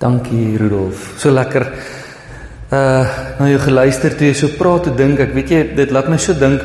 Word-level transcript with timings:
Dankie 0.00 0.56
Rudolf. 0.56 1.20
So 1.20 1.28
lekker 1.28 1.66
uh 2.72 3.04
nou 3.40 3.48
jy 3.50 3.58
geluister 3.60 4.14
toe 4.16 4.30
jy 4.30 4.36
so 4.38 4.48
praat 4.56 4.86
te 4.88 4.92
dink. 4.96 5.20
Ek 5.20 5.34
weet 5.36 5.50
jy 5.52 5.60
dit 5.76 5.90
laat 5.92 6.08
my 6.08 6.16
so 6.16 6.32
dink. 6.38 6.62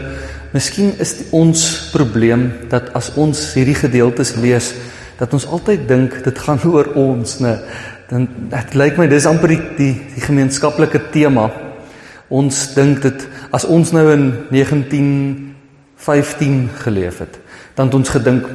Miskien 0.56 0.94
is 1.04 1.12
die, 1.20 1.26
ons 1.36 1.92
probleem 1.92 2.46
dat 2.72 2.96
as 2.96 3.12
ons 3.20 3.36
hierdie 3.58 3.76
gedeeltes 3.76 4.40
lees, 4.40 4.72
dat 5.20 5.36
ons 5.36 5.44
altyd 5.52 5.84
dink 5.90 6.16
dit 6.24 6.38
gaan 6.46 6.64
oor 6.72 6.88
ons, 7.02 7.28
né? 7.44 7.60
Dan 8.08 8.30
dit 8.54 8.78
lyk 8.80 8.96
my 9.02 9.08
dis 9.12 9.28
amper 9.28 9.52
die 9.52 9.60
die, 9.82 9.96
die 10.14 10.24
gemeenskaplike 10.24 11.00
tema. 11.12 11.50
Ons 12.32 12.72
dink 12.78 13.04
dit 13.04 13.20
as 13.52 13.68
ons 13.68 13.92
nou 13.98 14.06
in 14.14 14.24
1915 14.54 16.72
geleef 16.86 17.20
het, 17.26 17.36
dan 17.76 17.92
het 17.92 18.00
ons 18.00 18.16
gedink 18.16 18.48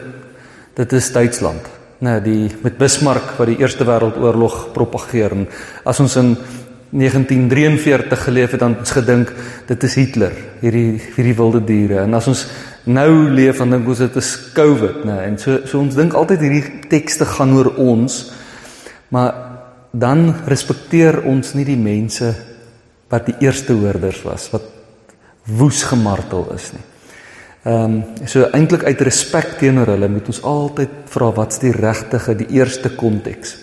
dit 0.80 0.90
is 0.96 1.12
Duitsland 1.12 1.69
nee, 2.00 2.20
die 2.24 2.48
met 2.64 2.78
Bismarck 2.80 3.36
wat 3.38 3.50
die 3.50 3.60
Eerste 3.60 3.86
Wêreldoorlog 3.88 4.70
propageer 4.76 5.36
en 5.36 5.46
as 5.84 6.00
ons 6.00 6.16
in 6.20 6.34
1943 6.90 8.24
geleef 8.26 8.56
het 8.56 8.64
dan 8.64 8.74
ons 8.80 8.92
gedink 8.96 9.30
dit 9.68 9.84
is 9.86 9.94
Hitler 9.94 10.34
hierdie 10.62 10.98
hierdie 11.14 11.36
wilde 11.38 11.60
diere. 11.62 12.00
En 12.02 12.16
as 12.18 12.26
ons 12.32 12.42
nou 12.90 13.10
leef 13.30 13.60
dan 13.60 13.76
dink 13.76 13.88
ons 13.88 14.02
dit 14.02 14.18
is 14.18 14.30
COVID 14.56 15.04
nê 15.06 15.20
en 15.28 15.38
so 15.38 15.60
so 15.68 15.78
ons 15.82 15.98
dink 15.98 16.16
altyd 16.18 16.42
hierdie 16.46 16.88
tekste 16.90 17.28
gaan 17.28 17.54
oor 17.58 17.74
ons 17.78 18.20
maar 19.14 19.34
dan 19.92 20.30
respekteer 20.48 21.24
ons 21.28 21.54
nie 21.58 21.66
die 21.68 21.78
mense 21.78 22.32
wat 23.10 23.26
die 23.26 23.36
eerste 23.46 23.76
hoorders 23.76 24.22
was 24.24 24.48
wat 24.54 24.66
woes 25.60 25.82
gemartel 25.86 26.48
is 26.54 26.70
nie 26.74 26.86
Ehm 27.60 27.94
um, 28.16 28.26
so 28.26 28.46
eintlik 28.56 28.86
uit 28.88 29.00
respek 29.04 29.58
teenoor 29.60 29.90
hulle 29.92 30.08
moet 30.08 30.28
ons 30.32 30.38
altyd 30.48 30.92
vra 31.12 31.26
wat's 31.36 31.58
die 31.60 31.72
regte 31.76 32.16
die 32.34 32.46
eerste 32.56 32.88
konteks. 32.96 33.56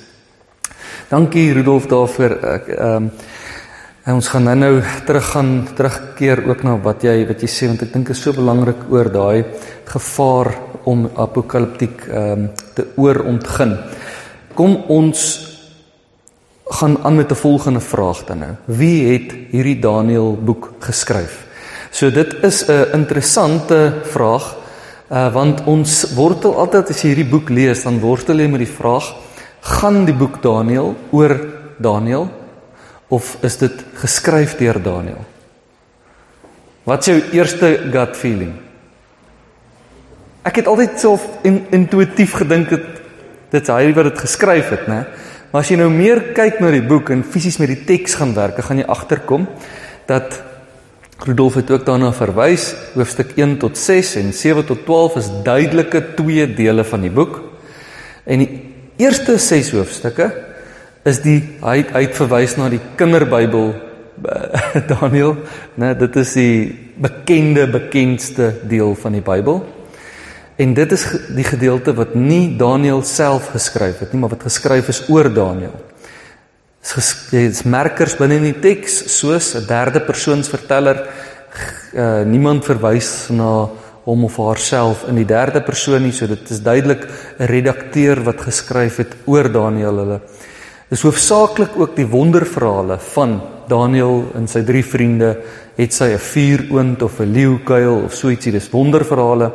Dankie 1.10 1.54
Rudolf 1.54 1.88
daarvoor. 1.90 2.36
Ek 2.46 2.68
ehm 2.76 3.08
um, 3.08 3.10
ons 4.14 4.28
gaan 4.30 4.46
nou-nou 4.46 4.84
terug 5.06 5.25
gaan 5.34 5.50
terugkeer 5.75 6.44
ook 6.48 6.62
na 6.64 6.75
wat 6.78 7.02
jy 7.03 7.25
wat 7.28 7.42
jy 7.42 7.50
sê 7.50 7.72
want 7.72 7.81
ek 7.88 7.94
dink 7.94 8.09
is 8.14 8.22
so 8.22 8.38
belangrik 8.38 8.86
oor 8.94 9.09
daai 9.09 9.44
gevaar 9.90 10.52
om 10.86 11.09
apokaliptiek 11.18 12.06
ehm 12.08 12.31
um, 12.31 12.48
te 12.78 12.86
oorontgin. 13.02 13.75
Kom 14.53 14.78
ons 14.94 15.25
gaan 16.70 17.00
aan 17.02 17.16
met 17.16 17.31
'n 17.31 17.42
volgende 17.42 17.81
vraag 17.81 18.25
dan 18.25 18.40
nou. 18.40 18.53
Wie 18.66 19.14
het 19.14 19.34
hierdie 19.52 19.80
Daniël 19.80 20.38
boek 20.38 20.73
geskryf? 20.80 21.47
So 21.92 22.12
dit 22.12 22.44
is 22.44 22.66
'n 22.68 22.94
interessante 22.94 23.94
vraag 24.04 24.56
uh 25.12 25.34
want 25.34 25.64
ons 25.66 26.14
wortel 26.16 26.56
altyd 26.56 26.90
as 26.90 27.02
jy 27.02 27.14
hierdie 27.14 27.32
boek 27.32 27.50
lees 27.50 27.84
dan 27.84 28.00
wortel 28.00 28.40
jy 28.40 28.48
met 28.48 28.60
die 28.60 28.76
vraag 28.76 29.16
gaan 29.62 30.06
die 30.06 30.16
boek 30.16 30.42
Daniël 30.42 30.96
oor 31.12 31.40
Daniël 31.80 32.28
of 33.08 33.38
is 33.42 33.58
dit 33.58 33.84
geskryf 33.94 34.58
deur 34.58 34.82
Daniël? 34.84 35.24
Wat 36.84 37.00
is 37.00 37.06
jou 37.06 37.22
eerste 37.32 37.70
gut 37.92 38.16
feeling? 38.16 38.54
Ek 40.44 40.56
het 40.56 40.68
altyd 40.68 41.00
self 41.00 41.24
in, 41.44 41.66
intuïtief 41.72 42.38
gedink 42.44 42.70
dit 42.70 42.94
dit 43.52 43.70
hy 43.72 43.94
wat 43.96 44.10
dit 44.10 44.20
geskryf 44.20 44.70
het, 44.74 44.88
né? 44.92 45.06
Maar 45.52 45.64
as 45.64 45.70
jy 45.72 45.78
nou 45.80 45.88
meer 45.88 46.34
kyk 46.36 46.60
na 46.60 46.72
die 46.74 46.84
boek 46.84 47.14
en 47.16 47.24
fisies 47.24 47.60
met 47.62 47.72
die 47.72 47.86
teks 47.88 48.18
gaan 48.20 48.34
werk, 48.36 48.60
gaan 48.60 48.82
jy 48.82 48.88
agterkom 48.92 49.46
dat 50.10 50.36
Rudolf 51.26 51.56
het 51.58 51.72
ook 51.73 51.86
daarna 51.86 52.12
verwys, 52.14 52.76
hoofstuk 52.94 53.32
1 53.36 53.58
tot 53.58 53.78
6 53.78 54.16
en 54.20 54.34
7 54.34 54.66
tot 54.66 54.84
12 54.86 55.16
is 55.16 55.30
duidelike 55.44 56.02
twee 56.16 56.46
dele 56.54 56.84
van 56.86 57.02
die 57.02 57.09
boek. 57.09 57.40
En 58.24 58.44
die 58.44 58.50
eerste 59.02 59.38
6 59.42 59.72
hoofstukke 59.74 60.28
is 61.09 61.22
die 61.24 61.40
hy 61.64 61.80
hy 61.90 62.04
het 62.06 62.20
verwys 62.20 62.54
na 62.59 62.70
die 62.70 62.82
kinderbybel 63.00 63.74
eh, 63.74 64.78
Daniël, 64.94 65.34
né, 65.82 65.96
dit 65.98 66.22
is 66.22 66.36
die 66.38 66.54
bekende 67.02 67.66
bekendste 67.72 68.53
deel 68.70 68.94
van 69.02 69.18
die 69.18 69.25
Bybel. 69.25 69.64
En 70.58 70.74
dit 70.78 70.94
is 70.94 71.06
die 71.34 71.46
gedeelte 71.46 71.94
wat 71.97 72.14
nie 72.18 72.58
Daniël 72.58 73.02
self 73.06 73.50
geskryf 73.58 74.06
het 74.06 74.14
nie, 74.14 74.22
maar 74.22 74.34
wat 74.38 74.46
geskryf 74.46 74.90
is 74.94 75.06
oor 75.09 75.34
Daniël 75.34 75.87
is 76.96 77.64
merkers 77.66 78.16
binne 78.16 78.36
in 78.36 78.48
die 78.53 78.62
teks 78.62 79.03
soos 79.12 79.56
'n 79.56 79.68
derde 79.68 80.00
persoons 80.00 80.48
verteller 80.48 81.08
uh, 81.94 82.24
niemand 82.24 82.64
verwys 82.66 83.30
na 83.30 83.68
hom 84.08 84.24
of 84.24 84.38
haarself 84.38 85.03
in 85.09 85.16
die 85.20 85.28
derde 85.28 85.62
persoon 85.62 86.03
nie 86.03 86.14
so 86.16 86.28
dit 86.28 86.52
is 86.52 86.62
duidelik 86.64 87.03
'n 87.40 87.47
redakteur 87.52 88.24
wat 88.24 88.42
geskryf 88.42 88.97
het 88.97 89.16
oor 89.26 89.52
Daniël 89.52 89.97
hulle. 89.97 90.22
Is 90.90 91.03
hoofsaaklik 91.03 91.76
ook 91.76 91.96
die 91.96 92.08
wonderverhale 92.08 92.97
van 93.14 93.42
Daniël 93.68 94.31
en 94.36 94.47
sy 94.47 94.64
drie 94.64 94.84
vriende 94.84 95.36
het 95.76 95.94
sy 95.94 96.16
'n 96.16 96.18
vuuroond 96.20 97.02
of 97.03 97.20
'n 97.20 97.34
leeukuil 97.34 98.03
of 98.06 98.14
so 98.14 98.30
ietsie 98.30 98.52
dis 98.52 98.72
wonderverhale. 98.72 99.52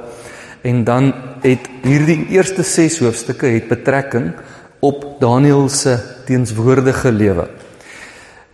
En 0.62 0.84
dan 0.84 1.15
het 1.42 1.69
hierdie 1.82 2.26
eerste 2.28 2.62
6 2.62 2.98
hoofstukke 2.98 3.47
het 3.47 3.69
betrekking 3.69 4.32
op 4.81 5.21
Daniël 5.21 5.69
se 5.69 5.98
teenswoordige 6.27 7.12
lewe. 7.12 7.49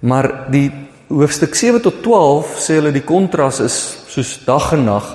Maar 0.00 0.50
die 0.50 0.70
hoofstuk 1.08 1.54
7 1.54 1.80
tot 1.82 2.02
12 2.02 2.58
sê 2.60 2.78
hulle 2.78 2.92
die 2.92 3.04
kontras 3.06 3.60
is 3.64 3.78
soos 4.10 4.36
dag 4.46 4.72
en 4.76 4.84
nag. 4.88 5.14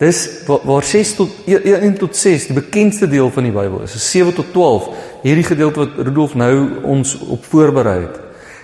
Dis 0.00 0.24
waar, 0.46 0.64
waar 0.64 0.86
6 0.86 1.14
tot 1.18 1.36
1 1.46 1.60
e, 1.60 1.76
e, 1.76 1.92
tot 2.00 2.16
6 2.16 2.48
die 2.50 2.56
bekendste 2.56 3.08
deel 3.08 3.30
van 3.30 3.46
die 3.46 3.54
Bybel 3.54 3.84
is. 3.84 3.96
7 4.10 4.34
tot 4.34 4.52
12 4.52 4.90
hierdie 5.22 5.44
gedeelte 5.44 5.84
wat 5.84 6.00
Rudolf 6.00 6.34
nou 6.34 6.54
ons 6.88 7.18
op 7.28 7.44
voorberei 7.52 8.00
het. 8.06 8.20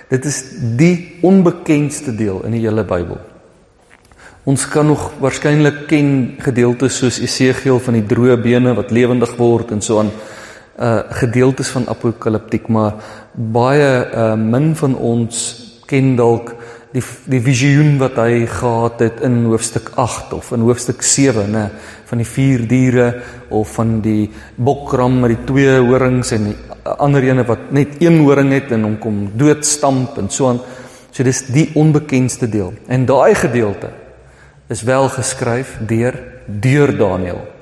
Dit 0.09 0.25
is 0.25 0.43
die 0.79 1.19
onbekendste 1.27 2.15
deel 2.17 2.41
in 2.47 2.57
die 2.57 2.63
hele 2.65 2.85
Bybel. 2.87 3.19
Ons 4.47 4.69
kan 4.71 4.87
nog 4.87 5.11
waarskynlik 5.19 5.89
ken 5.91 6.11
gedeeltes 6.39 7.01
soos 7.01 7.19
Esegiel 7.19 7.81
van 7.83 7.99
die 7.99 8.05
droë 8.07 8.37
bene 8.39 8.77
wat 8.79 8.93
lewendig 8.95 9.33
word 9.41 9.73
en 9.75 9.83
so 9.83 9.99
aan 9.99 10.13
uh 10.79 11.03
gedeeltes 11.21 11.69
van 11.73 11.89
apokaliptiek, 11.89 12.69
maar 12.69 12.95
baie 13.33 13.91
uh 14.13 14.35
min 14.37 14.75
van 14.77 14.97
ons 14.97 15.45
ken 15.87 16.17
dalk 16.17 16.55
die 16.93 17.03
die 17.33 17.41
visioen 17.41 17.97
wat 18.01 18.19
hy 18.21 18.47
gehad 18.49 19.01
het 19.05 19.21
in 19.27 19.45
hoofstuk 19.51 19.91
8 20.01 20.33
of 20.37 20.53
in 20.53 20.65
hoofstuk 20.65 21.03
7, 21.03 21.51
nê, 21.53 21.67
van 22.07 22.23
die 22.23 22.29
vier 22.29 22.67
diere 22.69 23.09
of 23.49 23.75
van 23.77 24.01
die 24.05 24.31
bokram 24.57 25.21
met 25.21 25.35
die 25.35 25.45
twee 25.49 25.79
horings 25.81 26.33
en 26.37 26.51
die 26.51 26.57
ander 27.03 27.25
ene 27.25 27.45
wat 27.47 27.71
net 27.75 27.99
een 28.01 28.21
horing 28.23 28.53
het 28.55 28.73
en 28.73 28.87
hom 28.87 28.99
kom 29.03 29.25
doodstamp 29.37 30.19
en 30.21 30.31
so 30.31 30.51
aan. 30.53 30.61
So 31.11 31.25
dis 31.25 31.47
die 31.49 31.71
onbekendste 31.75 32.49
deel. 32.49 32.75
En 32.93 33.07
daai 33.09 33.35
gedeelte 33.35 33.91
is 34.69 34.83
wel 34.85 35.09
geskryf 35.09 35.79
deur 35.89 36.19
deur 36.47 36.93
Daniël. 36.97 37.56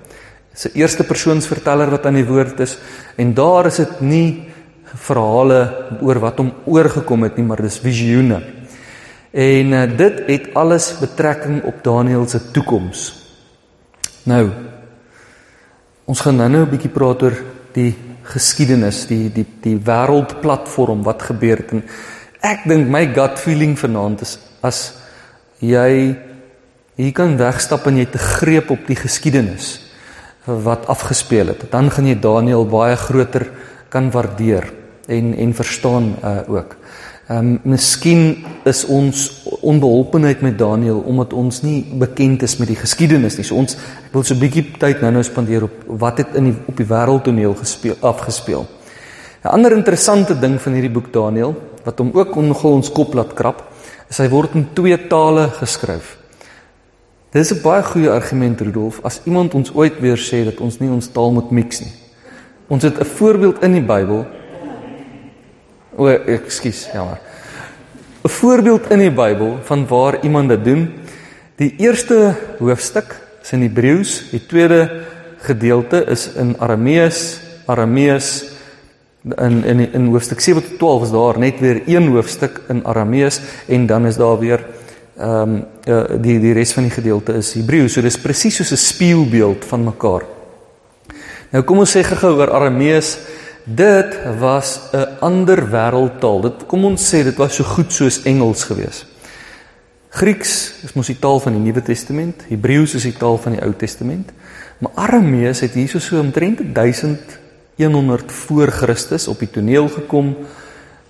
Dis 0.54 0.70
'n 0.70 0.78
eerste 0.78 1.04
persoons 1.04 1.46
verteller 1.46 1.90
wat 1.90 2.06
aan 2.06 2.14
die 2.14 2.26
woord 2.26 2.60
is 2.60 2.78
en 3.16 3.34
daar 3.34 3.66
is 3.66 3.76
dit 3.76 4.00
nie 4.00 4.46
verhale 4.94 5.90
oor 6.00 6.20
wat 6.22 6.38
hom 6.38 6.52
oorgekom 6.64 7.22
het 7.22 7.36
nie, 7.36 7.44
maar 7.44 7.62
dis 7.62 7.80
visioene. 7.82 8.38
En 9.34 9.72
uh, 9.72 9.96
dit 9.96 10.22
het 10.26 10.54
alles 10.54 10.92
betrekking 11.00 11.64
op 11.64 11.82
Daniël 11.82 12.26
se 12.28 12.50
toekoms. 12.50 13.12
Nou 14.24 14.50
ons 16.04 16.20
gaan 16.20 16.36
nou-nou 16.36 16.62
'n 16.62 16.70
bietjie 16.70 16.92
praat 16.92 17.22
oor 17.22 17.36
die 17.72 17.94
geskiedenis, 18.22 19.06
die 19.06 19.32
die 19.32 19.46
die 19.60 19.76
wêreldplatform 19.76 21.02
wat 21.02 21.22
gebeur 21.22 21.56
het 21.56 21.72
en 21.72 21.82
ek 22.40 22.68
dink 22.68 22.88
my 22.88 23.06
gut 23.14 23.38
feeling 23.38 23.78
vanaand 23.78 24.20
is 24.20 24.38
as 24.62 24.94
jy 25.58 26.16
hier 26.96 27.12
kan 27.12 27.36
wegstap 27.36 27.86
en 27.86 27.96
jy 27.96 28.06
te 28.06 28.18
greep 28.18 28.70
op 28.70 28.86
die 28.86 28.96
geskiedenis 28.96 29.83
wat 30.44 30.86
afgespeel 30.86 31.46
het. 31.46 31.70
Dan 31.70 31.90
gaan 31.90 32.06
jy 32.06 32.18
Daniël 32.20 32.66
baie 32.66 32.96
groter 32.96 33.48
kan 33.88 34.10
waardeer 34.10 34.72
en 35.06 35.34
en 35.34 35.54
verstaan 35.54 36.14
uh 36.24 36.38
ook. 36.48 36.76
Ehm 37.28 37.38
um, 37.38 37.60
miskien 37.62 38.44
is 38.64 38.84
ons 38.84 39.42
onbeholpenheid 39.60 40.40
met 40.40 40.58
Daniël 40.58 40.98
omdat 40.98 41.32
ons 41.32 41.62
nie 41.62 41.84
bekend 41.98 42.42
is 42.42 42.56
met 42.56 42.68
die 42.68 42.76
geskiedenis 42.76 43.36
nie. 43.36 43.44
So 43.44 43.56
ons 43.56 43.76
ek 43.76 44.12
wil 44.12 44.22
so 44.22 44.34
'n 44.34 44.40
bietjie 44.40 44.64
tyd 44.78 45.00
nou-nou 45.00 45.22
spandeer 45.22 45.62
op 45.62 45.84
wat 45.86 46.18
het 46.18 46.34
in 46.34 46.44
die 46.44 46.56
op 46.66 46.76
die 46.76 46.86
wêreldtoneel 46.86 47.54
gespeel 47.54 47.96
afgespeel. 48.00 48.66
'n 49.44 49.48
Ander 49.48 49.72
interessante 49.72 50.38
ding 50.38 50.60
van 50.60 50.72
hierdie 50.72 50.92
boek 50.92 51.12
Daniël 51.12 51.54
wat 51.84 51.98
hom 51.98 52.10
ook 52.12 52.36
nogal 52.36 52.72
ons 52.72 52.92
kop 52.92 53.14
laat 53.14 53.34
krap, 53.34 53.62
is 54.10 54.18
hy 54.18 54.28
word 54.28 54.54
in 54.54 54.68
twee 54.74 54.96
tale 55.08 55.48
geskryf. 55.48 56.16
Dis 57.34 57.50
'n 57.50 57.62
baie 57.62 57.82
goeie 57.82 58.10
argument 58.10 58.60
Rudolf 58.60 59.00
as 59.02 59.20
iemand 59.24 59.54
ons 59.54 59.74
ooit 59.74 59.98
weer 60.00 60.18
sê 60.18 60.44
dat 60.44 60.60
ons 60.60 60.78
nie 60.78 60.90
ons 60.90 61.08
taal 61.10 61.32
moet 61.32 61.50
mix 61.50 61.80
nie. 61.80 61.92
Ons 62.68 62.82
het 62.82 63.00
'n 63.00 63.04
voorbeeld 63.04 63.62
in 63.62 63.72
die 63.72 63.82
Bybel. 63.82 64.26
O, 65.96 66.06
ekskuus, 66.06 66.88
jammer. 66.92 67.18
'n 68.22 68.28
Voorbeeld 68.28 68.90
in 68.90 68.98
die 68.98 69.10
Bybel 69.10 69.58
van 69.62 69.86
waar 69.86 70.22
iemand 70.22 70.48
dit 70.48 70.64
doen. 70.64 70.92
Die 71.56 71.74
eerste 71.78 72.36
hoofstuk 72.58 73.20
is 73.42 73.52
in 73.52 73.62
Hebreëus, 73.62 74.30
die 74.30 74.46
tweede 74.46 75.02
gedeelte 75.38 76.04
is 76.06 76.32
in 76.34 76.56
Aramees, 76.58 77.40
Aramees 77.66 78.44
in 79.38 79.64
in 79.64 79.92
in 79.92 80.06
hoofstuk 80.06 80.40
7 80.40 80.62
tot 80.62 80.78
12 80.78 81.02
is 81.02 81.10
daar 81.10 81.38
net 81.38 81.60
weer 81.60 81.82
een 81.86 82.08
hoofstuk 82.08 82.60
in 82.68 82.84
Aramees 82.86 83.40
en 83.66 83.86
dan 83.86 84.06
is 84.06 84.16
daar 84.16 84.38
weer 84.38 84.64
ehm 85.16 85.62
um, 85.86 86.22
die 86.22 86.40
die 86.40 86.52
res 86.52 86.72
van 86.72 86.88
die 86.88 86.94
gedeelte 86.94 87.36
is 87.38 87.54
Hebreë. 87.54 87.88
So 87.88 88.02
dis 88.02 88.18
presies 88.18 88.56
soos 88.56 88.72
'n 88.72 88.76
spieelbeeld 88.76 89.64
van 89.64 89.84
mekaar. 89.84 90.22
Nou 91.50 91.62
kom 91.62 91.78
ons 91.78 91.96
sê 91.96 92.02
gou 92.02 92.34
oor 92.34 92.50
Aramees. 92.50 93.18
Dit 93.64 94.18
was 94.38 94.80
'n 94.92 95.06
ander 95.20 95.70
wêreldtaal. 95.70 96.40
Dit 96.42 96.66
kom 96.66 96.84
ons 96.84 97.14
sê 97.14 97.22
dit 97.24 97.36
was 97.36 97.54
so 97.54 97.64
goed 97.64 97.92
soos 97.92 98.22
Engels 98.22 98.64
geweest. 98.64 99.06
Grieks 100.14 100.72
is 100.84 100.92
mos 100.94 101.06
die 101.10 101.18
taal 101.18 101.40
van 101.40 101.52
die 101.52 101.60
Nuwe 101.60 101.82
Testament, 101.82 102.44
Hebreëus 102.46 102.94
is 102.94 103.02
die 103.02 103.16
taal 103.18 103.34
van 103.38 103.52
die 103.52 103.62
Ou 103.62 103.72
Testament. 103.74 104.30
Maar 104.78 104.92
Aramees 104.94 105.60
het 105.60 105.74
hierso 105.74 105.98
so 105.98 106.20
omtrent 106.20 106.60
1100 106.74 108.32
voor 108.32 108.70
Christus 108.70 109.28
op 109.28 109.38
die 109.38 109.50
toneel 109.50 109.88
gekom. 109.88 110.36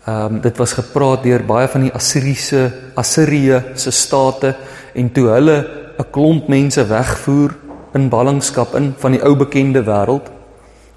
Ehm 0.04 0.34
um, 0.34 0.40
dit 0.40 0.56
was 0.56 0.72
gepraat 0.72 1.22
deur 1.22 1.44
baie 1.48 1.68
van 1.68 1.80
die 1.80 1.92
Assiriese 1.92 2.72
Assirië 2.94 3.62
se 3.74 3.90
state 3.90 4.54
en 4.94 5.12
toe 5.12 5.28
hulle 5.28 5.56
'n 5.98 6.10
klomp 6.10 6.48
mense 6.48 6.86
wegvoer 6.86 7.54
in 7.94 8.08
ballingskap 8.08 8.74
in 8.74 8.94
van 8.98 9.12
die 9.12 9.22
ou 9.22 9.34
bekende 9.36 9.82
wêreld 9.82 10.28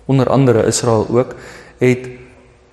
onder 0.06 0.30
andere 0.30 0.66
Israel 0.66 1.08
ook 1.10 1.36
het 1.78 2.10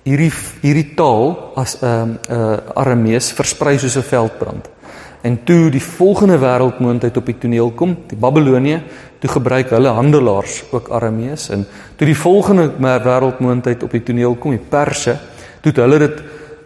hierdie 0.03 0.31
hierdie 0.61 0.93
taal 0.95 1.53
as 1.55 1.77
'n 1.81 1.85
um, 1.85 2.17
ehm, 2.29 2.39
uh, 2.39 2.57
Aramees 2.75 3.31
versprei 3.31 3.77
soos 3.77 3.97
'n 3.97 4.01
veldbrand. 4.01 4.69
En 5.21 5.43
toe 5.43 5.69
die 5.69 5.81
volgende 5.81 6.37
wêreldmoondheid 6.37 7.17
op 7.17 7.25
die 7.25 7.37
toneel 7.37 7.71
kom, 7.71 7.97
die 8.07 8.17
Babilonië, 8.17 8.83
toe 9.19 9.29
gebruik 9.29 9.69
hulle 9.69 9.87
handelaars 9.87 10.63
ook 10.71 10.89
Aramees 10.89 11.49
en 11.49 11.65
toe 11.95 12.05
die 12.05 12.17
volgende 12.17 12.71
wêreldmoondheid 12.77 13.83
op 13.83 13.91
die 13.91 14.03
toneel 14.03 14.35
kom, 14.35 14.51
die 14.51 14.67
Perse, 14.69 15.17
toe 15.65 15.73
het 15.73 15.81
hulle 15.81 15.99
dit 16.03 16.19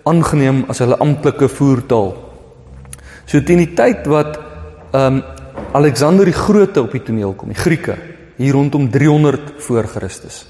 aangeneem 0.09 0.65
as 0.67 0.81
hulle 0.83 0.99
amptelike 0.99 1.47
voertaal. 1.47 2.11
So 3.23 3.39
teen 3.45 3.63
die 3.63 3.73
tyd 3.77 4.07
wat 4.11 4.39
ehm 4.91 5.19
um, 5.19 5.21
Alexander 5.75 6.25
die 6.25 6.33
Grote 6.33 6.81
op 6.81 6.93
die 6.95 7.01
toneel 7.03 7.33
kom, 7.37 7.51
die 7.51 7.59
Grieke, 7.59 7.97
hier 8.39 8.55
rondom 8.55 8.87
300 8.89 9.51
voor 9.61 9.85
Christus. 9.91 10.45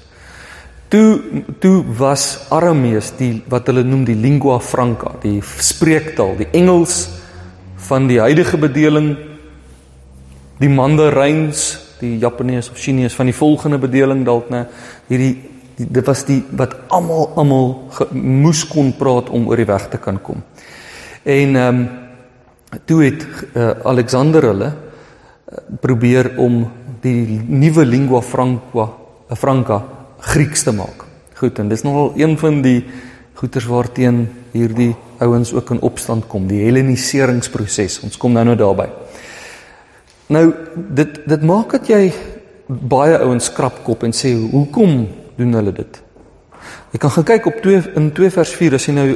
Toe 0.88 1.42
toe 1.60 1.82
was 1.98 2.46
Aramees 2.54 3.10
die 3.18 3.42
wat 3.50 3.68
hulle 3.68 3.82
noem 3.84 4.06
die 4.08 4.16
lingua 4.16 4.60
franca, 4.64 5.16
die 5.20 5.42
spreektaal, 5.42 6.36
die 6.38 6.48
Engels 6.56 7.08
van 7.88 8.06
die 8.08 8.20
huidige 8.22 8.56
bedeling 8.62 9.10
die 10.60 10.68
Mandaryns, 10.68 11.78
die 12.00 12.18
Japanees 12.20 12.70
of 12.70 12.78
Chinese 12.78 13.16
van 13.16 13.30
die 13.30 13.36
volgende 13.36 13.78
bedeling 13.80 14.24
dalk 14.24 14.50
nê. 14.52 14.66
Hierdie 15.08 15.32
die, 15.34 15.59
dit 15.88 16.06
was 16.06 16.24
die 16.28 16.42
wat 16.56 16.74
almal 16.88 17.30
almal 17.40 17.68
moes 18.12 18.64
kon 18.68 18.92
praat 18.98 19.30
om 19.30 19.48
oor 19.48 19.60
die 19.60 19.68
weg 19.68 19.88
te 19.88 19.98
kan 19.98 20.20
kom. 20.22 20.42
En 21.22 21.56
ehm 21.56 21.80
um, 21.80 21.88
toe 22.86 23.00
het 23.02 23.24
uh, 23.54 23.70
Alexander 23.84 24.44
hulle 24.46 24.66
uh, 24.70 24.74
probeer 25.80 26.36
om 26.38 26.60
die 27.02 27.40
nuwe 27.46 27.84
lingua 27.84 28.20
franca, 28.22 28.84
uh, 29.26 29.36
franca 29.36 29.82
Grieks 30.20 30.62
te 30.62 30.72
maak. 30.72 31.06
Goed, 31.34 31.58
en 31.58 31.68
dis 31.68 31.82
nogal 31.82 32.12
een 32.20 32.36
van 32.38 32.60
die 32.62 32.84
goeters 33.40 33.66
waarteen 33.66 34.28
hierdie 34.52 34.92
ouens 35.18 35.52
ook 35.52 35.70
in 35.70 35.80
opstand 35.80 36.26
kom, 36.28 36.46
die 36.46 36.60
helleniseringsproses. 36.66 38.02
Ons 38.04 38.18
kom 38.20 38.36
nou 38.36 38.44
nou 38.44 38.56
daarby. 38.60 38.86
Nou 40.30 40.44
dit 40.76 41.20
dit 41.26 41.46
maak 41.48 41.72
dat 41.78 41.88
jy 41.88 42.12
baie 42.68 43.16
ouens 43.18 43.48
krap 43.52 43.80
kop 43.86 44.04
en 44.06 44.14
sê 44.14 44.34
hoekom 44.36 45.08
doen 45.40 45.58
hulle 45.58 45.72
dit? 45.74 46.00
Jy 46.92 47.00
kan 47.02 47.12
gaan 47.14 47.28
kyk 47.28 47.46
op 47.50 47.60
2 47.62 47.82
in 47.98 48.08
2 48.16 48.32
vers 48.34 48.54
4 48.58 48.76
as 48.76 48.86
jy 48.88 48.94
nou 48.96 49.06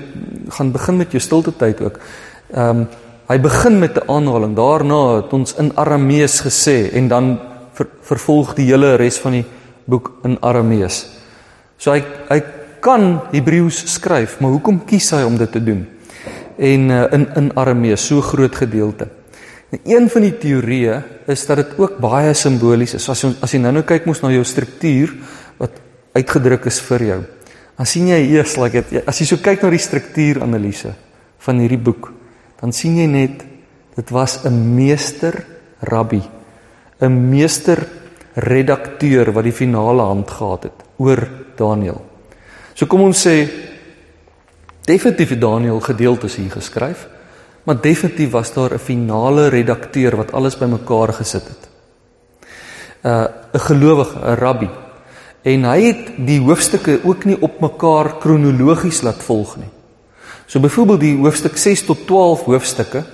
gaan 0.56 0.70
begin 0.74 1.00
met 1.00 1.14
jou 1.14 1.22
stilte 1.22 1.54
tyd 1.58 1.82
ook. 1.84 1.98
Ehm 2.54 2.84
um, 2.84 2.86
hy 3.24 3.38
begin 3.40 3.78
met 3.80 3.96
'n 3.96 4.10
aanhaling. 4.10 4.54
Daarna 4.56 5.16
het 5.16 5.32
ons 5.32 5.54
in 5.56 5.72
Aramees 5.76 6.40
gesê 6.44 6.92
en 6.92 7.08
dan 7.08 7.38
ver, 7.72 7.86
vervolg 8.00 8.54
die 8.54 8.66
hele 8.66 8.96
res 8.96 9.18
van 9.18 9.32
die 9.32 9.44
boek 9.84 10.12
in 10.24 10.36
Aramees. 10.40 11.06
So 11.78 11.90
hy 11.92 12.04
hy 12.28 12.42
kan 12.80 13.20
Hebreëus 13.32 13.94
skryf, 13.94 14.40
maar 14.40 14.50
hoekom 14.50 14.84
kies 14.84 15.10
hy 15.10 15.22
om 15.24 15.38
dit 15.40 15.52
te 15.52 15.64
doen? 15.64 15.86
En 16.58 16.90
uh, 16.90 17.12
in 17.12 17.28
in 17.36 17.52
Aramees 17.56 18.06
so 18.06 18.20
groot 18.20 18.54
gedeelte. 18.54 19.08
En 19.70 19.80
een 19.84 20.10
van 20.10 20.22
die 20.22 20.38
teorieë 20.38 21.02
is 21.26 21.46
dat 21.46 21.56
dit 21.56 21.78
ook 21.78 21.98
baie 21.98 22.34
simbolies 22.34 22.94
is. 22.94 23.08
As 23.08 23.24
jy 23.24 23.32
as 23.40 23.52
jy 23.52 23.58
nou 23.58 23.72
nou 23.72 23.82
kyk 23.82 24.06
mos 24.06 24.20
na 24.22 24.30
jou 24.30 24.44
struktuur 24.44 25.14
uitgedruk 26.14 26.66
is 26.66 26.80
vir 26.80 27.02
jou. 27.08 27.20
Dan 27.74 27.86
sien 27.86 28.08
jy 28.08 28.20
eers 28.36 28.56
like 28.56 28.78
it, 28.78 29.08
as 29.08 29.18
jy 29.18 29.26
so 29.26 29.42
kyk 29.42 29.64
na 29.64 29.70
die 29.74 29.82
struktuuranalise 29.82 30.94
van 31.44 31.58
hierdie 31.58 31.80
boek, 31.82 32.12
dan 32.60 32.72
sien 32.72 32.96
jy 33.00 33.06
net 33.10 33.42
dit 33.96 34.10
was 34.10 34.44
'n 34.44 34.74
meester 34.74 35.44
rabbi, 35.80 36.22
'n 37.00 37.30
meester 37.30 37.78
redakteur 38.34 39.32
wat 39.32 39.44
die 39.44 39.52
finale 39.52 40.02
hand 40.02 40.30
gehad 40.30 40.62
het 40.62 40.78
oor 40.98 41.28
Daniël. 41.56 42.00
So 42.74 42.86
kom 42.86 43.00
ons 43.00 43.26
sê 43.26 43.48
definitief 44.86 45.38
Daniël 45.38 45.80
gedeeltes 45.80 46.36
hier 46.36 46.50
geskryf, 46.50 47.08
maar 47.64 47.80
definitief 47.80 48.30
was 48.30 48.52
daar 48.52 48.74
'n 48.74 48.78
finale 48.78 49.48
redakteur 49.48 50.16
wat 50.16 50.32
alles 50.32 50.58
bymekaar 50.58 51.12
gesit 51.12 51.42
het. 51.48 51.68
'n 53.04 53.08
uh, 53.08 53.26
'n 53.54 53.60
gelowige, 53.60 54.18
'n 54.18 54.34
rabbi. 54.34 54.83
En 55.44 55.66
hy 55.68 55.80
het 55.84 56.06
die 56.24 56.40
hoofstukke 56.40 57.00
ook 57.04 57.26
nie 57.28 57.36
op 57.44 57.60
mekaar 57.60 58.14
kronologies 58.22 59.02
laat 59.04 59.20
volg 59.22 59.58
nie. 59.60 59.68
So 60.46 60.60
byvoorbeeld 60.60 61.00
die 61.00 61.16
hoofstuk 61.16 61.56
6 61.60 61.84
tot 61.88 62.06
12 62.06 62.46
hoofstukke 62.48 63.04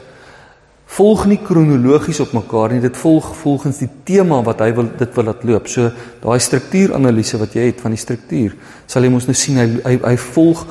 volg 0.90 1.24
nie 1.30 1.38
kronologies 1.42 2.20
op 2.22 2.32
mekaar 2.34 2.74
nie. 2.74 2.82
Dit 2.82 2.98
volg 2.98 3.30
volgens 3.42 3.78
die 3.82 3.88
tema 4.06 4.40
wat 4.46 4.62
hy 4.64 4.70
wil 4.74 4.90
dit 4.98 5.16
wil 5.16 5.28
laat 5.30 5.44
loop. 5.46 5.68
So 5.70 5.90
daai 6.22 6.38
struktuuranalise 6.42 7.38
wat 7.40 7.54
jy 7.54 7.68
het 7.70 7.82
van 7.82 7.94
die 7.94 8.02
struktuur, 8.02 8.56
sal 8.90 9.06
jy 9.06 9.12
mos 9.14 9.28
nou 9.30 9.36
sien 9.38 9.60
hy 9.60 9.68
hy, 9.84 9.96
hy 10.02 10.16
volg 10.30 10.64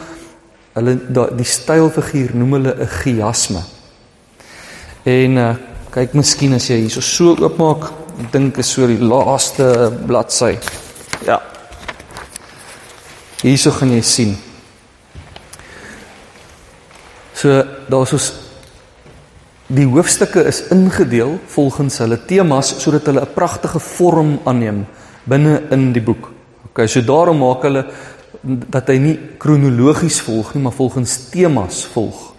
hulle 0.76 0.96
die 1.36 1.48
stylfiguur 1.48 2.36
noem 2.40 2.58
hulle 2.60 2.76
'n 2.76 2.92
chiasme. 3.00 3.64
En 5.04 5.38
uh, 5.38 5.56
kyk 5.92 6.14
miskien 6.14 6.54
as 6.54 6.70
jy 6.70 6.82
hierso 6.84 7.02
so 7.02 7.36
oopmaak, 7.36 7.92
ek 8.20 8.32
dink 8.32 8.58
is 8.60 8.72
so 8.72 8.88
die 8.88 9.00
laaste 9.00 9.92
bladsy. 10.08 10.58
Ja. 11.26 11.49
Hierso 13.42 13.72
gaan 13.72 13.92
jy 13.92 14.02
sien. 14.02 14.38
So 17.34 17.64
daar's 17.88 18.10
so 18.10 18.48
Die 19.70 19.86
hoofstukke 19.86 20.42
is 20.50 20.64
ingedeel 20.74 21.36
volgens 21.54 22.00
hulle 22.02 22.18
temas 22.26 22.72
sodat 22.82 23.06
hulle 23.06 23.22
'n 23.22 23.34
pragtige 23.36 23.80
vorm 23.80 24.40
aanneem 24.44 24.86
binne 25.30 25.62
in 25.70 25.94
die 25.94 26.02
boek. 26.02 26.32
OK, 26.66 26.88
so 26.88 27.02
daarom 27.02 27.38
maak 27.38 27.62
hulle 27.62 27.86
dat 28.42 28.88
hy 28.88 28.98
nie 28.98 29.20
kronologies 29.38 30.22
volg 30.22 30.54
nie, 30.54 30.64
maar 30.64 30.74
volgens 30.74 31.30
temas 31.30 31.86
volg. 31.94 32.34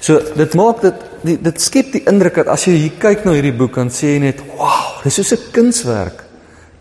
So 0.00 0.18
dit 0.34 0.54
maak 0.54 0.80
dit 0.82 0.94
die, 1.22 1.38
dit 1.40 1.60
skep 1.60 1.92
die 1.92 2.02
indruk 2.04 2.34
dat 2.34 2.48
as 2.48 2.64
jy 2.64 2.72
hier 2.72 2.98
kyk 2.98 3.24
na 3.24 3.32
hierdie 3.32 3.56
boek 3.56 3.74
dan 3.74 3.88
sê 3.88 4.14
jy 4.14 4.18
net, 4.18 4.42
"Wow, 4.56 5.04
dis 5.04 5.14
soos 5.14 5.32
'n 5.32 5.52
kunswerk." 5.52 6.23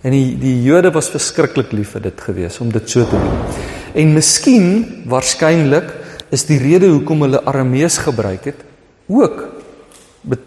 En 0.03 0.11
die 0.11 0.35
die 0.35 0.57
Jode 0.65 0.91
was 0.91 1.07
verskriklik 1.13 1.71
lief 1.71 1.93
vir 1.95 2.09
dit 2.09 2.23
gewees 2.27 2.59
om 2.59 2.71
dit 2.71 2.89
so 2.91 3.05
te 3.07 3.19
doen. 3.19 3.59
En 3.95 4.15
miskien 4.15 4.67
waarskynlik 5.07 5.93
is 6.33 6.43
die 6.49 6.59
rede 6.59 6.89
hoekom 6.91 7.23
hulle 7.23 7.43
Aramees 7.47 8.01
gebruik 8.03 8.49
het 8.51 8.65
ook 9.07 9.45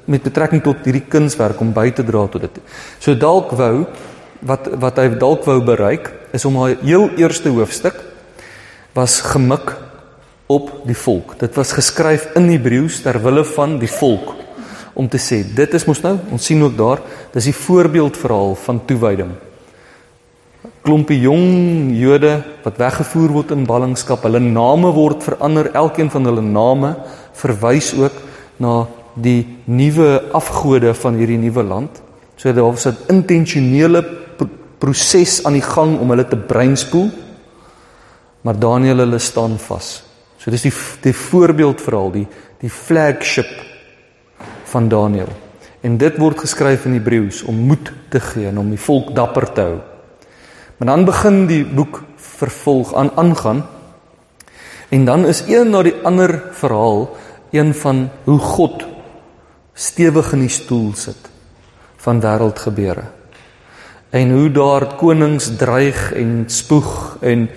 met 0.08 0.24
betrekking 0.24 0.62
tot 0.64 0.84
hierdie 0.88 1.04
kunswerk 1.08 1.60
om 1.60 1.72
by 1.76 1.90
te 1.92 2.04
dra 2.04 2.26
tot 2.32 2.44
dit. 2.44 2.60
So 3.00 3.16
dalk 3.16 3.54
wou 3.56 3.86
wat 4.46 4.68
wat 4.82 5.00
hy 5.00 5.08
dalk 5.16 5.48
wou 5.48 5.60
bereik 5.64 6.10
is 6.36 6.44
om 6.44 6.58
haar 6.60 6.76
heel 6.82 7.08
eerste 7.16 7.52
hoofstuk 7.52 7.96
was 8.96 9.20
gemik 9.24 9.72
op 10.52 10.70
die 10.88 10.96
volk. 10.96 11.38
Dit 11.40 11.56
was 11.56 11.72
geskryf 11.76 12.28
in 12.36 12.50
Hebreëus 12.52 13.00
ter 13.04 13.18
wille 13.24 13.44
van 13.56 13.78
die 13.80 13.90
volk 13.90 14.34
om 14.96 15.08
te 15.12 15.20
sê 15.20 15.42
dit 15.56 15.74
is 15.76 15.84
mos 15.88 16.00
nou 16.04 16.14
ons 16.32 16.44
sien 16.44 16.62
ook 16.64 16.76
daar 16.76 17.02
dis 17.34 17.50
die 17.50 17.56
voorbeeldverhaal 17.56 18.56
van 18.64 18.84
toewyding. 18.88 19.34
Klompie 20.86 21.18
jong 21.18 21.90
Jode 21.98 22.36
wat 22.62 22.78
weggevoer 22.78 23.32
word 23.34 23.54
in 23.56 23.64
ballingskap, 23.66 24.22
hulle 24.22 24.38
name 24.38 24.92
word 24.94 25.24
verander, 25.26 25.72
elkeen 25.74 26.12
van 26.12 26.28
hulle 26.28 26.44
name 26.44 26.92
verwys 27.34 27.90
ook 27.98 28.20
na 28.62 28.84
die 29.18 29.42
nuwe 29.66 30.20
afgode 30.36 30.92
van 30.94 31.18
hierdie 31.18 31.40
nuwe 31.42 31.64
land. 31.66 32.02
So 32.36 32.52
daar 32.52 32.70
was 32.70 32.86
'n 32.86 32.96
intentionele 33.08 34.04
proses 34.78 35.44
aan 35.44 35.56
die 35.56 35.64
gang 35.64 35.98
om 35.98 36.10
hulle 36.12 36.28
te 36.28 36.36
breinspoel. 36.36 37.10
Maar 38.42 38.58
Daniël 38.58 39.02
hulle 39.02 39.18
staan 39.18 39.58
vas. 39.58 40.04
So 40.38 40.50
dis 40.50 40.62
die 40.62 40.72
die 41.02 41.14
voorbeeldverhaal, 41.14 42.12
die 42.12 42.26
die 42.60 42.70
flagship 42.70 43.50
van 44.64 44.88
Daniël. 44.88 45.28
En 45.80 45.96
dit 45.96 46.16
word 46.18 46.38
geskryf 46.38 46.86
in 46.86 46.92
Hebreëus 46.92 47.42
om 47.42 47.66
moed 47.66 47.92
te 48.08 48.20
gee 48.20 48.46
en 48.48 48.58
om 48.58 48.70
die 48.70 48.80
volk 48.80 49.14
dapper 49.14 49.52
te 49.52 49.60
hou. 49.60 49.95
Maar 50.76 50.88
dan 50.88 51.04
begin 51.04 51.46
die 51.46 51.64
boek 51.64 52.02
vervolg 52.16 52.94
aan 52.94 53.10
aangaan. 53.16 53.64
En 54.88 55.04
dan 55.04 55.26
is 55.26 55.44
een 55.48 55.70
na 55.70 55.82
die 55.82 55.94
ander 56.04 56.42
verhaal 56.52 57.16
een 57.50 57.74
van 57.74 58.08
hoe 58.24 58.38
God 58.38 58.84
stewig 59.74 60.32
in 60.32 60.44
die 60.46 60.52
stoel 60.52 60.92
sit 60.94 61.30
van 61.96 62.20
wêreldgebeure. 62.20 63.04
En 64.10 64.30
hoe 64.30 64.50
daar 64.50 64.86
konings 64.96 65.50
dreig 65.56 66.12
en 66.12 66.44
spoeg 66.46 67.16
en 67.20 67.48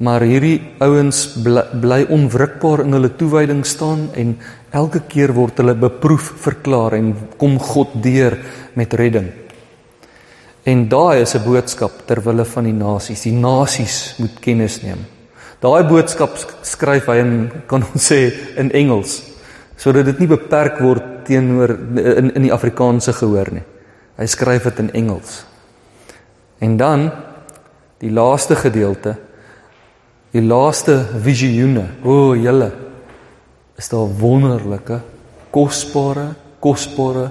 maar 0.00 0.24
hierdie 0.24 0.62
ouens 0.80 1.26
bly, 1.44 1.66
bly 1.80 2.06
onwrikbaar 2.08 2.86
in 2.86 2.96
hulle 2.96 3.10
toewyding 3.20 3.60
staan 3.68 4.08
en 4.16 4.38
elke 4.72 5.02
keer 5.10 5.34
word 5.36 5.60
hulle 5.60 5.74
beproef 5.76 6.30
verklaar 6.40 6.96
en 6.96 7.12
kom 7.36 7.58
God 7.60 7.92
deur 8.02 8.38
met 8.80 8.96
redding. 8.96 9.28
En 10.62 10.88
daai 10.88 11.20
is 11.20 11.34
'n 11.34 11.44
boodskap 11.44 11.92
ter 12.06 12.22
wille 12.22 12.44
van 12.44 12.64
die 12.64 12.72
nasies. 12.72 13.22
Die 13.22 13.32
nasies 13.32 14.14
moet 14.18 14.40
kennis 14.40 14.82
neem. 14.82 15.06
Daai 15.60 15.84
boodskap 15.84 16.36
skryf 16.62 17.06
hy 17.06 17.16
in 17.16 17.50
kan 17.66 17.84
ons 17.92 18.12
sê 18.12 18.32
in 18.56 18.70
Engels 18.72 19.22
sodat 19.76 20.04
dit 20.04 20.18
nie 20.18 20.28
beperk 20.28 20.78
word 20.80 21.24
teenoor 21.24 21.70
in 21.70 22.30
in 22.36 22.42
die 22.42 22.52
Afrikaanse 22.52 23.12
gehoor 23.12 23.48
nie. 23.52 23.64
Hy 24.16 24.26
skryf 24.26 24.62
dit 24.68 24.78
in 24.78 24.92
Engels. 24.92 25.44
En 26.60 26.76
dan 26.76 27.10
die 27.98 28.10
laaste 28.10 28.56
gedeelte 28.56 29.16
die 30.32 30.42
laaste 30.42 30.98
visioene. 31.24 31.86
O, 32.04 32.34
julle 32.36 32.72
is 33.78 33.88
daar 33.88 34.08
wonderlike, 34.20 35.00
kosbare, 35.50 36.34
kosbare 36.60 37.30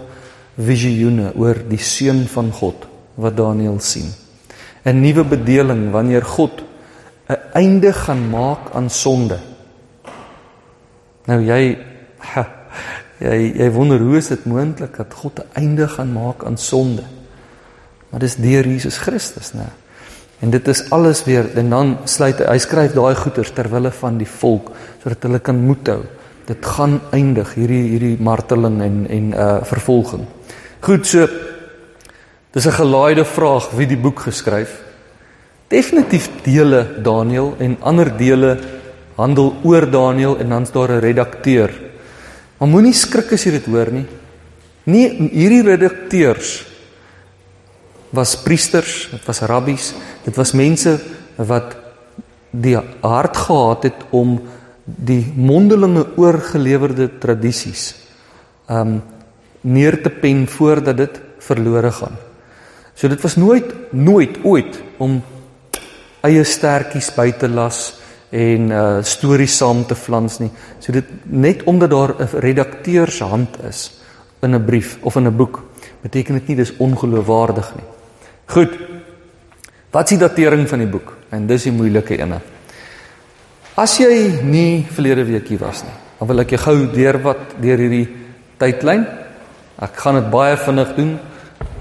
visioene 0.55 1.31
oor 1.36 1.62
die 1.69 1.77
seun 1.77 2.25
van 2.27 2.51
God 2.51 2.88
wat 3.19 3.38
Daniël 3.38 3.79
sien. 3.79 4.09
'n 4.83 5.01
Nuwe 5.01 5.23
bedeling 5.23 5.91
wanneer 5.91 6.25
God 6.25 6.63
'n 7.27 7.38
einde 7.53 7.93
gaan 7.93 8.29
maak 8.29 8.73
aan 8.73 8.89
sonde. 8.89 9.38
Nou 11.25 11.41
jy 11.43 11.77
ha, 12.17 12.47
jy 13.19 13.53
jy 13.55 13.71
wonder 13.71 13.99
hoe 13.99 14.17
is 14.17 14.27
dit 14.27 14.45
moontlik 14.45 14.97
dat 14.97 15.13
God 15.13 15.39
'n 15.39 15.49
einde 15.53 15.88
gaan 15.88 16.13
maak 16.13 16.43
aan 16.43 16.57
sonde? 16.57 17.03
Maar 18.09 18.19
dis 18.19 18.35
deur 18.35 18.67
Jesus 18.67 18.97
Christus, 18.97 19.53
né? 19.53 19.69
En 20.39 20.49
dit 20.49 20.67
is 20.67 20.89
alles 20.89 21.23
weer 21.23 21.57
en 21.57 21.69
dan 21.69 21.97
sluit 22.03 22.39
hy 22.39 22.57
skryf 22.57 22.93
daai 22.93 23.15
goeters 23.15 23.51
ter 23.51 23.69
wille 23.69 23.91
van 23.91 24.17
die 24.17 24.27
volk 24.27 24.71
sodat 25.03 25.23
hulle 25.23 25.39
kan 25.39 25.59
moed 25.59 25.88
hou. 25.88 26.03
Dit 26.45 26.65
gaan 26.65 27.01
eindig 27.11 27.53
hierdie 27.53 27.89
hierdie 27.89 28.17
marteling 28.19 28.81
en 28.81 29.07
en 29.09 29.31
uh 29.33 29.63
vervolging. 29.63 30.25
Goed 30.79 31.07
so. 31.07 31.49
Dis 32.51 32.65
'n 32.65 32.72
gelaaide 32.72 33.25
vraag 33.25 33.72
wie 33.72 33.88
die 33.88 33.98
boek 33.98 34.20
geskryf 34.20 34.89
definitief 35.70 36.29
dele 36.44 37.01
Daniël 37.06 37.53
en 37.62 37.77
ander 37.86 38.10
dele 38.18 38.58
handel 39.20 39.53
oor 39.63 39.86
Daniël 39.86 40.39
en 40.39 40.50
dan's 40.50 40.72
daar 40.72 40.91
'n 40.91 41.00
redakteur. 41.00 41.70
Maar 42.58 42.70
moenie 42.70 42.94
skrik 42.94 43.32
as 43.34 43.44
jy 43.44 43.51
dit 43.51 43.65
hoor 43.65 43.91
nie. 43.91 44.06
Nie 44.84 45.10
hierdie 45.32 45.63
redakteurs 45.63 46.65
was 48.10 48.36
priesters, 48.36 49.10
dit 49.12 49.25
was 49.25 49.41
rabbies, 49.41 49.94
dit 50.25 50.36
was 50.36 50.53
mense 50.53 51.00
wat 51.36 51.75
die 52.51 52.77
hart 53.01 53.38
gehad 53.38 53.84
het 53.84 54.01
om 54.10 54.39
die 54.86 55.34
mondelinge 55.36 56.06
oorgelewerde 56.18 57.20
tradisies 57.20 57.96
um 58.68 59.01
neer 59.62 60.01
te 60.01 60.10
pen 60.10 60.48
voordat 60.48 60.98
dit 60.98 61.22
verlore 61.39 61.91
gaan. 61.91 62.28
So 63.00 63.08
dit 63.08 63.22
was 63.24 63.38
nooit 63.39 63.94
nooit 63.96 64.41
ooit 64.44 64.82
om 65.00 65.22
eie 66.27 66.44
stertjies 66.44 67.08
by 67.15 67.29
te 67.39 67.48
las 67.48 67.94
en 68.36 68.74
uh 68.75 69.00
stories 69.08 69.56
saam 69.62 69.86
te 69.88 69.96
flans 69.96 70.41
nie. 70.44 70.50
So 70.84 70.91
dit 70.91 71.08
net 71.24 71.63
omdat 71.63 71.89
daar 71.89 72.13
'n 72.20 72.39
redakteur 72.44 73.08
se 73.12 73.24
hand 73.24 73.56
is 73.63 73.91
in 74.41 74.56
'n 74.56 74.65
brief 74.65 74.98
of 75.01 75.15
in 75.15 75.27
'n 75.27 75.36
boek, 75.36 75.63
beteken 76.01 76.34
dit 76.34 76.48
nie 76.48 76.56
dis 76.56 76.77
ongeloofwaardig 76.77 77.75
nie. 77.75 77.86
Goed. 78.46 78.77
Wat 79.91 80.03
is 80.03 80.18
die 80.18 80.27
datering 80.27 80.68
van 80.70 80.79
die 80.79 80.88
boek? 80.88 81.18
En 81.29 81.48
dis 81.48 81.63
die 81.63 81.72
moeilike 81.72 82.18
ene. 82.18 82.39
As 83.75 83.98
jy 83.98 84.41
nie 84.44 84.86
verlede 84.91 85.24
week 85.24 85.48
hier 85.48 85.60
was 85.60 85.84
nie, 85.84 85.96
dan 86.20 86.27
wil 86.27 86.39
ek 86.39 86.50
jou 86.50 86.60
gou 86.60 86.91
deur 86.91 87.22
wat 87.22 87.62
deur 87.62 87.77
hierdie 87.77 88.08
tydlyn. 88.58 89.08
Ek 89.79 89.96
gaan 89.96 90.15
dit 90.15 90.29
baie 90.29 90.58
vinnig 90.58 90.96
doen. 90.96 91.20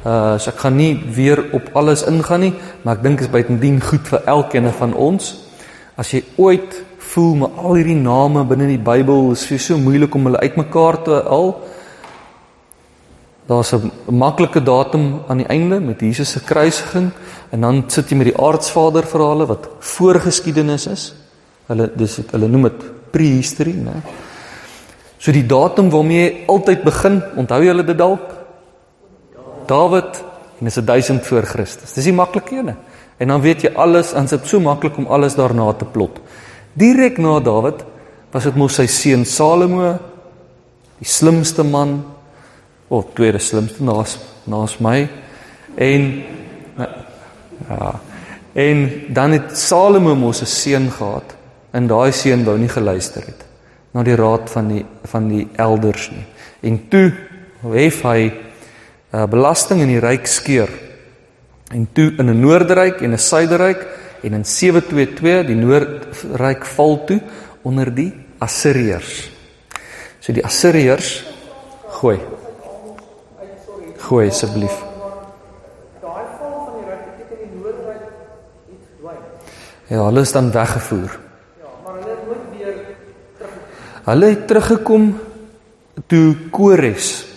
Uh 0.07 0.38
so 0.38 0.50
ek 0.52 0.61
gaan 0.62 0.76
nie 0.78 0.93
weer 1.14 1.40
op 1.52 1.71
alles 1.75 2.05
ingaan 2.07 2.40
nie, 2.40 2.52
maar 2.83 2.97
ek 2.97 3.02
dink 3.02 3.21
is 3.21 3.31
buitendien 3.31 3.81
goed 3.83 4.07
vir 4.07 4.23
elkeen 4.31 4.71
van 4.78 4.95
ons. 4.95 5.33
As 5.99 6.12
jy 6.14 6.23
ooit 6.37 6.85
voel 7.09 7.35
met 7.40 7.59
al 7.59 7.81
hierdie 7.81 7.99
name 7.99 8.45
binne 8.47 8.69
die 8.71 8.78
Bybel 8.78 9.33
is 9.33 9.43
vir 9.49 9.59
so 9.59 9.78
moeilik 9.81 10.14
om 10.14 10.28
hulle 10.28 10.43
uitmekaar 10.45 11.02
te 11.02 11.23
haal. 11.26 11.50
Daar's 13.49 13.73
'n 13.73 13.90
maklike 14.07 14.61
datum 14.62 15.25
aan 15.28 15.38
die 15.38 15.49
einde 15.49 15.81
met 15.81 16.00
Jesus 16.00 16.31
se 16.31 16.40
kruisiging 16.40 17.11
en 17.50 17.61
dan 17.61 17.85
sit 17.88 18.11
jy 18.11 18.17
met 18.17 18.26
die 18.26 18.38
aardsvader 18.38 19.07
verhale 19.07 19.47
wat 19.47 19.69
voorgeskiedenis 19.81 20.87
is. 20.87 21.14
Hulle 21.67 21.90
dis 21.97 22.21
hulle 22.31 22.49
noem 22.49 22.62
dit 22.62 23.11
prehistory, 23.11 23.73
né? 23.73 24.02
So 25.19 25.33
die 25.33 25.47
datum 25.47 25.90
waarmee 25.90 26.31
jy 26.31 26.47
altyd 26.47 26.83
begin, 26.83 27.23
onthou 27.37 27.62
jy 27.62 27.83
dit 27.83 27.99
dalk? 27.99 28.38
Dawid 29.69 30.23
en 30.59 30.67
dis 30.67 30.75
1000 30.75 31.27
voor 31.27 31.47
Christus. 31.47 31.93
Dis 31.95 32.09
die 32.09 32.17
maklike 32.17 32.57
ene. 32.57 32.75
En 33.19 33.33
dan 33.33 33.43
weet 33.43 33.63
jy 33.67 33.73
alles, 33.75 34.13
en 34.15 34.27
dit 34.31 34.43
is 34.43 34.51
so 34.51 34.61
maklik 34.63 34.99
om 34.99 35.07
alles 35.11 35.35
daarna 35.39 35.73
te 35.75 35.87
plot. 35.87 36.21
Direk 36.79 37.19
na 37.19 37.39
Dawid 37.43 37.83
was 38.33 38.47
dit 38.47 38.59
mos 38.59 38.77
sy 38.79 38.87
seun 38.91 39.25
Salomo, 39.27 39.97
die 40.99 41.09
slimste 41.09 41.65
man 41.67 42.01
of 42.89 43.13
tweede 43.17 43.41
slimste 43.43 43.85
naas 43.85 44.17
naas 44.49 44.79
my 44.81 45.03
en 45.77 46.07
ja. 47.69 47.95
En 48.59 48.79
dan 49.15 49.37
het 49.37 49.59
Salomo 49.59 50.15
mos 50.15 50.43
'n 50.43 50.47
seun 50.47 50.91
gehad 50.91 51.37
en 51.71 51.87
daai 51.87 52.13
seun 52.13 52.45
wou 52.45 52.59
nie 52.59 52.69
geluister 52.69 53.23
het 53.27 53.45
na 53.95 54.03
die 54.03 54.17
raad 54.17 54.51
van 54.51 54.69
die 54.69 54.85
van 55.05 55.29
die 55.29 55.49
elders 55.57 56.11
nie. 56.11 56.27
En 56.61 56.89
toe 56.89 57.13
hef 57.63 58.03
hy 58.03 58.33
uh, 59.12 59.27
belasting 59.27 59.81
in 59.81 59.93
die 59.93 60.00
ryk 60.03 60.27
skeur. 60.27 60.71
En 61.73 61.88
toe 61.93 62.12
in 62.19 62.31
'n 62.31 62.41
noordryk 62.41 63.00
en 63.00 63.12
'n 63.12 63.19
suiderryk 63.19 63.87
en 64.23 64.33
in 64.33 64.45
722 64.45 65.47
die 65.47 65.57
noordryk 65.57 66.65
val 66.65 67.05
toe 67.05 67.21
onder 67.62 67.95
die 67.95 68.12
Assiriërs. 68.38 69.31
So 70.21 70.33
die 70.33 70.45
Assiriërs 70.45 71.25
gooi. 71.88 72.21
Gooi 73.99 74.29
asseblief. 74.29 74.77
Daai 76.00 76.25
val 76.38 76.57
van 76.65 76.75
die 76.79 76.87
ryk 76.91 77.05
beteken 77.07 77.38
die 77.38 77.61
noordryk 77.61 78.03
het 78.69 78.83
verdwyn. 78.88 79.23
Ja, 79.88 80.05
hulle 80.05 80.21
is 80.21 80.33
dan 80.33 80.53
weggevoer. 80.53 81.11
Het. 81.11 81.27
Hulle 84.05 84.27
het 84.27 84.47
teruggekom 84.47 85.21
toe 86.07 86.37
Kores 86.50 87.28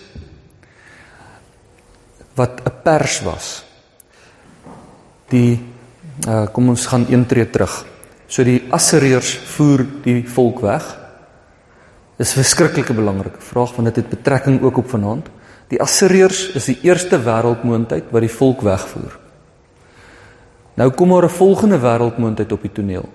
wat 2.34 2.60
'n 2.64 2.72
pers 2.82 3.20
was. 3.20 3.64
Die 5.28 5.60
uh, 6.28 6.46
kom 6.52 6.68
ons 6.68 6.86
gaan 6.86 7.06
een 7.08 7.26
tree 7.26 7.50
terug. 7.50 7.84
So 8.26 8.44
die 8.44 8.62
Assiriërs 8.70 9.38
voer 9.56 9.86
die 10.04 10.28
volk 10.28 10.60
weg. 10.60 10.84
Dis 12.16 12.32
'n 12.32 12.42
verskriklike 12.42 12.94
belangrike 12.94 13.40
vraag 13.40 13.74
want 13.76 13.94
dit 13.94 13.96
het 13.96 14.08
betrekking 14.08 14.62
ook 14.62 14.76
op 14.76 14.88
vanaand. 14.88 15.28
Die 15.68 15.80
Assiriërs 15.80 16.52
is 16.54 16.64
die 16.64 16.78
eerste 16.82 17.18
wêreldmoondheid 17.18 18.10
wat 18.10 18.20
die 18.20 18.36
volk 18.36 18.60
wegvoer. 18.60 19.18
Nou 20.74 20.90
kom 20.90 21.08
maar 21.08 21.24
'n 21.24 21.28
volgende 21.28 21.78
wêreldmoondheid 21.78 22.52
op 22.52 22.62
die 22.62 22.72
toneel. 22.72 23.08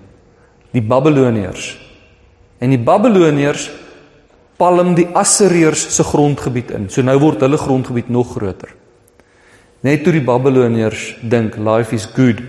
Die 0.70 0.82
Babiloniërs. 0.82 1.78
En 2.58 2.70
die 2.70 2.78
Babiloniërs 2.78 3.70
palm 4.56 4.94
die 4.94 5.08
Assiriërs 5.14 5.94
se 5.94 6.02
grondgebied 6.02 6.70
in. 6.70 6.90
So 6.90 7.02
nou 7.02 7.18
word 7.18 7.40
hulle 7.40 7.56
grondgebied 7.56 8.08
nog 8.08 8.30
groter. 8.30 8.77
Net 9.86 10.02
toe 10.02 10.12
die 10.16 10.24
Babiloniërs 10.24 11.20
dink 11.22 11.56
life 11.62 11.94
is 11.94 12.08
good, 12.10 12.40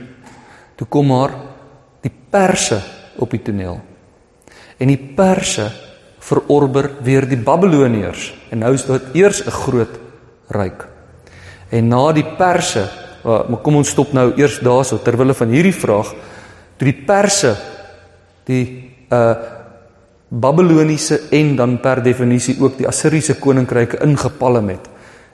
toe 0.80 0.88
kom 0.90 1.12
maar 1.12 1.36
die 2.02 2.12
Perse 2.12 2.80
op 3.22 3.30
die 3.36 3.42
toneel. 3.44 3.78
En 4.80 4.90
die 4.90 4.98
Perse 4.98 5.68
verorber 6.26 6.90
weer 7.06 7.28
die 7.30 7.38
Babiloniërs 7.38 8.32
en 8.50 8.64
nou 8.64 8.74
is 8.74 8.86
dit 8.86 9.16
eers 9.22 9.44
'n 9.46 9.52
groot 9.52 10.00
ryk. 10.50 10.88
En 11.70 11.88
na 11.88 12.12
die 12.12 12.26
Perse, 12.38 12.90
maar 13.24 13.62
kom 13.62 13.76
ons 13.76 13.90
stop 13.90 14.14
nou 14.14 14.34
eers 14.36 14.60
daarso 14.60 14.98
terwyl 14.98 15.28
hulle 15.28 15.34
van 15.34 15.50
hierdie 15.50 15.74
vraag 15.74 16.14
toe 16.78 16.88
die 16.88 17.06
Perse 17.06 17.56
die 18.46 18.92
uh 19.12 19.36
Babiloniese 20.30 21.20
en 21.34 21.56
dan 21.56 21.80
per 21.82 22.04
definisie 22.04 22.54
ook 22.62 22.76
die 22.78 22.88
Assiriese 22.88 23.40
koninkryke 23.42 23.98
ingepalm 24.06 24.70
het 24.70 24.86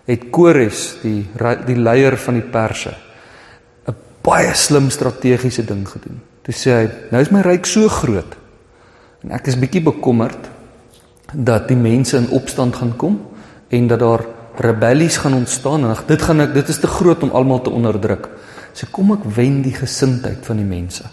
het 0.06 0.30
Kores 0.32 0.98
die 1.02 1.26
die 1.66 1.78
leier 1.78 2.18
van 2.18 2.40
die 2.40 2.46
Perse 2.46 2.94
'n 3.88 3.96
baie 4.22 4.54
slim 4.54 4.90
strategiese 4.90 5.66
ding 5.66 5.88
gedoen. 5.88 6.22
Toe 6.44 6.54
sê 6.54 6.72
hy, 6.72 6.90
nou 7.12 7.22
is 7.22 7.32
my 7.32 7.42
ryk 7.42 7.66
so 7.66 7.88
groot 7.90 8.36
en 9.24 9.32
ek 9.32 9.48
is 9.48 9.58
bietjie 9.58 9.82
bekommerd 9.82 10.50
dat 11.34 11.68
die 11.68 11.78
mense 11.78 12.18
in 12.18 12.30
opstand 12.30 12.76
gaan 12.76 12.96
kom 12.96 13.20
en 13.70 13.88
dat 13.88 14.00
daar 14.00 14.26
rebellies 14.58 15.18
gaan 15.18 15.34
ontstaan 15.34 15.84
en 15.84 15.90
ag 15.90 16.06
dit 16.06 16.22
gaan 16.22 16.42
ek 16.42 16.54
dit 16.54 16.70
is 16.70 16.80
te 16.80 16.88
groot 16.88 17.24
om 17.24 17.32
almal 17.32 17.62
te 17.62 17.70
onderdruk. 17.70 18.30
So 18.74 18.88
kom 18.92 19.12
ek 19.12 19.26
wen 19.36 19.62
die 19.62 19.74
gesindheid 19.74 20.46
van 20.46 20.58
die 20.58 20.68
mense. 20.68 21.04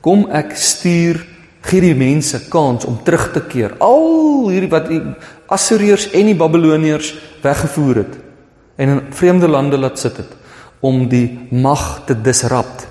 Kom 0.00 0.28
ek 0.30 0.56
stuur 0.56 1.20
gee 1.62 1.80
die 1.80 1.94
mense 1.94 2.48
kans 2.50 2.84
om 2.88 2.98
terug 3.04 3.30
te 3.32 3.44
keer. 3.46 3.76
Al 3.78 4.50
hierdie 4.50 4.70
wat 4.72 4.88
die 4.90 5.00
Assiriërs 5.52 6.08
en 6.16 6.30
die 6.30 6.38
Babiloniërs 6.38 7.12
weggevoer 7.42 8.02
het 8.02 8.18
en 8.82 8.88
in 8.88 9.00
vreemde 9.14 9.48
lande 9.48 9.78
laat 9.78 10.00
sit 10.00 10.16
het 10.16 10.32
om 10.82 11.04
die 11.08 11.26
mag 11.50 12.02
te 12.08 12.16
disrupt. 12.18 12.88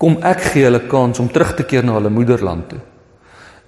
Kom 0.00 0.16
ek 0.24 0.40
gee 0.52 0.64
hulle 0.64 0.86
kans 0.88 1.20
om 1.20 1.28
terug 1.28 1.52
te 1.58 1.66
keer 1.68 1.84
na 1.84 1.98
hulle 1.98 2.12
moederland 2.12 2.68
toe. 2.70 2.80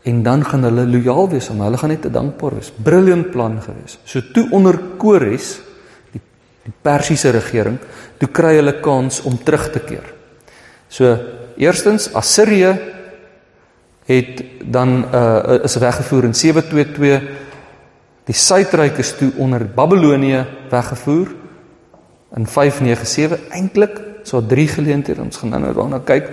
En 0.06 0.22
dan 0.22 0.44
gaan 0.46 0.64
hulle 0.64 0.86
lojaal 0.88 1.28
wees 1.34 1.50
aan 1.50 1.60
hulle 1.66 1.80
gaan 1.80 1.92
net 1.92 2.04
te 2.06 2.12
dankbaar 2.14 2.56
wees. 2.56 2.72
Brilliant 2.72 3.30
plan 3.34 3.58
gewees. 3.60 3.98
So 4.06 4.22
toe 4.32 4.46
onder 4.56 4.78
Kores 4.96 5.56
die 6.14 6.22
die 6.66 6.74
Persiese 6.82 7.30
regering, 7.34 7.76
toe 8.18 8.30
kry 8.32 8.56
hulle 8.56 8.78
kans 8.80 9.20
om 9.28 9.36
terug 9.36 9.68
te 9.74 9.82
keer. 9.84 10.06
So 10.88 11.12
eerstens 11.58 12.08
Assirië 12.14 12.72
het 14.06 14.44
dan 14.64 15.04
uh 15.12 15.64
is 15.64 15.76
weggevoer 15.76 16.24
in 16.24 16.34
722 16.34 17.22
die 18.26 18.34
suidryk 18.34 18.98
is 18.98 19.16
toe 19.18 19.32
onder 19.36 19.66
Babilonië 19.66 20.44
weggevoer 20.70 21.34
in 22.36 22.46
597 22.46 23.48
eintlik 23.50 24.00
so 24.26 24.42
drie 24.46 24.68
geleenthede 24.68 25.22
ons 25.22 25.36
gaan 25.38 25.54
nou 25.60 25.72
daarna 25.74 26.00
kyk. 26.02 26.30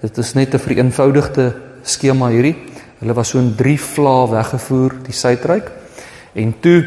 Dit 0.00 0.18
is 0.18 0.34
net 0.34 0.54
'n 0.54 0.58
vereenvoudigde 0.58 1.54
skema 1.82 2.28
hierdie. 2.28 2.56
Hulle 3.00 3.14
was 3.14 3.28
so 3.28 3.38
in 3.38 3.54
drie 3.56 3.80
vlae 3.80 4.28
weggevoer 4.30 4.92
die 5.02 5.12
suidryk. 5.12 5.70
En 6.34 6.54
toe 6.60 6.84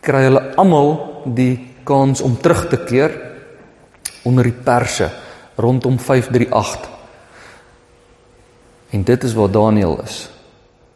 kry 0.00 0.22
hulle 0.22 0.54
almal 0.56 1.22
die 1.34 1.74
kans 1.84 2.20
om 2.20 2.36
terug 2.40 2.68
te 2.68 2.76
keer 2.76 3.10
onder 4.22 4.44
die 4.44 4.62
perse 4.64 5.10
rondom 5.56 5.98
538 5.98 6.97
En 8.90 9.04
dit 9.04 9.24
is 9.24 9.34
waar 9.34 9.50
Daniël 9.50 9.98
is. 10.04 10.28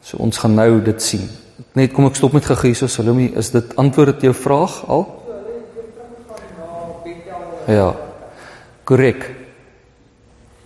So 0.02 0.16
ons 0.16 0.38
gaan 0.38 0.54
nou 0.54 0.82
dit 0.82 1.02
sien. 1.02 1.28
Net 1.78 1.92
kom 1.92 2.08
ek 2.08 2.16
stop 2.18 2.34
met 2.36 2.46
gegee 2.48 2.74
so 2.74 2.90
Salome, 2.90 3.30
is 3.38 3.52
dit 3.54 3.76
antwoord 3.80 4.16
op 4.16 4.24
jou 4.26 4.32
vraag 4.34 4.78
al? 4.90 5.04
Ja. 7.70 7.92
Korrek. 8.88 9.28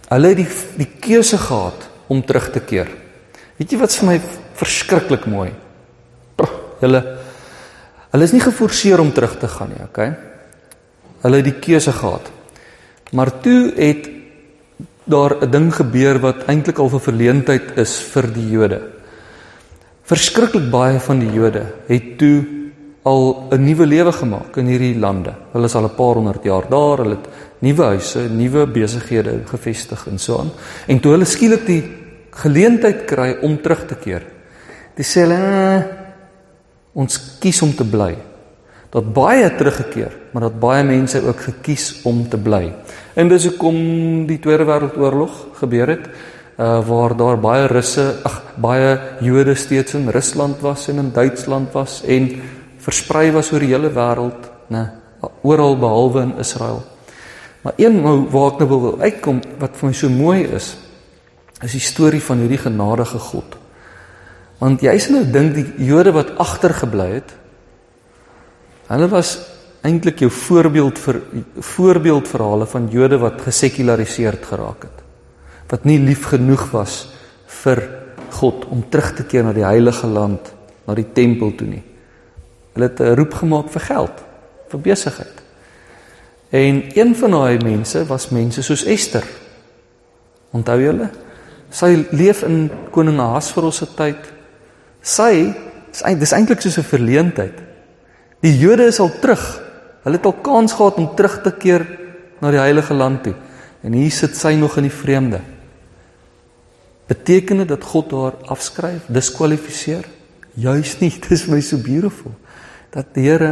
Hulle 0.08 0.32
het 0.32 0.38
die 0.38 0.48
die 0.78 0.88
keuse 1.02 1.38
gehad 1.38 1.88
om 2.06 2.22
terug 2.24 2.48
te 2.54 2.62
keer. 2.62 2.88
Weet 3.58 3.72
jy 3.72 3.80
wat's 3.80 3.98
vir 4.00 4.12
my 4.12 4.16
verskriklik 4.56 5.26
mooi? 5.30 5.50
Hulle 6.80 7.02
hulle 8.12 8.24
is 8.24 8.32
nie 8.32 8.40
geforseer 8.40 9.00
om 9.02 9.10
terug 9.12 9.34
te 9.40 9.48
gaan 9.50 9.74
nie, 9.74 9.82
okay? 9.84 10.14
Hulle 11.20 11.40
het 11.42 11.48
die 11.50 11.58
keuse 11.60 11.92
gehad. 11.92 12.30
Maar 13.12 13.32
toe 13.44 13.74
het 13.76 14.06
daar 15.06 15.36
'n 15.40 15.50
ding 15.50 15.74
gebeur 15.74 16.18
wat 16.18 16.46
eintlik 16.46 16.78
al 16.78 16.90
'n 16.90 17.00
verleentheid 17.00 17.78
is 17.78 17.98
vir 18.12 18.26
die 18.32 18.50
Jode. 18.50 18.80
Verskriklik 20.02 20.70
baie 20.70 21.00
van 21.00 21.18
die 21.18 21.32
Jode 21.32 21.66
het 21.86 22.18
toe 22.18 22.44
al 23.02 23.48
'n 23.50 23.64
nuwe 23.64 23.86
lewe 23.86 24.12
gemaak 24.12 24.56
in 24.56 24.66
hierdie 24.66 24.98
lande. 24.98 25.34
Hulle 25.52 25.64
is 25.64 25.74
al 25.74 25.84
'n 25.84 25.94
paar 25.94 26.14
honderd 26.14 26.44
jaar 26.44 26.68
daar, 26.68 26.98
hulle 26.98 27.16
het 27.16 27.28
nuwe 27.58 27.82
huise, 27.82 28.28
nuwe 28.30 28.66
besighede 28.66 29.40
gevestig 29.44 30.06
en 30.06 30.18
so 30.18 30.38
aan. 30.38 30.50
En 30.86 31.00
toe 31.00 31.12
hulle 31.12 31.24
skielik 31.24 31.66
die 31.66 31.84
geleentheid 32.30 33.04
kry 33.04 33.36
om 33.42 33.62
terug 33.62 33.86
te 33.86 33.94
keer, 33.94 34.22
dis 34.94 35.16
sê 35.16 35.20
hulle 35.20 35.34
eh, 35.34 35.84
ons 36.92 37.38
kies 37.38 37.62
om 37.62 37.74
te 37.74 37.84
bly 37.84 38.16
dat 38.96 39.12
baie 39.12 39.50
teruggekeer, 39.52 40.14
maar 40.32 40.46
dat 40.48 40.60
baie 40.60 40.84
mense 40.84 41.20
ook 41.20 41.40
gekies 41.50 42.00
om 42.08 42.22
te 42.32 42.38
bly. 42.40 42.70
En 43.14 43.28
dis 43.28 43.44
hoekom 43.50 43.76
die 44.28 44.38
Tweede 44.40 44.64
Wêreldoorlog 44.64 45.42
gebeur 45.60 45.92
het, 45.92 46.08
uh 46.56 46.80
waar 46.88 47.12
daar 47.16 47.36
baie 47.36 47.66
Russe, 47.68 48.06
ag 48.24 48.40
baie 48.56 48.96
Jode 49.20 49.54
steeds 49.54 49.94
in 49.94 50.08
Rusland 50.08 50.62
was 50.64 50.88
en 50.88 51.02
in 51.02 51.10
Duitsland 51.12 51.72
was 51.76 52.00
en 52.08 52.30
versprei 52.80 53.28
was 53.32 53.52
oor 53.52 53.60
die 53.60 53.74
hele 53.74 53.92
wêreld, 53.92 54.48
né, 54.72 54.88
oral 55.44 55.76
behalwe 55.76 56.22
in 56.22 56.34
Israel. 56.40 56.80
Maar 57.60 57.76
een 57.76 58.00
waar 58.32 58.52
ek 58.54 58.58
nou 58.62 58.68
wil 58.70 59.00
uitkom 59.00 59.42
wat 59.60 59.76
vir 59.76 59.90
my 59.90 59.94
so 59.94 60.08
mooi 60.08 60.46
is, 60.56 60.76
is 61.60 61.76
die 61.76 61.84
storie 61.84 62.22
van 62.22 62.40
hierdie 62.40 62.64
genadige 62.64 63.18
God. 63.18 63.56
Want 64.58 64.80
jy 64.80 64.96
sien 64.98 65.18
nou 65.18 65.26
dink 65.28 65.54
die 65.58 65.66
Jode 65.84 66.14
wat 66.16 66.38
agtergebly 66.40 67.10
het, 67.18 67.36
Hulle 68.86 69.08
was 69.10 69.38
eintlik 69.86 70.22
jou 70.22 70.30
voorbeeld 70.30 70.98
vir 70.98 71.20
voorbeeldverhale 71.58 72.66
van 72.70 72.88
Jode 72.90 73.18
wat 73.22 73.42
gesekulariseerd 73.46 74.46
geraak 74.46 74.86
het. 74.86 75.02
Wat 75.70 75.84
nie 75.84 75.98
lief 75.98 76.28
genoeg 76.30 76.68
was 76.70 77.08
vir 77.62 77.82
God 78.38 78.66
om 78.70 78.84
terug 78.90 79.12
te 79.16 79.26
keer 79.26 79.46
na 79.46 79.54
die 79.56 79.66
heilige 79.66 80.06
land, 80.06 80.52
na 80.86 80.94
die 80.94 81.08
tempel 81.14 81.54
toe 81.58 81.66
nie. 81.66 81.82
Hulle 82.74 82.88
het 82.88 83.00
'n 83.00 83.16
roep 83.16 83.34
gemaak 83.34 83.70
vir 83.70 83.80
geld, 83.80 84.24
vir 84.68 84.80
besigheid. 84.80 85.42
En 86.50 86.82
een 86.94 87.14
van 87.14 87.30
daai 87.30 87.58
mense 87.58 88.06
was 88.06 88.30
mense 88.30 88.62
soos 88.62 88.84
Ester. 88.84 89.24
Onthou 90.52 90.80
julle? 90.80 91.10
Sy 91.70 92.06
leef 92.10 92.42
in 92.42 92.70
koning 92.90 93.20
Ahasveros 93.20 93.76
se 93.76 93.86
tyd. 93.94 94.32
Sy 95.02 95.54
is 95.92 96.18
dis 96.18 96.32
eintlik 96.32 96.60
soos 96.60 96.78
'n 96.78 96.82
verleentheid. 96.82 97.65
Die 98.46 98.54
Jode 98.54 98.84
is 98.86 99.00
al 99.02 99.10
terug. 99.18 99.42
Hulle 100.04 100.20
het 100.20 100.26
al 100.28 100.36
kans 100.38 100.76
gehad 100.78 101.00
om 101.02 101.08
terug 101.18 101.40
te 101.42 101.50
keer 101.50 101.82
na 102.38 102.52
die 102.54 102.60
heilige 102.62 102.94
land 102.94 103.24
toe. 103.24 103.32
En 103.82 103.96
hier 103.96 104.12
sit 104.14 104.36
sy 104.38 104.52
nog 104.54 104.76
in 104.78 104.86
die 104.86 104.94
vreemde. 104.94 105.40
Beteken 107.10 107.64
dit 107.64 107.72
dat 107.72 107.86
God 107.86 108.14
haar 108.14 108.36
afskryf, 108.54 109.08
diskwalifiseer? 109.10 110.06
Juis 110.54 110.94
nie, 111.00 111.10
dit 111.24 111.32
is 111.34 111.46
my 111.50 111.58
so 111.62 111.78
beautiful 111.82 112.34
dat 112.94 113.10
die 113.12 113.26
Here 113.26 113.50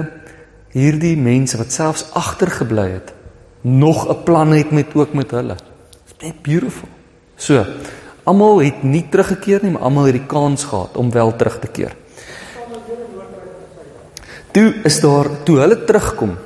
hierdie 0.72 1.18
mense 1.20 1.59
wat 1.61 1.74
selfs 1.74 2.07
agtergebly 2.16 2.87
het, 2.94 3.11
nog 3.61 4.07
'n 4.09 4.22
plan 4.24 4.54
het 4.54 4.70
met 4.70 4.94
ook 4.94 5.12
met 5.12 5.30
hulle. 5.30 5.57
Net 6.22 6.42
beautiful. 6.42 6.88
So, 7.37 7.66
almal 8.24 8.62
het 8.62 8.83
nie 8.83 9.04
teruggekeer 9.11 9.61
nie, 9.62 9.70
maar 9.74 9.83
almal 9.83 10.09
het 10.09 10.16
die 10.16 10.26
kans 10.26 10.64
gehad 10.64 10.96
om 10.96 11.11
wel 11.11 11.37
terug 11.37 11.59
te 11.61 11.66
keer. 11.66 11.92
Toe 14.55 14.69
is 14.87 15.01
daar 15.03 15.27
toe 15.43 15.59
hulle 15.59 15.81
terugkom, 15.83 16.37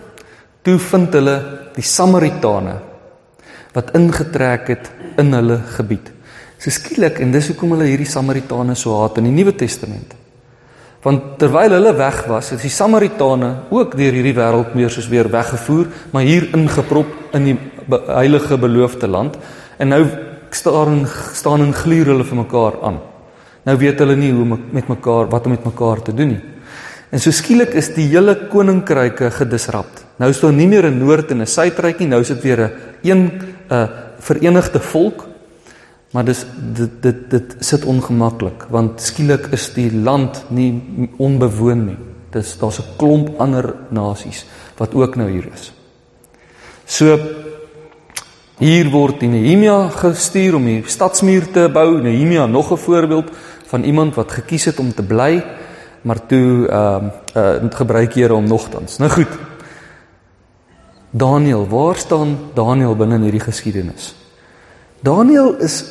toe 0.64 0.78
vind 0.80 1.16
hulle 1.18 1.34
die 1.76 1.84
Samaritane 1.84 2.78
wat 3.74 3.92
ingetrek 3.94 4.70
het 4.72 4.88
in 5.20 5.34
hulle 5.36 5.58
gebied. 5.76 6.08
So 6.58 6.72
skielik 6.72 7.20
en 7.22 7.34
dis 7.34 7.50
hoekom 7.52 7.76
hulle 7.76 7.90
hierdie 7.90 8.08
Samaritane 8.08 8.74
so 8.78 8.96
haat 8.96 9.20
in 9.20 9.28
die 9.28 9.34
Nuwe 9.36 9.52
Testament. 9.60 10.16
Want 11.04 11.36
terwyl 11.38 11.76
hulle 11.76 11.92
weg 12.00 12.24
was, 12.32 12.50
het 12.54 12.64
die 12.64 12.72
Samaritane 12.72 13.52
ook 13.70 13.94
deur 14.00 14.16
hierdie 14.16 14.34
wêreld 14.34 14.72
meer 14.74 14.90
soos 14.90 15.10
weer 15.12 15.28
weggevoer, 15.30 15.92
maar 16.10 16.24
hier 16.26 16.48
ingeprop 16.56 17.36
in 17.36 17.52
die 17.52 17.56
heilige 18.08 18.56
beloofde 18.58 19.08
land 19.08 19.36
en 19.78 19.92
nou 19.92 20.02
staan 20.50 21.04
staan 21.36 21.68
en 21.68 21.76
gluur 21.76 22.14
hulle 22.14 22.24
vir 22.24 22.40
mekaar 22.40 22.80
aan. 22.88 23.02
Nou 23.68 23.76
weet 23.76 24.00
hulle 24.00 24.16
nie 24.16 24.32
hoe 24.32 24.48
met 24.48 24.88
mekaar 24.88 25.28
wat 25.28 25.44
om 25.44 25.52
met 25.54 25.68
mekaar 25.68 26.02
te 26.02 26.16
doen 26.16 26.38
nie. 26.38 26.44
En 27.10 27.20
so 27.20 27.32
skielik 27.32 27.72
is 27.78 27.94
die 27.94 28.06
hele 28.10 28.34
koninkryke 28.52 29.30
gedisrupt. 29.30 30.04
Nou 30.20 30.28
is 30.30 30.40
daar 30.40 30.52
nie 30.52 30.68
meer 30.68 30.84
'n 30.84 30.98
noord 30.98 31.30
en 31.30 31.40
'n 31.40 31.46
suidryk 31.46 31.98
nie, 31.98 32.08
nou 32.08 32.20
is 32.20 32.28
dit 32.28 32.42
weer 32.42 32.60
'n 32.60 32.72
een 33.02 33.22
'n 33.24 33.72
uh, 33.72 33.88
verenigde 34.18 34.80
volk. 34.80 35.26
Maar 36.12 36.24
dis 36.24 36.44
dit 36.74 37.02
dit 37.02 37.30
dit 37.30 37.56
sit 37.60 37.84
ongemaklik 37.84 38.64
want 38.72 39.00
skielik 39.00 39.48
is 39.52 39.72
die 39.72 39.92
land 39.92 40.44
nie 40.48 40.82
onbewoon 41.16 41.86
nie. 41.86 41.98
Dis 42.30 42.58
daar's 42.58 42.78
'n 42.78 42.96
klomp 42.96 43.40
ander 43.40 43.74
nasies 43.88 44.46
wat 44.76 44.94
ook 44.94 45.16
nou 45.16 45.30
hier 45.30 45.48
is. 45.52 45.72
So 46.84 47.18
hier 48.58 48.90
word 48.90 49.20
Nehemia 49.20 49.88
gestuur 49.88 50.54
om 50.54 50.64
die 50.64 50.82
stadsmuur 50.86 51.50
te 51.52 51.68
bou. 51.72 52.00
Nehemia 52.02 52.46
nog 52.46 52.72
'n 52.72 52.76
voorbeeld 52.76 53.30
van 53.66 53.84
iemand 53.84 54.14
wat 54.14 54.32
gekies 54.32 54.64
het 54.64 54.78
om 54.78 54.94
te 54.94 55.02
bly 55.02 55.44
maar 56.02 56.26
toe 56.26 56.68
ehm 56.68 57.10
uh, 57.36 57.62
uh, 57.62 57.70
gebruik 57.70 58.14
Here 58.14 58.32
hom 58.32 58.46
nogtans. 58.46 58.98
Nou 58.98 59.10
goed. 59.10 59.38
Daniel, 61.10 61.68
waar 61.68 61.96
staan 61.96 62.38
Daniel 62.54 62.96
binne 62.96 63.14
in 63.14 63.22
hierdie 63.22 63.40
geskiedenis? 63.40 64.14
Daniel 65.00 65.54
is 65.58 65.84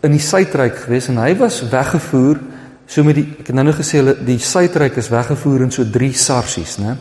in 0.00 0.10
die 0.10 0.22
suidryk 0.22 0.76
gewees 0.86 1.08
en 1.08 1.20
hy 1.20 1.36
was 1.36 1.60
weggevoer 1.70 2.40
so 2.86 3.04
met 3.04 3.18
die 3.18 3.26
ek 3.40 3.50
het 3.50 3.56
nou 3.58 3.66
net 3.66 3.78
gesê 3.78 4.00
hulle 4.00 4.14
die 4.26 4.38
suidryk 4.42 4.96
is 4.96 5.10
weggevoer 5.10 5.66
in 5.66 5.72
so 5.74 5.84
3 5.84 6.12
sarsies, 6.14 6.76
né? 6.78 6.96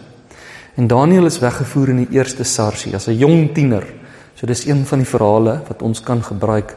En 0.76 0.88
Daniel 0.92 1.26
is 1.30 1.40
weggevoer 1.40 1.94
in 1.94 2.02
die 2.04 2.18
eerste 2.18 2.44
sarsie 2.44 2.96
as 2.96 3.08
'n 3.08 3.18
jong 3.18 3.54
tiener. 3.54 3.86
So 4.36 4.46
dis 4.46 4.66
een 4.66 4.86
van 4.86 5.00
die 5.00 5.08
verhale 5.08 5.62
wat 5.68 5.82
ons 5.82 6.02
kan 6.02 6.24
gebruik 6.24 6.76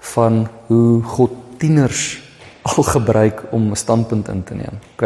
van 0.00 0.48
hoe 0.66 1.02
God 1.02 1.30
tieners 1.58 2.29
al 2.62 2.82
gebruik 2.82 3.42
om 3.50 3.70
'n 3.70 3.76
standpunt 3.76 4.28
in 4.28 4.44
te 4.44 4.54
neem. 4.54 4.78
OK. 4.94 5.02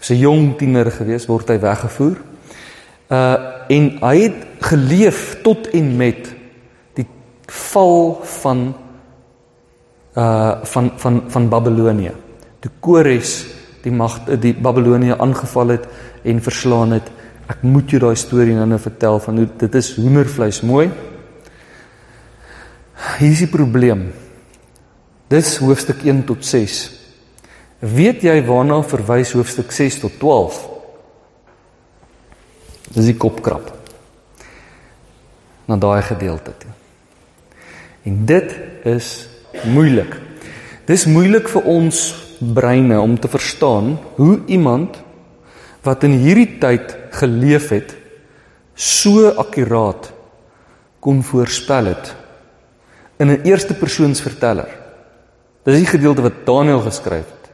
As 0.00 0.10
'n 0.10 0.18
jong 0.18 0.56
tiener 0.58 0.90
gewees 0.90 1.26
word 1.26 1.48
hy 1.48 1.58
weggevoer. 1.58 2.16
Uh 3.08 3.36
en 3.68 3.96
hy 4.00 4.18
het 4.20 4.40
geleef 4.60 5.40
tot 5.42 5.70
en 5.72 5.96
met 5.96 6.34
die 6.94 7.06
val 7.46 8.20
van 8.22 8.74
uh 10.16 10.54
van 10.62 10.92
van 10.96 11.22
van 11.28 11.48
Babelonie. 11.48 12.12
Toe 12.60 12.70
Kores 12.80 13.46
die 13.82 13.92
mag 13.92 14.24
die 14.40 14.54
Babelonie 14.54 15.14
aangeval 15.14 15.68
het 15.68 15.86
en 16.22 16.42
verslaan 16.42 16.92
het. 16.92 17.10
Ek 17.46 17.62
moet 17.62 17.90
jou 17.90 18.00
daai 18.00 18.16
storie 18.16 18.54
nou 18.54 18.78
vertel 18.78 19.20
van 19.20 19.36
hoe 19.36 19.48
dit 19.58 19.74
is 19.74 19.96
hoendervleis 19.96 20.60
mooi. 20.60 20.90
Hier 23.18 23.30
is 23.30 23.38
die 23.38 23.50
probleem. 23.50 24.12
Dis 25.34 25.56
hoofstuk 25.58 26.04
1 26.06 26.20
tot 26.28 26.44
6. 26.46 26.74
Weet 27.82 28.22
jy 28.22 28.36
waarna 28.46 28.76
verwys 28.86 29.32
hoofstuk 29.34 29.72
6 29.74 29.96
tot 30.04 30.18
12? 30.20 30.58
Dis 32.94 33.08
die 33.08 33.16
kopkrap. 33.18 33.72
Na 35.66 35.78
daai 35.80 36.04
gedeelte 36.06 36.52
toe. 36.60 36.70
En 38.06 38.20
dit 38.28 38.54
is 38.86 39.08
moeilik. 39.72 40.12
Dis 40.86 41.08
moeilik 41.10 41.50
vir 41.50 41.66
ons 41.72 42.04
breine 42.54 43.00
om 43.00 43.16
te 43.18 43.32
verstaan 43.32 43.96
hoe 44.20 44.36
iemand 44.46 45.00
wat 45.82 46.06
in 46.06 46.14
hierdie 46.20 46.60
tyd 46.62 46.94
geleef 47.16 47.72
het 47.74 47.96
so 48.76 49.32
akkuraat 49.40 50.12
kon 51.00 51.24
voorspel 51.26 51.90
het 51.90 52.14
in 53.18 53.30
'n 53.30 53.42
eerste 53.42 53.74
persoons 53.74 54.20
verteller. 54.20 54.83
Dis 55.64 55.80
die 55.80 55.88
gedeelte 55.88 56.24
wat 56.26 56.44
Daniël 56.44 56.82
geskryf 56.84 57.24
het. 57.24 57.50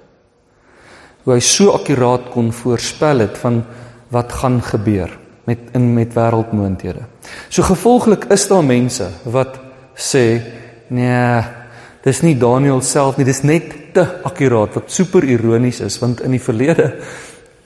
Hoe 1.25 1.37
hy 1.37 1.43
so 1.45 1.75
akkuraat 1.77 2.31
kon 2.35 2.51
voorspel 2.53 3.23
het 3.27 3.39
van 3.39 3.63
wat 4.11 4.33
gaan 4.41 4.59
gebeur 4.63 5.13
met 5.47 5.71
in 5.75 5.93
met 5.95 6.15
wêreldmoondhede. 6.15 7.05
So 7.49 7.63
gevolglik 7.63 8.27
is 8.35 8.49
daar 8.51 8.65
mense 8.67 9.09
wat 9.25 9.59
sê 9.95 10.25
nee, 10.91 11.43
dis 12.03 12.23
nie 12.23 12.37
Daniël 12.39 12.83
self 12.83 13.19
nie, 13.19 13.27
dis 13.29 13.45
net 13.47 13.95
te 13.95 14.05
akkuraat 14.27 14.79
wat 14.79 14.91
super 14.91 15.25
ironies 15.27 15.81
is 15.85 15.99
want 16.03 16.23
in 16.27 16.35
die 16.35 16.43
verlede 16.43 16.91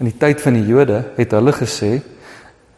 in 0.00 0.08
die 0.10 0.18
tyd 0.18 0.42
van 0.42 0.56
die 0.58 0.66
Jode 0.66 1.00
het 1.16 1.32
hulle 1.36 1.54
gesê 1.56 1.92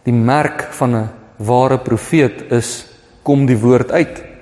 die 0.07 0.15
merk 0.15 0.69
van 0.79 0.95
'n 0.95 1.09
ware 1.39 1.79
profeet 1.79 2.53
is 2.53 2.87
kom 3.23 3.47
die 3.47 3.59
woord 3.59 3.91
uit. 3.91 4.36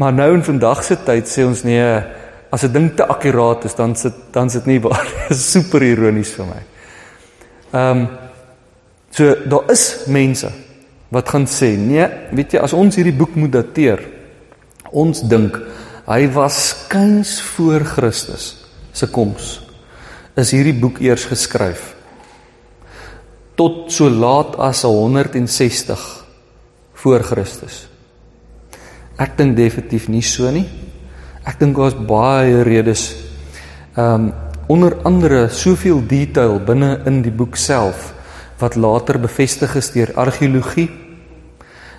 Maar 0.00 0.12
nou 0.16 0.30
in 0.32 0.44
vandag 0.44 0.80
se 0.84 0.96
tyd 1.04 1.28
sê 1.28 1.44
ons 1.44 1.60
nee, 1.66 1.88
as 2.50 2.64
'n 2.64 2.72
ding 2.72 2.88
te 2.96 3.04
akkuraat 3.04 3.64
is, 3.64 3.74
dan 3.74 3.94
sit 3.96 4.14
dan 4.32 4.50
sit 4.50 4.66
nie 4.66 4.80
waar. 4.80 5.04
Dit 5.28 5.36
is 5.36 5.50
super 5.50 5.82
ironies 5.82 6.32
vir 6.32 6.46
my. 6.46 6.62
Ehm 7.72 7.98
um, 7.98 8.08
so 9.10 9.34
daar 9.44 9.70
is 9.70 10.06
mense 10.06 10.48
wat 11.10 11.28
gaan 11.28 11.46
sê, 11.46 11.76
nee, 11.76 12.06
weet 12.30 12.52
jy, 12.52 12.60
as 12.62 12.72
ons 12.72 12.96
hierdie 12.96 13.16
boek 13.16 13.34
moet 13.34 13.52
dateer, 13.52 14.00
ons 14.92 15.20
dink 15.20 15.58
hy 16.06 16.28
was 16.32 16.68
skuins 16.68 17.40
voor 17.40 17.84
Christus 17.84 18.56
se 18.92 19.06
koms. 19.10 19.60
Is 20.36 20.54
hierdie 20.54 20.78
boek 20.80 21.00
eers 21.00 21.26
geskryf? 21.26 21.94
Tot 23.54 23.92
so 23.92 24.08
laat 24.08 24.56
as 24.56 24.82
160 24.82 26.24
voor 26.94 27.20
Christus. 27.20 27.89
Ek 29.20 29.36
dink 29.36 29.56
definitief 29.58 30.08
nie 30.08 30.24
so 30.24 30.48
nie. 30.52 30.64
Ek 31.44 31.58
dink 31.60 31.76
daar's 31.76 31.96
baie 31.96 32.62
redes. 32.64 33.10
Ehm 33.96 34.30
um, 34.30 34.32
onder 34.70 34.94
andere 35.02 35.48
soveel 35.50 35.98
detail 36.06 36.60
binne 36.62 37.00
in 37.10 37.24
die 37.24 37.32
boek 37.34 37.56
self 37.58 38.12
wat 38.60 38.76
later 38.78 39.18
bevestig 39.18 39.72
is 39.74 39.88
deur 39.90 40.12
argeologie. 40.14 40.86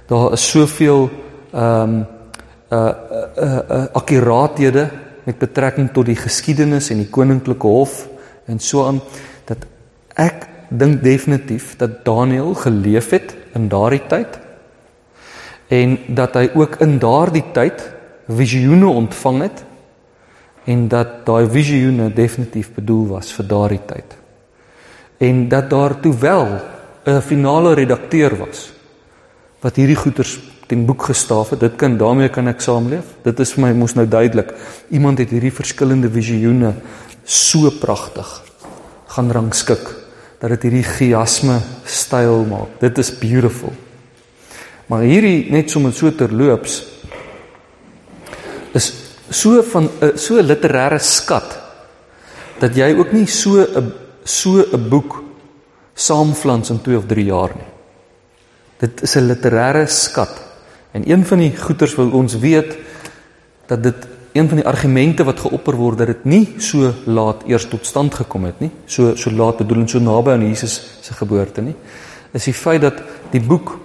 Daar 0.07 0.31
is 0.37 0.45
soveel 0.49 1.09
ehm 1.51 1.99
um, 1.99 2.05
uh 2.71 2.77
uh, 2.77 3.25
uh, 3.43 3.59
uh 3.69 3.85
akkuraathede 3.99 4.89
met 5.23 5.37
betrekking 5.37 5.91
tot 5.91 6.07
die 6.07 6.15
geskiedenis 6.15 6.89
en 6.89 7.03
die 7.03 7.11
koninklike 7.11 7.67
hof 7.67 8.07
en 8.47 8.59
so 8.59 8.85
aan 8.87 9.01
dat 9.49 9.65
ek 10.15 10.47
dink 10.69 11.03
definitief 11.03 11.75
dat 11.77 12.05
Daniël 12.05 12.53
geleef 12.55 13.11
het 13.11 13.35
in 13.53 13.67
daardie 13.69 14.05
tyd 14.07 14.39
en 15.71 15.97
dat 16.07 16.35
hy 16.35 16.49
ook 16.59 16.75
in 16.83 16.97
daardie 16.99 17.45
tyd 17.55 17.83
visioene 18.27 18.89
ontvang 18.91 19.41
het 19.45 19.63
en 20.71 20.87
dat 20.91 21.21
daai 21.25 21.47
visioene 21.49 22.09
definitief 22.13 22.73
bedoel 22.75 23.05
was 23.15 23.31
vir 23.33 23.47
daardie 23.47 23.81
tyd. 23.87 24.17
En 25.21 25.47
dat 25.49 25.69
daar 25.69 25.99
toe 25.99 26.13
wel 26.17 26.47
'n 27.05 27.21
finale 27.21 27.73
redakteur 27.73 28.35
was 28.37 28.71
wat 29.61 29.75
hierdie 29.75 29.95
goeters 29.95 30.39
ten 30.67 30.85
boek 30.85 31.03
gestaaf 31.03 31.49
het. 31.49 31.59
Dit 31.59 31.75
kan 31.75 31.97
daarmee 31.97 32.29
kan 32.29 32.47
ek 32.47 32.61
saamleef. 32.61 33.05
Dit 33.23 33.39
is 33.39 33.53
vir 33.53 33.63
my 33.63 33.71
mos 33.73 33.93
nou 33.93 34.07
duidelik. 34.07 34.53
Iemand 34.89 35.17
het 35.17 35.29
hierdie 35.29 35.53
verskillende 35.53 36.09
visioene 36.09 36.73
so 37.23 37.69
pragtig 37.69 38.43
gaan 39.05 39.31
rangskik 39.31 39.95
dat 40.39 40.49
dit 40.49 40.61
hierdie 40.61 40.83
chiasme 40.83 41.59
styl 41.85 42.45
maak. 42.45 42.79
Dit 42.79 42.97
is 42.97 43.17
beautiful. 43.19 43.73
Maar 44.91 45.05
hierdie 45.07 45.47
net 45.53 45.71
sommer 45.71 45.93
so 45.95 46.11
terloops 46.11 46.81
is 48.75 48.91
so 49.31 49.61
van 49.63 49.87
'n 49.87 49.89
eh, 50.03 50.17
so 50.17 50.35
literêre 50.41 50.99
skat 50.99 51.59
dat 52.59 52.75
jy 52.75 52.91
ook 52.99 53.11
nie 53.11 53.25
so 53.25 53.63
'n 53.63 53.93
so 54.23 54.59
'n 54.59 54.89
boek 54.89 55.23
saamflans 55.95 56.69
in 56.69 56.81
2 56.81 56.97
of 56.97 57.05
3 57.05 57.25
jaar 57.25 57.51
nie. 57.55 57.71
Dit 58.79 59.01
is 59.01 59.15
'n 59.15 59.27
literêre 59.27 59.87
skat. 59.87 60.41
En 60.91 61.09
een 61.09 61.25
van 61.25 61.37
die 61.37 61.55
goeters 61.57 61.95
wat 61.95 62.11
ons 62.11 62.35
weet 62.39 62.77
dat 63.67 63.83
dit 63.83 64.07
een 64.33 64.47
van 64.47 64.57
die 64.57 64.67
argumente 64.67 65.23
wat 65.23 65.39
geopper 65.39 65.75
word 65.75 65.97
dat 65.97 66.07
dit 66.07 66.25
nie 66.25 66.53
so 66.57 66.93
laat 67.05 67.43
eers 67.47 67.67
tot 67.67 67.85
stand 67.85 68.13
gekom 68.13 68.43
het 68.43 68.59
nie, 68.59 68.71
so 68.85 69.15
so 69.15 69.31
laat 69.31 69.57
bedoel 69.57 69.77
en 69.77 69.87
so 69.87 69.99
naby 69.99 70.31
aan 70.31 70.47
Jesus 70.47 70.81
se 71.01 71.13
geboorte 71.13 71.61
nie, 71.61 71.75
is 72.33 72.43
die 72.43 72.53
feit 72.53 72.81
dat 72.81 73.01
die 73.31 73.41
boek 73.41 73.79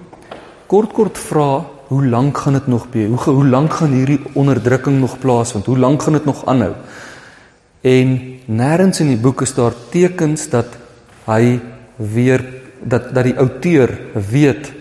kort 0.67 0.93
kort 0.93 1.19
vra 1.19 1.65
hoe 1.87 2.07
lank 2.07 2.39
gaan 2.39 2.57
dit 2.59 2.67
nog 2.67 2.89
bly? 2.91 3.07
Hoe 3.07 3.35
hoe 3.35 3.47
lank 3.47 3.73
gaan 3.79 3.93
hierdie 3.95 4.21
onderdrukking 4.35 4.99
nog 5.01 5.19
plaasvind? 5.19 5.67
Hoe 5.67 5.79
lank 5.79 6.03
gaan 6.03 6.19
dit 6.19 6.25
nog 6.25 6.47
aanhou? 6.47 6.73
En 7.81 8.17
nêrens 8.47 9.01
in 9.01 9.13
die 9.13 9.21
boek 9.23 9.45
is 9.47 9.55
daar 9.55 9.75
tekens 9.91 10.49
dat 10.51 10.67
hy 11.27 11.61
weer 11.97 12.43
dat 12.83 13.15
dat 13.15 13.25
die 13.25 13.39
outeur 13.39 13.93
weet 14.31 14.73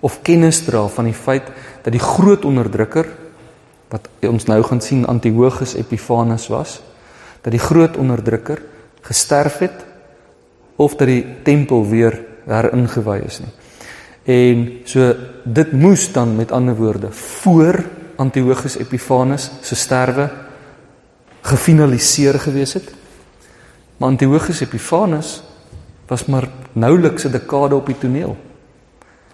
of 0.00 0.22
kennis 0.22 0.62
dra 0.64 0.86
van 0.88 1.04
die 1.04 1.16
feit 1.16 1.52
dat 1.84 1.92
die 1.92 2.02
groot 2.02 2.44
onderdrukker 2.44 3.08
wat 3.92 4.08
ons 4.26 4.46
nou 4.48 4.62
gaan 4.64 4.80
sien 4.80 5.06
Antiochus 5.06 5.76
Epiphanes 5.78 6.48
was, 6.50 6.80
dat 7.44 7.52
die 7.54 7.62
groot 7.62 7.96
onderdrukker 8.00 8.62
gesterf 9.04 9.60
het 9.62 9.84
of 10.76 10.96
dat 10.96 11.06
die 11.06 11.24
tempel 11.46 11.84
weer 11.86 12.16
heringewy 12.48 13.20
is 13.26 13.38
nie. 13.44 13.52
En 14.24 14.80
so 14.84 15.14
dit 15.44 15.72
moes 15.72 16.12
dan 16.12 16.36
met 16.36 16.52
ander 16.52 16.76
woorde 16.76 17.12
voor 17.12 17.84
Antiochus 18.16 18.76
Epiphanes 18.76 19.50
se 19.60 19.74
sterwe 19.74 20.30
gefinaliseer 21.40 22.40
gewees 22.40 22.72
het. 22.72 22.94
Maar 23.96 24.08
Antiochus 24.08 24.60
Epiphanes 24.60 25.42
was 26.06 26.24
maar 26.24 26.48
nouliks 26.72 27.24
'n 27.24 27.30
dekade 27.30 27.74
op 27.74 27.86
die 27.86 27.98
toneel. 27.98 28.36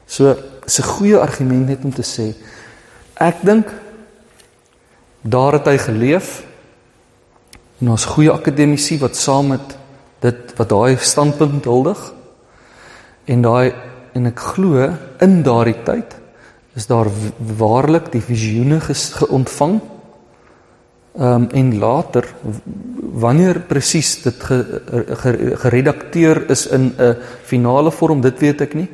So 0.07 0.37
'n 0.66 0.83
goeie 0.83 1.18
argument 1.18 1.66
net 1.66 1.85
om 1.85 1.94
te 1.94 2.03
sê 2.03 2.35
ek 3.14 3.37
dink 3.42 3.68
daar 5.20 5.53
het 5.53 5.66
hy 5.66 5.79
geleef 5.79 6.44
en 7.81 7.90
ons 7.90 8.05
goeie 8.05 8.33
akademici 8.33 8.98
wat 8.98 9.16
saam 9.16 9.46
met 9.46 9.76
dit 10.20 10.57
wat 10.57 10.68
daai 10.68 10.96
standpunt 10.96 11.64
huldig 11.64 12.00
en 13.24 13.42
daai 13.42 13.72
en 14.12 14.27
ek 14.27 14.38
glo 14.55 14.88
in 15.20 15.42
daardie 15.42 15.83
tyd 15.85 16.16
is 16.79 16.87
daar 16.87 17.09
waarlik 17.59 18.12
die 18.12 18.23
visioene 18.23 18.81
geontvang. 18.81 19.81
Ehm 21.18 21.42
um, 21.42 21.49
en 21.51 21.79
later 21.79 22.25
wanneer 23.20 23.61
presies 23.66 24.23
dit 24.23 24.42
geredakteer 24.44 26.37
ge, 26.37 26.46
ge, 26.46 26.53
is 26.53 26.66
in 26.66 26.94
'n 26.99 27.16
finale 27.42 27.90
vorm, 27.90 28.20
dit 28.20 28.38
weet 28.38 28.61
ek 28.61 28.75
nie. 28.75 28.88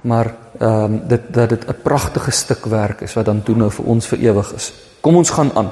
Maar 0.00 0.34
ehm 0.58 0.84
um, 0.84 1.00
dit 1.08 1.20
dat 1.30 1.48
dit 1.48 1.66
'n 1.66 1.82
pragtige 1.82 2.30
stuk 2.30 2.64
werk 2.64 3.00
is 3.00 3.14
wat 3.14 3.24
dan 3.24 3.42
toe 3.42 3.56
nou 3.56 3.70
vir 3.70 3.84
ons 3.84 4.06
vir 4.06 4.18
ewig 4.18 4.54
is. 4.54 4.72
Kom 5.00 5.16
ons 5.16 5.30
gaan 5.30 5.50
aan 5.54 5.70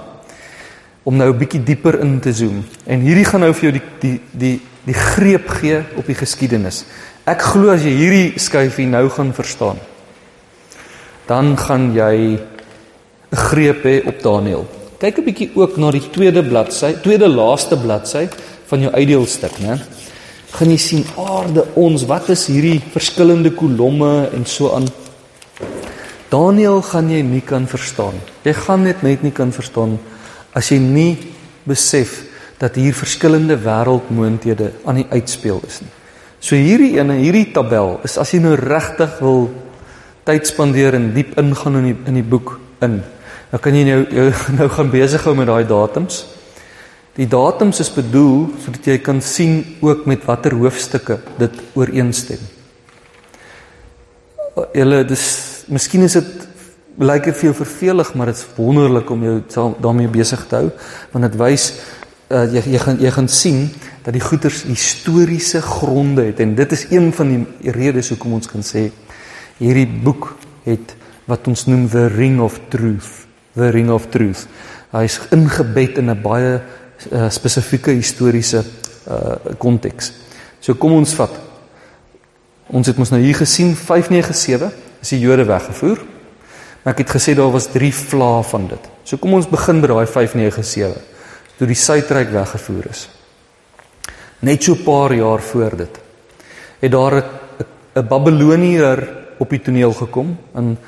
om 1.02 1.16
nou 1.16 1.32
'n 1.32 1.38
bietjie 1.38 1.62
dieper 1.62 2.00
in 2.00 2.20
te 2.20 2.32
zoom. 2.32 2.64
En 2.84 3.00
hierdie 3.00 3.24
gaan 3.24 3.40
nou 3.40 3.54
vir 3.54 3.70
jou 3.70 3.72
die 3.72 3.82
die 4.00 4.20
die 4.30 4.60
die 4.84 4.94
greep 4.94 5.48
gee 5.48 5.82
op 5.96 6.06
die 6.06 6.14
geskiedenis. 6.14 6.84
Ek 7.22 7.38
glo 7.52 7.70
as 7.70 7.84
jy 7.86 7.92
hierdie 7.94 8.40
skuifie 8.42 8.88
nou 8.90 9.04
gaan 9.14 9.28
verstaan, 9.30 9.76
dan 11.28 11.52
gaan 11.56 11.92
jy 11.94 12.34
'n 12.34 12.40
greep 13.30 13.84
hê 13.84 14.02
op 14.06 14.18
Daniël. 14.22 14.66
Kyk 14.98 15.18
'n 15.18 15.24
bietjie 15.24 15.50
ook 15.54 15.76
na 15.78 15.92
die 15.92 16.10
tweede 16.10 16.42
bladsy, 16.42 16.98
tweede 17.02 17.28
laaste 17.28 17.76
bladsy 17.76 18.28
van 18.66 18.80
jou 18.80 18.90
uitdeelstuk, 18.90 19.58
né? 19.60 19.78
Gaan 20.50 20.70
jy 20.70 20.76
sien 20.76 21.04
aarde 21.16 21.64
ons, 21.74 22.06
wat 22.06 22.28
is 22.28 22.46
hierdie 22.46 22.82
verskillende 22.92 23.54
kolomme 23.54 24.28
en 24.34 24.44
so 24.44 24.74
aan. 24.74 24.88
Daniël 26.28 26.82
gaan 26.82 27.08
jy 27.10 27.22
nie 27.22 27.40
kan 27.40 27.66
verstaan. 27.68 28.14
Jy 28.42 28.52
gaan 28.52 28.82
net 28.82 29.02
net 29.02 29.22
nie 29.22 29.32
kan 29.32 29.52
verstaan 29.52 29.98
as 30.54 30.68
jy 30.68 30.78
nie 30.78 31.18
besef 31.64 32.24
dat 32.58 32.74
hier 32.74 32.94
verskillende 32.94 33.56
wêreldmoonthede 33.56 34.72
aan 34.84 34.94
die 34.94 35.06
uitspeel 35.10 35.60
is 35.66 35.80
nie. 35.80 36.01
So 36.42 36.58
hierdie 36.58 36.96
ene, 36.98 37.20
hierdie 37.22 37.52
tabel 37.54 38.00
is 38.06 38.16
as 38.18 38.32
jy 38.34 38.40
nou 38.42 38.56
regtig 38.58 39.14
wil 39.22 39.44
tyd 40.26 40.48
spandeer 40.50 40.96
en 40.98 41.12
diep 41.14 41.36
ingaan 41.38 41.78
in 41.78 41.90
die 41.92 41.98
in 42.10 42.18
die 42.18 42.26
boek 42.26 42.56
in. 42.82 42.98
Nou 43.52 43.60
kan 43.62 43.76
jy 43.78 43.84
nou 43.86 44.00
jou 44.10 44.24
nou 44.58 44.66
gaan 44.74 44.90
besig 44.90 45.22
hou 45.28 45.36
met 45.38 45.46
daai 45.46 45.62
datums. 45.70 46.24
Die 47.14 47.28
datums 47.30 47.78
is 47.84 47.92
bedoel 47.94 48.48
sodat 48.64 48.88
jy 48.90 48.98
kan 49.04 49.22
sien 49.22 49.60
ook 49.84 50.06
met 50.10 50.26
watter 50.26 50.56
hoofstukke 50.58 51.20
dit 51.38 51.62
ooreenstem. 51.78 52.42
Julle 54.74 55.04
dis 55.06 55.26
miskien 55.70 56.08
is 56.08 56.18
dit 56.18 56.48
lyk 56.98 57.30
dit 57.30 57.38
vir 57.38 57.52
jou 57.52 57.54
vervelig, 57.62 58.10
maar 58.18 58.32
dit 58.32 58.36
is 58.36 58.48
wonderlik 58.58 59.10
om 59.14 59.22
jou 59.24 59.38
daarmee 59.80 60.10
besig 60.10 60.42
te 60.50 60.58
hou 60.58 60.72
want 61.14 61.30
dit 61.30 61.38
wys 61.38 61.70
uh, 62.32 62.48
jy 62.50 62.66
jy 62.74 62.82
gaan 62.82 62.98
jy 63.00 63.14
gaan 63.14 63.30
sien 63.30 63.68
dat 64.02 64.12
die 64.12 64.22
goeters 64.22 64.62
historiese 64.66 65.62
gronde 65.62 66.24
het 66.30 66.40
en 66.40 66.54
dit 66.58 66.72
is 66.72 66.86
een 66.90 67.12
van 67.12 67.28
die 67.28 67.72
redes 67.72 68.08
hoekom 68.08 68.32
ons 68.38 68.50
kan 68.50 68.64
sê 68.66 68.88
hierdie 69.60 69.86
boek 69.86 70.32
het 70.66 70.96
wat 71.30 71.46
ons 71.46 71.66
noem 71.70 71.86
the 71.88 72.08
ring 72.10 72.40
of 72.42 72.58
truth, 72.68 73.26
the 73.54 73.70
ring 73.70 73.90
of 73.90 74.08
truth. 74.10 74.46
Hy 74.92 75.04
is 75.06 75.20
ingebed 75.30 75.98
in 76.02 76.10
'n 76.10 76.22
baie 76.22 76.58
uh, 76.58 77.30
spesifieke 77.30 77.90
historiese 77.90 78.64
uh 79.06 79.36
konteks. 79.58 80.12
So 80.60 80.74
kom 80.74 80.92
ons 80.92 81.14
vat. 81.14 81.32
Ons 82.66 82.86
het 82.86 82.98
mos 82.98 83.10
nou 83.10 83.20
hier 83.20 83.34
gesien 83.34 83.74
597 83.76 84.72
is 85.00 85.08
die 85.08 85.20
Jode 85.20 85.44
weggevoer. 85.44 85.98
Maar 86.82 86.94
ek 86.94 86.98
het 87.06 87.14
gesê 87.16 87.34
daar 87.34 87.50
was 87.50 87.66
3 87.66 87.92
vlae 87.94 88.42
van 88.42 88.68
dit. 88.68 88.90
So 89.04 89.16
kom 89.16 89.34
ons 89.34 89.48
begin 89.48 89.80
by 89.80 89.86
daai 89.86 90.06
597 90.06 91.02
toe 91.58 91.66
die 91.66 91.78
Suidryk 91.78 92.30
weggevoer 92.30 92.86
is. 92.90 93.08
Net 94.42 94.62
so 94.62 94.74
'n 94.74 94.82
paar 94.84 95.14
jaar 95.14 95.40
voor 95.40 95.76
dit 95.76 96.00
het 96.82 96.90
daar 96.90 97.24
'n 97.94 98.06
Babiloniër 98.08 99.08
op 99.38 99.50
die 99.50 99.60
toneel 99.60 99.92
gekom 99.92 100.36
en 100.54 100.78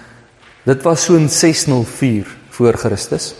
dit 0.64 0.82
was 0.82 1.04
so 1.04 1.14
in 1.14 1.28
604 1.28 2.26
voor 2.48 2.76
Christus. 2.76 3.34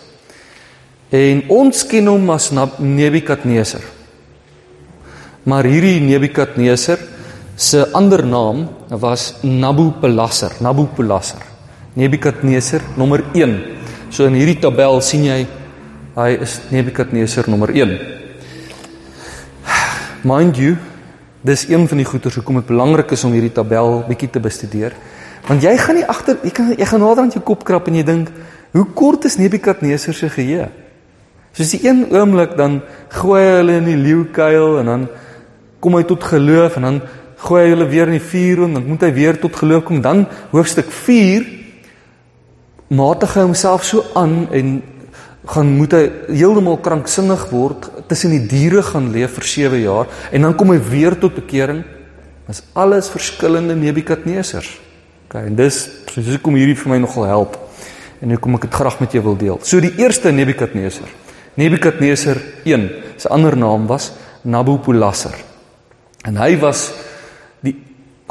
En 1.09 1.43
ons 1.47 1.85
ken 1.85 2.07
hom 2.07 2.29
as 2.29 2.51
Nebukadneser. 2.77 3.81
Maar 5.43 5.63
hierdie 5.63 5.99
Nebukadneser 5.99 6.99
se 7.55 7.91
ander 7.91 8.25
naam 8.25 8.69
was 8.89 9.33
Nabopolassar, 9.41 10.51
Nabopolassar. 10.59 11.41
Nebukadneser 11.93 12.81
nommer 12.95 13.23
1. 13.33 13.61
So 14.09 14.25
in 14.25 14.33
hierdie 14.33 14.59
tabel 14.59 15.01
sien 15.01 15.23
jy 15.23 15.47
hy 16.15 16.29
is 16.41 16.59
Nebukadneser 16.69 17.49
nommer 17.49 17.69
1. 17.69 18.24
Mind 20.25 20.57
you, 20.57 20.73
dis 21.45 21.67
een 21.69 21.83
van 21.85 21.99
die 22.01 22.05
goeters 22.09 22.39
hoekom 22.39 22.55
dit 22.57 22.65
belangrik 22.65 23.11
is 23.13 23.23
om 23.27 23.33
hierdie 23.35 23.51
tabel 23.53 23.99
bietjie 24.07 24.31
te 24.33 24.39
bestudeer. 24.41 24.95
Want 25.45 25.61
jy 25.61 25.75
gaan 25.77 25.99
nie 25.99 26.05
agter 26.09 26.39
jy 26.41 26.49
kan 26.49 26.71
jy 26.73 26.87
gaan 26.89 27.03
nader 27.05 27.21
aan 27.21 27.29
jou 27.35 27.43
kop 27.45 27.61
krap 27.67 27.85
en 27.91 27.99
jy 27.99 28.05
dink, 28.07 28.31
hoe 28.73 28.87
kort 28.97 29.27
is 29.29 29.37
Nebukadneser 29.37 30.17
se 30.17 30.31
geheue? 30.33 30.65
Soos 31.53 31.75
die 31.75 31.83
een 31.85 32.07
oomblik 32.09 32.55
dan 32.57 32.79
gooi 33.13 33.43
hy 33.43 33.51
hulle 33.59 33.77
in 33.83 33.91
die 33.91 33.99
leeukuil 33.99 34.79
en 34.79 34.89
dan 34.89 35.05
kom 35.77 35.99
hy 35.99 36.01
tot 36.09 36.25
geloof 36.25 36.79
en 36.81 36.89
dan 36.89 36.99
gooi 37.45 37.61
hy 37.61 37.69
hulle 37.75 37.89
weer 37.93 38.09
in 38.09 38.17
die 38.17 38.25
vuur 38.33 38.65
en 38.65 38.79
dan 38.79 38.89
moet 38.89 39.05
hy 39.05 39.13
weer 39.13 39.37
tot 39.37 39.61
geloof 39.61 39.85
kom. 39.85 40.01
Dan 40.01 40.25
hoofstuk 40.55 40.89
4 40.89 41.45
matig 42.97 43.37
hy 43.37 43.45
homself 43.45 43.85
so 43.85 44.01
aan 44.17 44.47
en 44.49 44.79
gaan 45.45 45.73
moet 45.77 45.93
hy 45.93 46.03
heeltemal 46.29 46.79
kranksinnig 46.81 47.47
word 47.51 47.89
tussen 48.09 48.33
die 48.33 48.45
diere 48.49 48.81
gaan 48.85 49.11
leef 49.13 49.37
vir 49.37 49.49
7 49.51 49.81
jaar 49.83 50.09
en 50.31 50.47
dan 50.47 50.55
kom 50.57 50.73
hy 50.73 50.79
weer 50.89 51.17
tot 51.19 51.37
bekering 51.37 51.83
is 52.49 52.61
alles 52.77 53.09
verskillende 53.09 53.75
Nebukadnesers. 53.77 54.75
OK 55.27 55.37
en 55.41 55.57
dis 55.57 55.79
soos 56.13 56.41
kom 56.41 56.57
hierdie 56.57 56.77
vir 56.77 56.93
my 56.93 56.99
nogal 57.01 57.29
help 57.29 57.59
en 58.21 58.31
nou 58.31 58.39
kom 58.41 58.57
ek 58.57 58.67
dit 58.67 58.77
graag 58.79 58.99
met 59.01 59.13
jou 59.13 59.23
wil 59.25 59.37
deel. 59.37 59.59
So 59.61 59.81
die 59.83 59.93
eerste 60.01 60.31
Nebukadneser. 60.33 61.09
Nebukadneser 61.59 62.39
1, 62.67 62.87
sy 63.21 63.31
ander 63.31 63.55
naam 63.59 63.85
was 63.87 64.11
Nabopolassar. 64.45 65.37
En 66.25 66.39
hy 66.41 66.55
was 66.61 66.89
die 67.65 67.75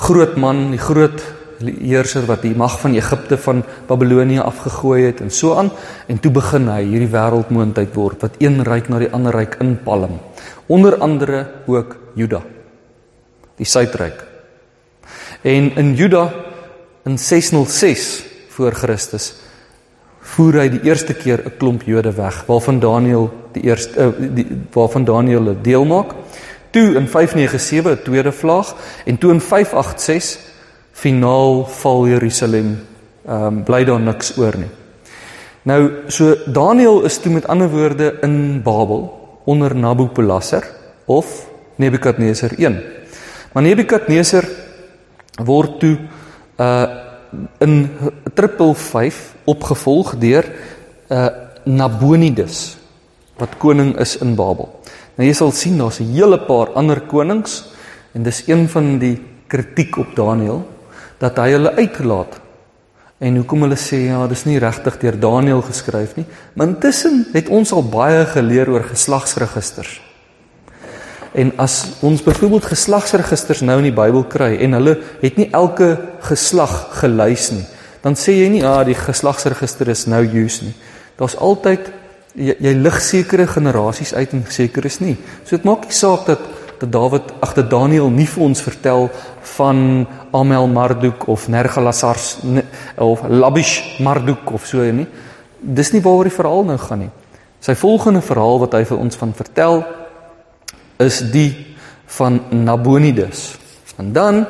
groot 0.01 0.37
man, 0.41 0.71
die 0.75 0.83
groot 0.83 1.23
heerser 1.61 2.27
wat 2.27 2.43
die 2.43 2.55
mag 2.57 2.81
van 2.81 2.95
Egipte 2.95 3.39
van 3.39 3.63
Babilonie 3.87 4.41
afgegooi 4.41 5.05
het 5.05 5.21
en 5.21 5.31
so 5.31 5.55
aan. 5.55 5.71
En 6.07 6.21
toe 6.21 6.33
begin 6.33 6.69
hy 6.69 6.83
hierdie 6.83 7.13
wêreldmoondheid 7.13 7.95
word 7.95 8.23
wat 8.23 8.39
een 8.39 8.63
ryk 8.63 8.89
na 8.89 8.99
die 8.99 9.13
ander 9.13 9.35
ryk 9.35 9.57
inpalm. 9.61 10.21
Onder 10.67 10.99
andere 10.99 11.47
ook 11.67 11.97
Juda 12.15 12.43
die 13.57 13.67
suidryk. 13.67 14.25
En 15.43 15.71
in 15.77 15.95
Juda 15.95 16.33
in 17.05 17.19
606 17.19 18.25
voor 18.49 18.73
Christus 18.73 19.35
voer 20.35 20.63
hy 20.63 20.69
die 20.73 20.83
eerste 20.89 21.15
keer 21.15 21.43
'n 21.45 21.57
klomp 21.59 21.83
Jode 21.83 22.13
weg 22.17 22.45
waarvan 22.47 22.81
Daniël 22.81 23.29
die 23.53 23.63
eerste 23.63 24.01
uh, 24.01 24.35
die 24.35 24.47
waarvan 24.73 25.05
Daniël 25.05 25.57
deel 25.63 25.85
maak. 25.85 26.15
Toe 26.71 26.95
in 26.95 27.09
597 27.09 27.93
'n 27.93 28.03
tweede 28.05 28.33
vlaag 28.33 28.75
en 29.05 29.19
toe 29.19 29.33
in 29.33 29.41
586 29.41 30.54
finaal 30.95 31.65
val 31.83 32.07
Jerusalem. 32.09 32.79
Ehm 33.27 33.47
um, 33.47 33.63
bly 33.65 33.85
daar 33.85 34.01
niks 34.01 34.35
oor 34.39 34.57
nie. 34.57 34.71
Nou 35.65 35.81
so 36.13 36.35
Daniël 36.47 37.03
is 37.09 37.19
toe 37.19 37.33
met 37.33 37.47
ander 37.49 37.71
woorde 37.73 38.19
in 38.23 38.63
Babel 38.63 39.07
onder 39.45 39.77
Nabopolassar 39.77 40.65
of 41.07 41.47
Nebukadneser 41.77 42.53
1. 42.59 42.83
Maar 43.53 43.63
Nebukadneser 43.63 44.45
word 45.45 45.81
toe 45.81 45.97
uh 46.61 46.87
in 47.59 47.89
triple 48.35 48.75
5 48.75 49.35
opgevolg 49.51 50.15
deur 50.23 50.47
uh 51.11 51.29
Nabonidus 51.65 52.77
wat 53.41 53.57
koning 53.59 53.97
is 53.99 54.19
in 54.21 54.37
Babel. 54.37 54.69
Nou 55.17 55.27
jy 55.27 55.35
sal 55.35 55.51
sien 55.51 55.79
daar's 55.79 56.01
'n 56.01 56.13
hele 56.13 56.39
paar 56.39 56.71
ander 56.75 57.01
konings 57.01 57.65
en 58.13 58.23
dis 58.23 58.45
een 58.47 58.69
van 58.69 58.99
die 58.99 59.19
kritiek 59.49 59.97
op 59.99 60.15
Daniël 60.15 60.63
dat 61.25 61.41
hy 61.41 61.55
hulle 61.57 61.73
uitlaat. 61.79 62.41
En 63.25 63.39
hoekom 63.41 63.65
hulle 63.65 63.79
sê 63.81 64.05
ja, 64.09 64.25
dis 64.29 64.45
nie 64.45 64.59
regtig 64.61 64.99
deur 65.01 65.17
Daniël 65.21 65.63
geskryf 65.65 66.17
nie, 66.19 66.27
maar 66.55 66.73
intussen 66.73 67.23
het 67.33 67.49
ons 67.49 67.73
al 67.73 67.87
baie 67.89 68.25
geleer 68.35 68.69
oor 68.73 68.85
geslagsregisters. 68.91 70.01
En 71.35 71.51
as 71.59 71.81
ons 72.07 72.23
byvoorbeeld 72.23 72.69
geslagsregisters 72.71 73.65
nou 73.67 73.81
in 73.81 73.89
die 73.89 73.97
Bybel 73.97 74.27
kry 74.31 74.53
en 74.63 74.77
hulle 74.77 74.99
het 75.23 75.39
nie 75.41 75.49
elke 75.57 75.97
geslag 76.29 76.75
gelys 77.01 77.49
nie, 77.55 77.65
dan 78.05 78.19
sê 78.19 78.37
jy 78.37 78.51
nie 78.53 78.63
ja, 78.63 78.77
die 78.87 78.99
geslagsregister 78.99 79.89
is 79.91 80.05
nou 80.11 80.21
use 80.23 80.69
nie. 80.69 80.75
Daar's 81.19 81.39
altyd 81.41 81.89
jy, 82.37 82.55
jy 82.61 82.75
lig 82.77 83.01
sekere 83.03 83.49
generasies 83.51 84.13
uit 84.15 84.35
en 84.37 84.45
seker 84.53 84.87
is 84.87 85.01
nie. 85.01 85.17
So 85.43 85.57
dit 85.57 85.67
maak 85.67 85.89
nie 85.89 85.97
saak 85.97 86.29
dat 86.29 86.45
dat 86.85 86.93
Dawid 86.93 87.33
agter 87.41 87.65
Daniël 87.69 88.11
nie 88.13 88.27
vir 88.29 88.45
ons 88.45 88.63
vertel 88.63 89.09
van 89.57 90.07
Amel 90.33 90.67
Marduk 90.69 91.27
of 91.33 91.49
Nergalassar 91.49 92.19
of 93.01 93.25
Labish 93.29 94.01
Marduk 94.05 94.53
of 94.53 94.67
so 94.69 94.85
nie. 94.93 95.07
Dis 95.59 95.93
nie 95.95 96.03
waaroor 96.05 96.29
die 96.29 96.37
verhaal 96.37 96.67
nou 96.69 96.79
gaan 96.79 97.07
nie. 97.07 97.13
Sy 97.65 97.75
volgende 97.81 98.21
verhaal 98.21 98.61
wat 98.61 98.77
hy 98.77 98.85
vir 98.85 99.01
ons 99.01 99.17
van 99.17 99.33
vertel 99.33 99.81
is 101.01 101.23
die 101.33 101.51
van 102.19 102.41
Nabonidus. 102.53 103.55
En 103.99 104.13
dan 104.13 104.45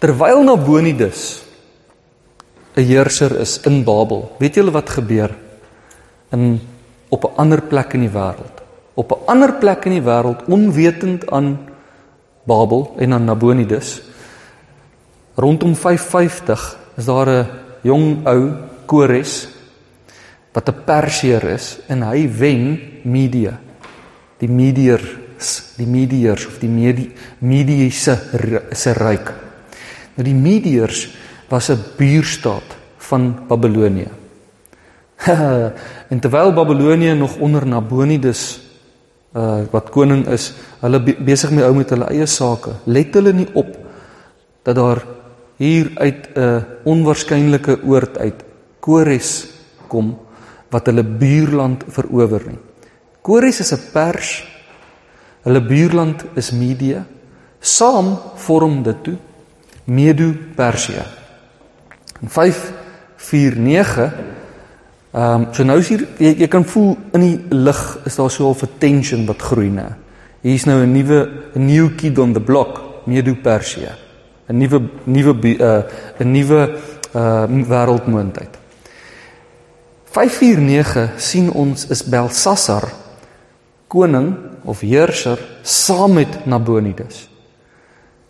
terwyl 0.00 0.42
Nabonidus 0.44 1.42
'n 2.74 2.82
heerser 2.82 3.40
is 3.40 3.60
in 3.62 3.84
Babel, 3.84 4.34
weet 4.38 4.54
julle 4.54 4.70
wat 4.70 4.90
gebeur 4.90 5.30
in 6.30 6.60
op 7.08 7.24
'n 7.24 7.36
ander 7.36 7.62
plek 7.62 7.94
in 7.94 8.00
die 8.00 8.10
wêreld? 8.10 8.53
Op 8.94 9.10
'n 9.10 9.26
ander 9.26 9.52
plek 9.52 9.84
in 9.84 9.92
die 9.92 10.02
wêreld 10.02 10.46
onwetend 10.46 11.30
aan 11.30 11.58
Babel 12.44 12.94
en 12.98 13.12
aan 13.12 13.24
Nabonidus 13.24 14.02
Rondom 15.34 15.74
550 15.74 16.78
is 16.96 17.04
daar 17.04 17.28
'n 17.28 17.46
jong 17.82 18.26
ou 18.26 18.52
Kores 18.86 19.48
wat 20.52 20.68
'n 20.68 20.84
Persier 20.84 21.42
is 21.44 21.78
en 21.86 22.02
hy 22.02 22.28
wen 22.28 22.80
Media. 23.02 23.58
Die 24.38 24.48
Mediërs, 24.48 25.62
die 25.76 25.86
Mediërs 25.86 26.46
of 26.46 26.58
die 26.58 26.68
Mediese 27.38 28.18
se 28.72 28.92
ryk. 28.92 29.32
Nou 30.14 30.24
die 30.24 30.34
Mediërs 30.34 31.08
was 31.48 31.70
'n 31.70 31.78
buurstaat 31.96 32.76
van 32.96 33.46
Babilonië. 33.48 34.08
en 36.10 36.20
terwyl 36.20 36.52
Babelonie 36.52 37.14
nog 37.14 37.36
onder 37.36 37.66
Nabonidus 37.66 38.60
uh 39.34 39.64
wat 39.72 39.90
koning 39.90 40.26
is, 40.28 40.52
hulle 40.80 41.00
be 41.02 41.16
besig 41.18 41.50
mee 41.50 41.64
hou 41.64 41.74
met 41.74 41.90
hulle 41.90 42.06
eie 42.10 42.26
sake, 42.26 42.70
let 42.86 43.14
hulle 43.14 43.32
nie 43.32 43.48
op 43.54 43.72
dat 44.64 44.76
daar 44.76 45.02
hier 45.58 45.90
uit 45.94 46.28
'n 46.34 46.40
uh, 46.40 46.62
onwaarskynlike 46.84 47.78
oord 47.84 48.18
uit 48.18 48.44
Kores 48.80 49.46
kom 49.88 50.18
wat 50.70 50.86
hulle 50.86 51.04
buurland 51.04 51.84
verower 51.88 52.42
nie. 52.46 52.58
Kores 53.22 53.60
is 53.60 53.72
'n 53.72 53.80
pers. 53.92 54.44
Hulle 55.44 55.60
buurland 55.60 56.24
is 56.36 56.50
Media. 56.50 57.04
Saam 57.60 58.18
vorm 58.34 58.82
dit 58.82 59.02
toe 59.04 59.16
Medo-Persië. 59.84 61.04
In 62.20 62.28
549 62.28 64.12
Ehm 65.14 65.42
um, 65.42 65.46
so 65.54 65.62
nou 65.62 65.78
is 65.78 65.88
hier 65.88 66.00
jy, 66.18 66.32
jy 66.42 66.46
kan 66.50 66.64
voel 66.66 66.96
in 67.14 67.22
die 67.22 67.36
lig 67.54 67.82
is 68.04 68.16
daar 68.18 68.30
so 68.30 68.50
'n 68.50 68.68
tension 68.78 69.26
wat 69.26 69.42
groei 69.42 69.70
nê. 69.70 69.86
Hier's 70.42 70.64
nou 70.66 70.82
'n 70.82 70.92
nuwe 70.92 71.28
'n 71.54 71.66
new 71.66 71.94
kid 71.94 72.18
on 72.18 72.32
the 72.32 72.40
block, 72.40 72.82
Medo-Persië. 73.06 73.92
'n 74.48 74.58
nuwe 74.58 74.80
nuwe 75.04 75.32
'n 75.32 75.60
uh, 75.60 76.26
nuwe 76.26 76.78
uh 77.14 77.46
wêreldmoondheid. 77.68 78.58
549 80.10 81.10
sien 81.16 81.50
ons 81.50 81.86
is 81.88 82.02
Belsasar 82.02 82.92
koning 83.86 84.36
of 84.64 84.80
heerser 84.80 85.38
saam 85.62 86.12
met 86.12 86.46
Nabonidus. 86.46 87.28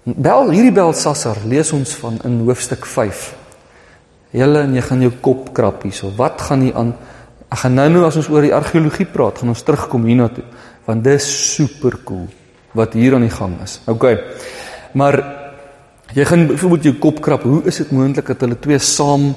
Bel 0.03 0.51
hierdie 0.51 0.73
Belsasar 0.73 1.37
lees 1.49 1.73
ons 1.73 1.95
van 1.97 2.19
in 2.25 2.41
hoofstuk 2.45 2.85
Julle 4.35 4.65
en 4.67 4.73
jy 4.75 4.83
gaan 4.83 5.03
jou 5.05 5.13
kop 5.23 5.53
krap 5.55 5.85
hierso. 5.87 6.11
Wat 6.19 6.41
gaan 6.43 6.65
hier 6.67 6.75
aan? 6.79 6.95
Ek 7.55 7.61
gaan 7.63 7.77
nou 7.79 7.87
nou 7.93 8.03
as 8.09 8.17
ons 8.19 8.29
oor 8.35 8.43
die 8.43 8.55
argeologie 8.55 9.07
praat, 9.07 9.39
gaan 9.39 9.53
ons 9.53 9.63
terugkom 9.63 10.09
hiernatoe 10.09 10.47
want 10.85 11.01
dis 11.01 11.25
super 11.55 11.95
cool 12.05 12.27
wat 12.77 12.93
hier 12.93 13.15
aan 13.17 13.25
die 13.25 13.33
gang 13.33 13.55
is. 13.65 13.79
OK. 13.89 14.05
Maar 14.99 15.17
jy 16.13 16.27
gaan 16.29 16.49
byvoorbeeld 16.51 16.89
jou 16.91 16.95
kop 17.01 17.23
krap. 17.25 17.47
Hoe 17.47 17.63
is 17.71 17.79
dit 17.81 17.93
moontlik 17.95 18.29
dat 18.35 18.43
hulle 18.45 18.59
twee 18.61 18.79
saam 18.83 19.31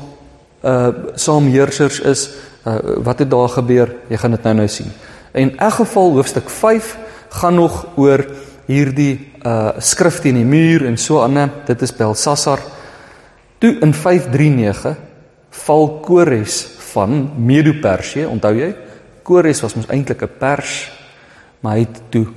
uh 0.65 0.89
saam 1.15 1.47
heersers 1.53 2.01
is? 2.01 2.25
Uh 2.65 2.97
wat 3.05 3.21
het 3.23 3.31
daar 3.31 3.53
gebeur? 3.53 3.93
Jy 4.09 4.17
gaan 4.17 4.35
dit 4.35 4.49
nou 4.49 4.55
nou 4.63 4.67
sien. 4.67 4.89
En 5.31 5.51
in 5.51 5.53
elk 5.57 5.77
geval 5.79 6.17
hoofstuk 6.17 6.49
5 6.49 6.97
gaan 7.37 7.55
nog 7.55 7.85
oor 7.95 8.25
hierdie 8.65 9.29
uh 9.45 9.77
skrif 9.77 10.19
teen 10.25 10.41
die 10.41 10.47
muur 10.47 10.85
en 10.89 10.97
so 10.97 11.21
aan. 11.21 11.51
Dit 11.65 11.81
is 11.81 11.95
Belsasar. 11.95 12.59
Toe 13.57 13.77
in 13.81 13.93
539 13.93 14.97
val 15.65 15.87
Kores 16.05 16.59
van 16.93 17.31
Medo-Persië, 17.41 18.27
onthou 18.29 18.53
jy? 18.53 18.69
Kores 19.25 19.63
was 19.65 19.75
mos 19.75 19.89
eintlik 19.89 20.21
'n 20.21 20.37
Pers, 20.39 20.91
maar 21.61 21.73
hy 21.73 21.79
het 21.79 22.01
toe 22.09 22.27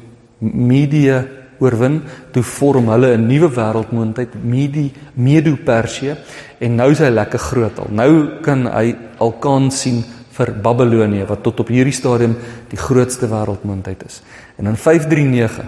Medië 0.41 1.29
oorwin, 1.61 2.03
toe 2.33 2.43
vorm 2.43 2.89
hulle 2.89 3.17
'n 3.17 3.27
nuwe 3.27 3.51
wêreldmoondheid, 3.53 4.35
Medi 4.43 4.93
Medo-Persië 5.15 6.17
en 6.59 6.75
nou 6.75 6.91
is 6.91 6.99
hy 6.99 7.11
lekker 7.11 7.39
groot 7.39 7.79
al. 7.79 7.89
Nou 7.91 8.41
kan 8.41 8.67
hy 8.67 8.97
al 9.19 9.33
kan 9.33 9.71
sien 9.71 10.03
vir 10.33 10.53
Babelonie 10.63 11.27
wat 11.27 11.43
tot 11.43 11.61
op 11.61 11.69
hierdie 11.69 11.93
stadium 11.93 12.37
die 12.69 12.79
grootste 12.79 13.29
wêreldmoondheid 13.29 14.07
is. 14.07 14.23
En 14.57 14.67
in 14.67 14.77
539 14.77 15.65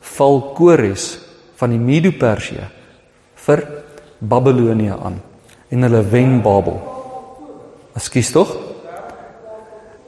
val 0.00 0.40
Kores 0.54 1.18
van 1.56 1.70
die 1.70 1.78
Medo-Persië 1.78 2.68
vir 3.34 3.81
Babelonie 4.22 4.92
aan 4.92 5.18
en 5.72 5.82
hulle 5.82 6.02
wen 6.12 6.38
Babel. 6.44 6.78
Ekskuus 7.98 8.30
tog? 8.32 8.52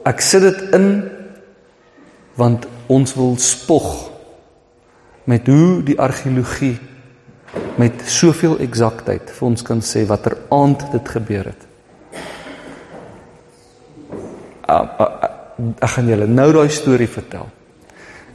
Ek 0.05 0.21
sit 0.23 0.45
dit 0.45 0.75
in 0.77 0.89
want 2.39 2.67
ons 2.91 3.15
wil 3.17 3.33
spog 3.41 3.87
met 5.25 5.47
hoe 5.49 5.81
die 5.83 5.97
argeologie 5.99 6.75
met 7.79 8.03
soveel 8.07 8.59
eksaktheid 8.63 9.31
vir 9.35 9.47
ons 9.47 9.63
kan 9.65 9.81
sê 9.83 10.05
watter 10.07 10.37
aand 10.53 10.85
dit 10.93 11.11
gebeur 11.15 11.49
het. 11.49 11.65
Ek 14.67 15.91
gaan 15.95 16.09
julle 16.11 16.27
nou 16.29 16.49
daai 16.55 16.69
storie 16.73 17.09
vertel. 17.09 17.47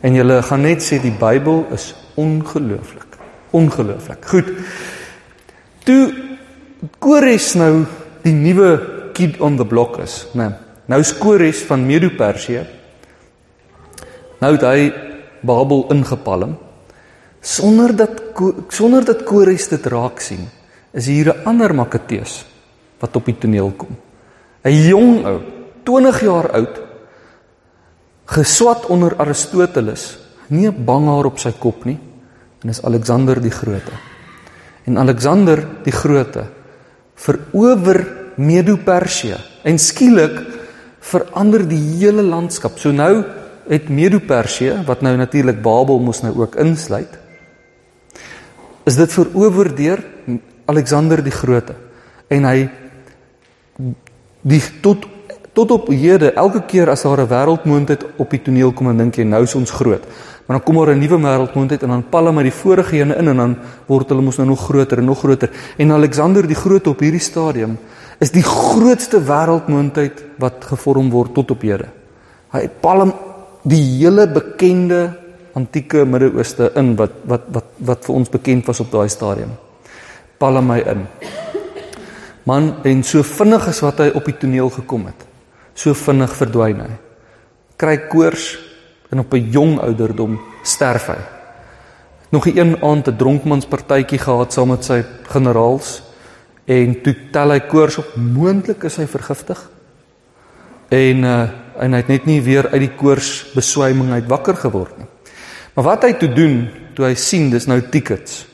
En 0.01 0.17
julle 0.17 0.41
gaan 0.43 0.65
net 0.65 0.85
sê 0.85 1.01
die 1.01 1.13
Bybel 1.13 1.67
is 1.77 1.91
ongelooflik. 2.21 3.19
Ongelooflik. 3.57 4.25
Goed. 4.33 4.55
Toe 5.85 6.13
Kores 6.99 7.55
nou 7.61 7.85
die 8.25 8.33
nuwe 8.33 8.71
kid 9.17 9.41
on 9.41 9.57
the 9.57 9.65
block 9.65 9.99
is, 10.01 10.27
né? 10.35 10.49
Nee, 10.49 10.57
nou 10.91 11.01
is 11.01 11.13
Kores 11.19 11.63
van 11.69 11.85
Medo-Persië. 11.87 12.65
Nou 14.41 14.53
het 14.57 14.65
hy 14.65 14.91
Babel 15.47 15.87
ingepalm 15.95 16.57
sonder 17.41 17.95
dat 17.97 18.19
sonder 18.69 19.05
dat 19.05 19.25
Kores 19.25 19.69
dit 19.69 19.87
raak 19.87 20.21
sien. 20.21 20.49
Is 20.93 21.07
hier 21.07 21.33
'n 21.33 21.45
ander 21.45 21.75
Makateus 21.75 22.45
wat 22.99 23.17
op 23.17 23.25
die 23.25 23.39
toneel 23.39 23.73
kom. 23.77 23.97
'n 24.65 24.89
Jong 24.89 25.25
ou, 25.25 25.41
20 25.85 26.21
jaar 26.21 26.51
oud, 26.53 26.81
geswat 28.27 28.87
onder 28.87 29.17
Aristoteles, 29.17 30.19
nie 30.49 30.69
'n 30.69 30.85
bang 30.85 31.07
haar 31.07 31.25
op 31.25 31.39
sy 31.39 31.53
kop 31.53 31.85
nie, 31.85 31.99
en 32.63 32.69
is 32.69 32.83
Alexander 32.83 33.41
die 33.41 33.51
Grote. 33.51 34.10
En 34.85 34.99
Alexander 34.99 35.63
die 35.85 35.93
Grote 35.93 36.47
verower 37.21 38.07
Medo-Persië 38.41 39.37
en 39.63 39.79
skielik 39.79 40.41
verander 41.01 41.67
die 41.69 41.81
hele 41.99 42.23
landskap. 42.23 42.79
So 42.79 42.93
nou 42.93 43.25
het 43.69 43.89
Medo-Persië 43.89 44.83
wat 44.87 45.05
nou 45.05 45.17
natuurlik 45.17 45.61
Babel 45.63 46.01
mos 46.01 46.23
nou 46.25 46.33
ook 46.43 46.57
insluit. 46.61 47.19
Is 48.89 48.97
dit 48.97 49.13
verower 49.13 49.75
deur 49.77 50.03
Alexander 50.71 51.23
die 51.23 51.35
Grote 51.35 51.77
en 52.31 52.47
hy 52.47 52.69
die 54.41 54.63
tot 54.83 55.07
tot 55.53 55.73
op 55.75 55.89
hede 55.91 56.31
elke 56.39 56.63
keer 56.63 56.91
as 56.91 57.03
daar 57.03 57.21
'n 57.21 57.29
wêreldmoondheid 57.29 58.05
op 58.17 58.31
die 58.31 58.43
toneel 58.43 58.73
kom 58.73 58.89
en 58.89 58.97
dink 58.97 59.17
jy 59.17 59.25
nou 59.25 59.43
is 59.43 59.55
ons 59.55 59.71
groot. 59.71 60.05
Maar 60.51 60.59
dan 60.59 60.75
kom 60.75 60.85
daar 60.85 60.95
'n 60.95 60.99
nuwe 60.99 61.19
wêreldmoondheid 61.21 61.83
en 61.83 61.89
dan 61.89 62.09
pal 62.09 62.25
hulle 62.25 62.35
met 62.35 62.43
die 62.43 62.53
vorige 62.53 62.97
ene 62.97 63.15
in 63.15 63.29
en 63.29 63.37
dan 63.37 63.57
word 63.87 64.09
hulle 64.09 64.23
mos 64.23 64.37
nou 64.37 64.49
nog 64.49 64.61
groter 64.61 64.99
en 64.99 65.05
nog 65.05 65.19
groter. 65.19 65.51
En 65.77 65.93
Alexander 65.93 66.47
die 66.47 66.57
Groot 66.57 66.87
op 66.87 66.99
hierdie 66.99 67.21
stadium 67.21 67.79
is 68.19 68.31
die 68.31 68.43
grootste 68.43 69.23
wêreldmoondheid 69.23 70.25
wat 70.39 70.65
gevorm 70.65 71.11
word 71.11 71.35
tot 71.35 71.51
op 71.51 71.63
hede. 71.63 71.87
Hy 72.51 72.69
palm 72.81 73.13
die 73.63 73.99
hele 73.99 74.27
bekende 74.27 75.17
antieke 75.55 76.05
Midde-Ooste 76.05 76.73
in 76.75 76.97
wat 76.97 77.13
wat 77.25 77.43
wat 77.53 77.65
wat 77.77 78.05
vir 78.05 78.15
ons 78.15 78.29
bekend 78.29 78.67
was 78.67 78.81
op 78.81 78.91
daai 78.91 79.09
stadium. 79.09 79.51
Palm 80.39 80.71
hy 80.71 80.79
in. 80.79 81.07
Man 82.43 82.75
en 82.83 83.03
so 83.05 83.23
vinnig 83.23 83.69
as 83.69 83.81
wat 83.81 83.99
hy 83.99 84.11
op 84.15 84.25
die 84.25 84.39
toneel 84.39 84.71
gekom 84.71 85.07
het. 85.07 85.27
So 85.75 85.95
vinnig 85.95 86.35
verdwyn 86.37 86.81
hy. 86.81 86.91
Kry 87.77 87.97
koors 88.09 88.70
en 89.11 89.19
op 89.19 89.33
'n 89.35 89.51
jong 89.51 89.79
ouderdom 89.81 90.41
sterf 90.63 91.07
hy. 91.07 91.21
Nog 92.31 92.47
'n 92.47 92.59
een 92.59 92.83
aand 92.83 93.09
'n 93.09 93.17
dronkmanspartytjie 93.17 94.19
gehad 94.19 94.53
saam 94.53 94.69
met 94.69 94.85
sy 94.85 95.05
generaals 95.23 96.03
en 96.65 97.03
toe 97.03 97.17
tel 97.33 97.51
hy 97.51 97.61
koers 97.61 97.99
op 97.99 98.15
moontlik 98.17 98.83
is 98.83 98.97
hy 98.97 99.07
vergiftig. 99.07 99.71
En 100.89 101.25
uh 101.25 101.49
en 101.81 101.93
hy 101.93 101.97
het 102.03 102.09
net 102.09 102.27
nie 102.27 102.43
weer 102.43 102.69
uit 102.69 102.81
die 102.81 102.97
koors 102.97 103.53
beswyming 103.55 104.13
uit 104.13 104.27
wakker 104.29 104.57
geword 104.57 104.99
nie. 104.99 105.07
Maar 105.75 105.85
wat 105.85 106.03
hy 106.03 106.13
toe 106.13 106.29
doen, 106.29 106.69
toe 106.95 107.07
hy 107.07 107.15
sien 107.15 107.51
dis 107.51 107.67
nou 107.67 107.81
tickets. 107.81 108.47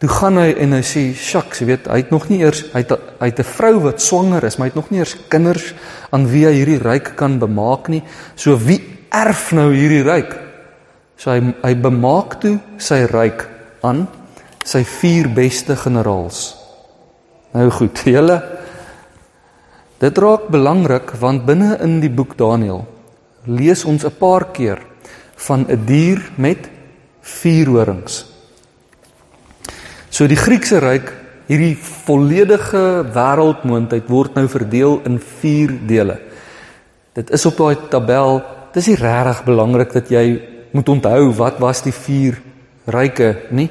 Toe 0.00 0.08
gaan 0.08 0.38
hy 0.38 0.54
en 0.58 0.72
hy 0.72 0.80
sê, 0.80 1.14
"Shucks, 1.14 1.58
jy 1.60 1.66
weet, 1.66 1.86
hy 1.86 1.96
het 1.96 2.10
nog 2.10 2.28
nie 2.28 2.40
eers 2.40 2.64
hy 2.72 2.80
het 2.80 2.90
hy 3.20 3.26
het 3.26 3.38
'n 3.38 3.44
vrou 3.44 3.80
wat 3.80 4.00
swanger 4.00 4.44
is, 4.44 4.56
maar 4.56 4.66
hy 4.68 4.72
het 4.72 4.82
nog 4.82 4.90
nie 4.90 5.00
eers 5.00 5.16
kinders 5.28 5.74
aan 6.10 6.26
wie 6.26 6.46
hy 6.46 6.52
hierdie 6.52 6.78
ryk 6.78 7.16
kan 7.16 7.38
bemaak 7.38 7.88
nie. 7.88 8.02
So 8.34 8.56
wie 8.56 8.93
erf 9.14 9.52
nou 9.54 9.70
hierdie 9.72 10.02
ryk. 10.02 10.34
So 11.16 11.30
hy 11.30 11.54
hy 11.62 11.74
bemaak 11.78 12.40
toe 12.42 12.56
sy 12.82 13.04
ryk 13.10 13.46
aan 13.86 14.06
sy 14.64 14.82
vier 14.88 15.28
beste 15.34 15.76
generaals. 15.78 16.54
Nou 17.54 17.68
goed, 17.70 18.02
julle 18.16 18.40
dit 20.02 20.18
raak 20.20 20.50
belangrik 20.52 21.14
want 21.20 21.46
binne 21.46 21.78
in 21.84 22.00
die 22.02 22.12
boek 22.12 22.34
Daniël 22.36 22.82
lees 23.46 23.84
ons 23.84 24.04
'n 24.04 24.18
paar 24.18 24.50
keer 24.52 24.82
van 25.46 25.66
'n 25.68 25.84
dier 25.86 26.20
met 26.36 26.68
vier 27.20 27.68
horings. 27.68 28.24
So 30.10 30.26
die 30.26 30.36
Griekse 30.36 30.78
ryk, 30.78 31.12
hierdie 31.48 31.76
volledige 32.06 33.04
wêreldmoondheid 33.14 34.08
word 34.08 34.34
nou 34.34 34.48
verdeel 34.48 35.00
in 35.04 35.18
vier 35.18 35.72
dele. 35.86 36.20
Dit 37.14 37.30
is 37.30 37.46
op 37.46 37.56
daai 37.56 37.76
tabel 37.90 38.42
dis 38.74 38.86
nie 38.86 38.96
regtig 38.98 39.44
belangrik 39.44 39.92
dat 39.92 40.10
jy 40.10 40.24
moet 40.72 40.88
onthou 40.88 41.32
wat 41.38 41.58
was 41.58 41.82
die 41.82 41.92
vier 41.94 42.40
ryke 42.86 43.46
nie. 43.50 43.70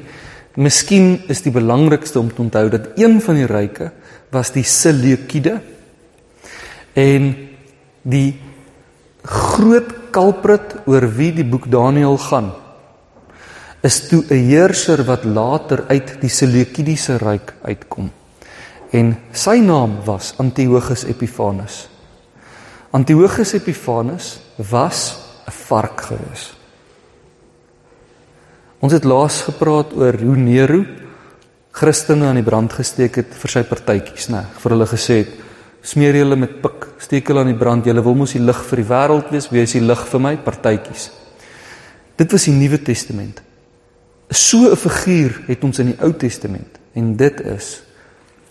Miskien 0.55 1.23
is 1.27 1.41
die 1.41 1.51
belangrikste 1.51 2.19
om 2.19 2.29
te 2.29 2.41
onthou 2.41 2.69
dat 2.69 2.97
een 2.97 3.21
van 3.21 3.35
die 3.35 3.47
ryke 3.49 3.91
was 4.31 4.51
die 4.51 4.63
Seleukide 4.63 5.59
En 6.93 7.31
die 8.05 8.35
groot 9.23 9.89
kalprit 10.13 10.75
oor 10.85 11.07
wie 11.17 11.31
die 11.33 11.47
boek 11.47 11.69
Daniël 11.71 12.19
gaan 12.21 12.51
is 13.83 14.07
toe 14.07 14.23
'n 14.29 14.47
heerser 14.47 15.03
wat 15.03 15.25
later 15.25 15.83
uit 15.87 16.21
die 16.21 16.29
Seleukidiese 16.29 17.17
ryk 17.17 17.53
uitkom. 17.61 18.11
En 18.91 19.17
sy 19.31 19.57
naam 19.59 19.97
was 20.05 20.33
Antiochus 20.37 21.03
Epiphanes. 21.03 21.89
Antiochus 22.93 23.53
Epiphanes 23.53 24.39
was 24.69 25.17
'n 25.47 25.51
vark 25.51 26.01
gewees. 26.01 26.53
Ons 28.79 28.93
het 28.93 29.03
laas 29.03 29.41
gepraat 29.41 29.93
oor 29.93 30.13
hoe 30.13 30.35
Nero 30.35 30.85
Christene 31.71 32.25
aan 32.25 32.37
die 32.37 32.45
brand 32.45 32.73
gesteek 32.73 33.15
het 33.15 33.33
vir 33.33 33.49
sy 33.49 33.63
partytjies, 33.63 34.27
né? 34.29 34.43
Vir 34.61 34.71
hulle 34.75 34.85
gesê 34.85 35.13
het: 35.23 35.31
"Smeer 35.81 36.15
julle 36.15 36.35
met 36.35 36.61
pik, 36.61 36.87
steek 36.99 37.27
hulle 37.27 37.39
aan 37.39 37.49
die 37.49 37.57
brand. 37.57 37.85
Julle 37.85 38.03
wil 38.03 38.15
mos 38.15 38.33
die 38.33 38.39
lig 38.39 38.61
vir 38.69 38.77
die 38.77 38.89
wêreld 38.89 39.31
wees, 39.31 39.49
wees 39.49 39.71
die 39.71 39.81
lig 39.81 40.07
vir 40.07 40.19
my 40.19 40.37
partytjies." 40.37 41.09
Dit 42.15 42.31
was 42.31 42.45
die 42.45 42.51
Nuwe 42.51 42.81
Testament. 42.81 43.41
So 44.29 44.69
'n 44.69 44.75
figuur 44.75 45.41
het 45.47 45.63
ons 45.63 45.79
in 45.79 45.85
die 45.85 45.97
Ou 46.01 46.13
Testament 46.13 46.77
en 46.93 47.15
dit 47.15 47.41
is 47.41 47.81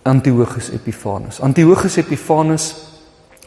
Antiochus 0.02 0.70
Epiphanes. 0.70 1.40
Antiochus 1.40 1.96
Epiphanes 1.96 2.74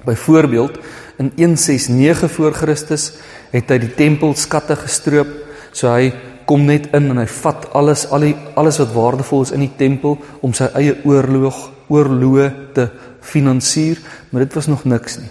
byvoorbeeld 0.06 0.78
in 1.18 1.32
169 1.36 2.32
voor 2.32 2.54
Christus 2.54 3.12
het 3.52 3.70
hy 3.72 3.78
die 3.80 3.94
tempel 3.96 4.36
skatte 4.36 4.76
gestroop. 4.80 5.30
So 5.76 5.92
hy 5.92 6.12
kom 6.46 6.66
net 6.68 6.92
in 6.96 7.10
en 7.14 7.22
hy 7.22 7.28
vat 7.42 7.70
alles 7.78 8.06
al 8.14 8.28
die 8.28 8.36
alles 8.60 8.80
wat 8.82 8.94
waardevol 8.94 9.46
is 9.48 9.54
in 9.56 9.64
die 9.66 9.74
tempel 9.78 10.18
om 10.46 10.54
sy 10.54 10.70
eie 10.78 10.98
oorlog 11.08 11.72
oorloë 11.90 12.48
te 12.74 12.88
finansier, 13.26 14.00
maar 14.30 14.46
dit 14.46 14.56
was 14.58 14.68
nog 14.70 14.86
niks 14.90 15.20
nie. 15.22 15.30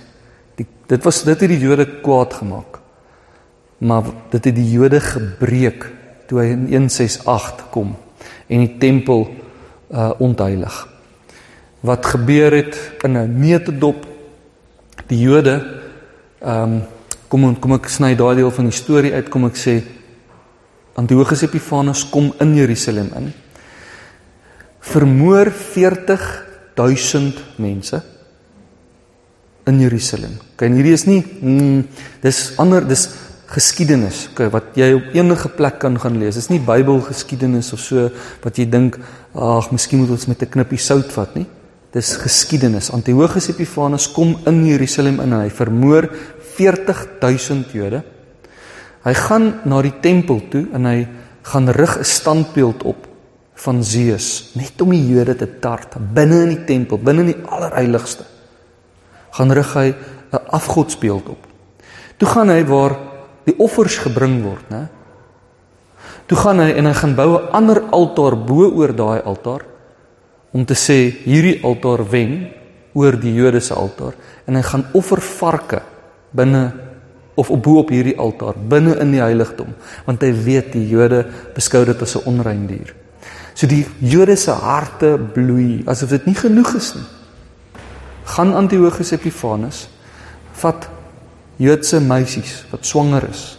Die, 0.59 0.67
dit 0.91 1.07
was 1.07 1.23
dit 1.27 1.41
het 1.41 1.51
die 1.51 1.59
Jode 1.59 1.87
kwaad 2.03 2.37
gemaak. 2.39 2.79
Maar 3.83 4.11
dit 4.31 4.45
het 4.51 4.55
die 4.55 4.71
Jode 4.71 5.01
gebreek 5.03 5.87
toe 6.31 6.41
hy 6.41 6.47
in 6.55 6.67
168 6.71 7.71
kom 7.75 7.95
en 8.49 8.63
die 8.65 8.77
tempel 8.81 9.29
uh 9.95 10.11
ontheilig. 10.23 10.75
Wat 11.85 12.07
gebeur 12.07 12.55
het 12.57 12.79
in 13.05 13.19
'n 13.19 13.41
neutedop 13.41 14.07
die 15.09 15.21
Jode 15.23 15.57
ehm 16.41 16.63
um, 16.63 16.83
kom 17.29 17.57
kom 17.59 17.73
ek 17.75 17.89
sny 17.91 18.15
daai 18.15 18.37
deel 18.37 18.51
van 18.51 18.69
die 18.69 18.77
storie 18.77 19.13
uit 19.15 19.31
kom 19.31 19.45
ek 19.49 19.57
sê 19.59 19.83
Antiochus 20.95 21.43
Epiphanes 21.43 22.05
kom 22.11 22.33
in 22.41 22.55
Jerusalem 22.55 23.11
in 23.19 23.33
vermoor 24.85 25.51
40000 25.51 27.41
mense 27.59 28.03
in 29.67 29.81
Jerusalem. 29.81 30.37
Kyk 30.61 30.75
hierdie 30.77 30.95
is 30.95 31.07
nie 31.09 31.23
mm, 31.25 31.85
dis 32.23 32.53
ander 32.61 32.85
dis 32.87 33.09
geskiedenis 33.55 34.29
okay, 34.33 34.49
wat 34.53 34.77
jy 34.79 34.91
op 34.97 35.15
enige 35.17 35.51
plek 35.57 35.81
kan 35.83 35.97
gaan 36.01 36.19
lees. 36.21 36.37
Dis 36.37 36.51
nie 36.53 36.61
Bybelgeskiedenis 36.63 37.73
of 37.77 37.83
so 37.83 38.09
wat 38.45 38.61
jy 38.61 38.69
dink 38.71 38.99
ag, 39.35 39.71
miskien 39.73 40.03
moet 40.03 40.13
ons 40.15 40.29
met 40.29 40.43
'n 40.43 40.53
knippie 40.57 40.79
sout 40.79 41.11
vat 41.13 41.35
nie. 41.35 41.47
Dis 41.95 42.17
geskiedenis. 42.19 42.91
Antiochus 42.91 43.49
Epiphanes 43.53 44.09
kom 44.11 44.35
in 44.51 44.65
Jerusalem 44.67 45.21
in 45.23 45.31
en 45.31 45.45
hy 45.45 45.51
vermoor 45.55 46.09
40000 46.57 47.71
Jode. 47.75 48.01
Hy 49.05 49.15
gaan 49.15 49.51
na 49.69 49.79
die 49.85 49.95
tempel 50.03 50.41
toe 50.51 50.65
en 50.75 50.89
hy 50.91 51.05
gaan 51.47 51.71
rig 51.71 51.99
'n 51.99 52.05
standbeeld 52.05 52.83
op 52.83 53.07
van 53.55 53.85
Zeus 53.85 54.51
net 54.55 54.81
om 54.83 54.91
die 54.91 55.07
Jode 55.07 55.37
te 55.37 55.47
tart 55.61 55.95
binne 56.15 56.43
in 56.43 56.49
die 56.49 56.65
tempel, 56.65 56.99
binne 56.99 57.21
in 57.21 57.33
die 57.33 57.47
allerheiligste. 57.47 58.25
Gaan 59.31 59.53
rig 59.53 59.75
hy 59.75 59.95
'n 60.33 60.47
afgodsbeeld 60.51 61.29
op. 61.29 61.47
Toe 62.17 62.29
gaan 62.29 62.49
hy 62.49 62.65
waar 62.65 62.99
die 63.45 63.55
offers 63.59 63.99
gebring 63.99 64.43
word, 64.43 64.71
né? 64.71 64.89
Toe 66.27 66.39
gaan 66.39 66.59
hy 66.59 66.71
en 66.71 66.87
hy 66.87 66.93
gaan 66.93 67.15
bou 67.15 67.39
'n 67.39 67.53
ander 67.53 67.83
altaar 67.91 68.37
bo 68.37 68.71
oor 68.71 68.93
daai 68.93 69.23
altaar 69.23 69.74
om 70.55 70.65
te 70.65 70.77
sê 70.79 70.99
hierdie 71.27 71.59
altaar 71.67 72.05
wen 72.11 72.37
oor 72.95 73.19
die 73.19 73.35
Jode 73.35 73.61
se 73.61 73.75
altaar 73.75 74.15
en 74.47 74.55
hy 74.55 74.63
gaan 74.63 74.87
offer 74.95 75.21
varke 75.21 75.83
binne 76.35 76.65
of 77.35 77.51
op 77.51 77.63
bo 77.63 77.81
op 77.83 77.91
hierdie 77.91 78.15
altaar 78.23 78.55
binne 78.55 78.95
in 79.03 79.11
die 79.17 79.23
heiligdom 79.23 79.75
want 80.07 80.23
hy 80.23 80.31
weet 80.47 80.73
die 80.77 80.87
Jode 80.93 81.25
beskou 81.57 81.85
dit 81.85 82.03
as 82.03 82.17
'n 82.17 82.27
onrein 82.31 82.67
dier. 82.67 82.95
So 83.55 83.67
die 83.67 83.87
Jode 84.01 84.37
se 84.37 84.51
harte 84.51 85.19
bloei 85.19 85.83
asof 85.87 86.11
dit 86.11 86.27
nie 86.27 86.35
genoeg 86.35 86.75
is 86.75 86.95
nie. 86.95 87.07
Gaan 88.25 88.55
Antiochus 88.55 89.13
Epiphanes 89.13 89.89
vat 90.53 90.89
Joodse 91.57 92.01
meisies 92.01 92.65
wat 92.71 92.87
swanger 92.87 93.29
is, 93.31 93.59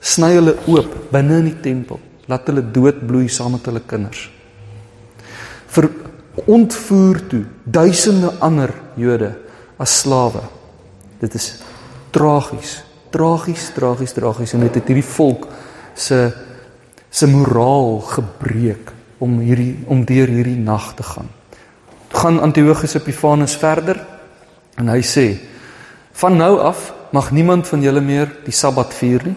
sny 0.00 0.34
hulle 0.34 0.56
oop 0.66 1.12
binne 1.12 1.38
in 1.38 1.48
die 1.48 1.60
tempel, 1.64 2.00
laat 2.28 2.46
hulle 2.46 2.64
doodbloei 2.74 3.28
saam 3.28 3.52
met 3.56 3.64
hulle 3.70 3.80
kinders. 3.88 4.28
Vir 5.72 5.88
ontvoer 6.46 7.20
toe 7.28 7.44
duisende 7.64 8.32
ander 8.40 8.72
Jode 8.96 9.34
as 9.76 9.98
slawe. 10.00 10.42
Dit 11.20 11.34
is 11.34 11.58
tragies, 12.10 12.82
tragies, 13.10 13.70
tragies, 13.74 14.14
tragies 14.16 14.54
en 14.56 14.64
dit 14.66 14.74
het 14.80 14.88
hierdie 14.88 15.06
volk 15.06 15.46
se 15.94 16.30
se 17.12 17.28
moraal 17.28 17.98
gebreek 18.08 18.92
om 19.20 19.36
hierdie 19.44 19.84
om 19.92 20.04
deur 20.08 20.30
hierdie 20.32 20.56
nag 20.56 20.94
te 20.96 21.04
gaan. 21.04 21.28
Gaan 22.12 22.40
Antiochus 22.40 22.96
Epiphanes 22.96 23.56
verder 23.60 24.00
en 24.80 24.88
hy 24.88 25.02
sê 25.04 25.26
van 26.22 26.36
nou 26.40 26.56
af 26.64 26.90
mag 27.12 27.30
niemand 27.36 27.68
van 27.68 27.84
julle 27.84 28.00
meer 28.00 28.30
die 28.46 28.56
Sabbat 28.56 28.94
vier 28.96 29.26
nie. 29.28 29.36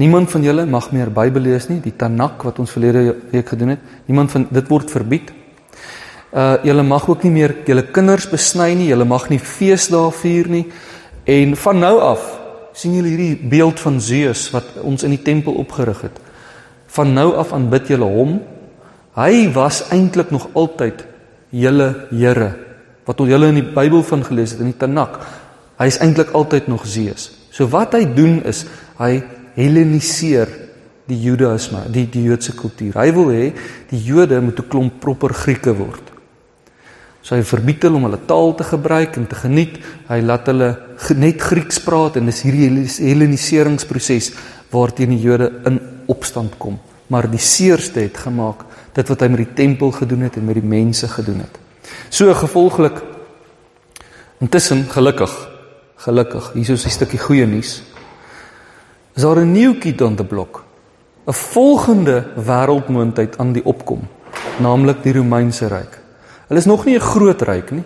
Niemand 0.00 0.30
van 0.32 0.42
julle 0.42 0.64
mag 0.64 0.88
meer 0.92 1.10
Bybel 1.12 1.44
lees 1.44 1.68
nie, 1.68 1.82
die 1.84 1.92
Tanakh 1.92 2.46
wat 2.48 2.58
ons 2.62 2.72
verlede 2.72 3.12
week 3.32 3.52
gedoen 3.52 3.74
het. 3.74 3.82
Niemand 4.08 4.32
van 4.32 4.46
dit 4.48 4.70
word 4.72 4.90
verbied. 4.90 5.28
Uh 6.32 6.56
julle 6.64 6.82
mag 6.82 7.04
ook 7.08 7.26
nie 7.26 7.30
meer 7.34 7.52
julle 7.66 7.82
kinders 7.92 8.24
besny 8.30 8.70
nie, 8.72 8.88
julle 8.88 9.04
mag 9.04 9.26
nie 9.28 9.38
feesdae 9.38 10.08
vier 10.16 10.48
nie. 10.48 10.64
En 11.28 11.52
van 11.56 11.78
nou 11.78 11.98
af 12.00 12.22
sien 12.72 12.94
julle 12.96 13.10
hierdie 13.12 13.48
beeld 13.52 13.80
van 13.80 14.00
Zeus 14.00 14.46
wat 14.54 14.78
ons 14.80 15.04
in 15.04 15.12
die 15.12 15.20
tempel 15.22 15.58
opgerig 15.60 16.00
het. 16.06 16.16
Van 16.96 17.12
nou 17.12 17.34
af 17.36 17.52
aanbid 17.52 17.92
julle 17.92 18.08
hom. 18.08 18.38
Hy 19.12 19.50
was 19.52 19.82
eintlik 19.92 20.32
nog 20.32 20.48
altyd 20.56 21.04
julle 21.52 21.90
Here 22.10 22.54
wat 23.04 23.20
ons 23.20 23.32
julle 23.32 23.48
in 23.50 23.58
die 23.58 23.66
Bybel 23.74 24.04
van 24.06 24.22
gelees 24.24 24.54
het 24.54 24.62
in 24.62 24.70
die 24.70 24.78
Tanakh. 24.78 25.18
Hy 25.76 25.88
is 25.90 25.98
eintlik 26.00 26.30
altyd 26.38 26.68
nog 26.70 26.86
Zeus. 26.86 27.28
So 27.52 27.66
wat 27.68 27.96
hy 27.98 28.06
doen 28.08 28.38
is 28.48 28.62
hy 28.96 29.18
helleniseer 29.56 30.48
die 31.10 31.18
Judaïsme, 31.18 31.82
die 31.92 32.06
die 32.08 32.22
Joodse 32.28 32.54
kultuur. 32.56 32.96
Hy 32.96 33.08
wil 33.12 33.28
hê 33.34 33.44
die 33.90 34.00
Jode 34.00 34.40
moet 34.40 34.58
'n 34.60 34.68
klomp 34.68 35.00
proper 35.00 35.34
Grieke 35.34 35.76
word. 35.76 36.11
So 37.22 37.36
hy 37.36 37.42
verbied 37.46 37.84
hulle 37.86 38.00
om 38.00 38.08
hulle 38.08 38.20
taal 38.26 38.54
te 38.58 38.64
gebruik 38.66 39.16
en 39.16 39.28
te 39.30 39.38
geniet. 39.38 39.78
Hy 40.08 40.20
laat 40.20 40.46
hulle 40.50 40.72
net 41.16 41.42
Grieks 41.42 41.78
praat 41.84 42.16
en 42.18 42.26
dis 42.26 42.42
hierdie 42.42 42.86
helleniseringsproses 42.86 44.32
waarteen 44.72 45.14
die 45.14 45.22
Jode 45.22 45.52
in 45.68 45.78
opstand 46.10 46.58
kom. 46.58 46.80
Maar 47.06 47.30
die 47.30 47.42
seerste 47.42 48.00
het 48.00 48.16
gemaak 48.16 48.66
dit 48.94 49.08
wat 49.08 49.20
hy 49.20 49.28
met 49.28 49.44
die 49.44 49.54
tempel 49.54 49.92
gedoen 49.92 50.26
het 50.26 50.36
en 50.36 50.44
met 50.46 50.58
die 50.58 50.66
mense 50.66 51.08
gedoen 51.08 51.40
het. 51.44 51.58
So 52.10 52.34
gevolglik 52.34 53.00
intussen 54.42 54.84
gelukkig 54.90 55.52
Gelukkig, 56.02 56.50
hier 56.52 56.70
is 56.70 56.84
'n 56.84 56.90
stukkie 56.90 57.18
goeie 57.18 57.46
nuus. 57.46 57.82
Is 59.14 59.22
daar 59.22 59.38
'n 59.38 59.52
nuwe 59.52 59.78
kit 59.78 60.02
aan 60.02 60.16
die 60.16 60.24
blok? 60.24 60.64
'n 61.26 61.32
Volgende 61.32 62.26
wêreldmoondheid 62.34 63.38
aan 63.38 63.52
die 63.52 63.64
opkom, 63.64 64.08
naamlik 64.58 65.02
die 65.02 65.12
Romeinse 65.12 65.66
ryk. 65.66 66.01
Hulle 66.52 66.60
is 66.60 66.68
nog 66.68 66.84
nie 66.84 66.96
'n 66.96 67.00
groot 67.00 67.42
ryk 67.42 67.70
nie, 67.70 67.84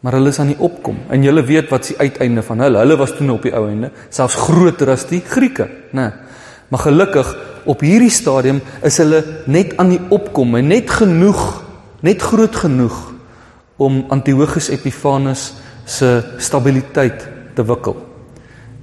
maar 0.00 0.12
hulle 0.12 0.28
is 0.28 0.38
aan 0.38 0.50
die 0.50 0.58
opkom. 0.58 0.96
En 1.08 1.22
julle 1.22 1.44
weet 1.44 1.68
wat 1.70 1.84
se 1.84 1.94
uiteinde 1.98 2.42
van 2.42 2.58
hulle. 2.58 2.78
Hulle 2.78 2.96
was 2.96 3.12
toe 3.16 3.32
op 3.32 3.42
die 3.42 3.54
ou 3.54 3.68
einde 3.68 3.90
selfs 4.08 4.34
groter 4.34 4.90
as 4.90 5.06
die 5.06 5.20
Grieke, 5.20 5.68
né? 5.92 6.12
Maar 6.68 6.80
gelukkig 6.80 7.36
op 7.64 7.80
hierdie 7.80 8.10
stadium 8.10 8.60
is 8.82 8.98
hulle 8.98 9.24
net 9.46 9.76
aan 9.76 9.88
die 9.88 10.00
opkom 10.08 10.56
en 10.56 10.66
net 10.66 10.90
genoeg, 10.90 11.62
net 12.00 12.22
groot 12.22 12.56
genoeg 12.56 13.12
om 13.76 14.04
Antiochus 14.08 14.68
Epiphanes 14.68 15.54
se 15.84 16.22
stabiliteit 16.38 17.28
te 17.54 17.64
wikkel. 17.64 17.96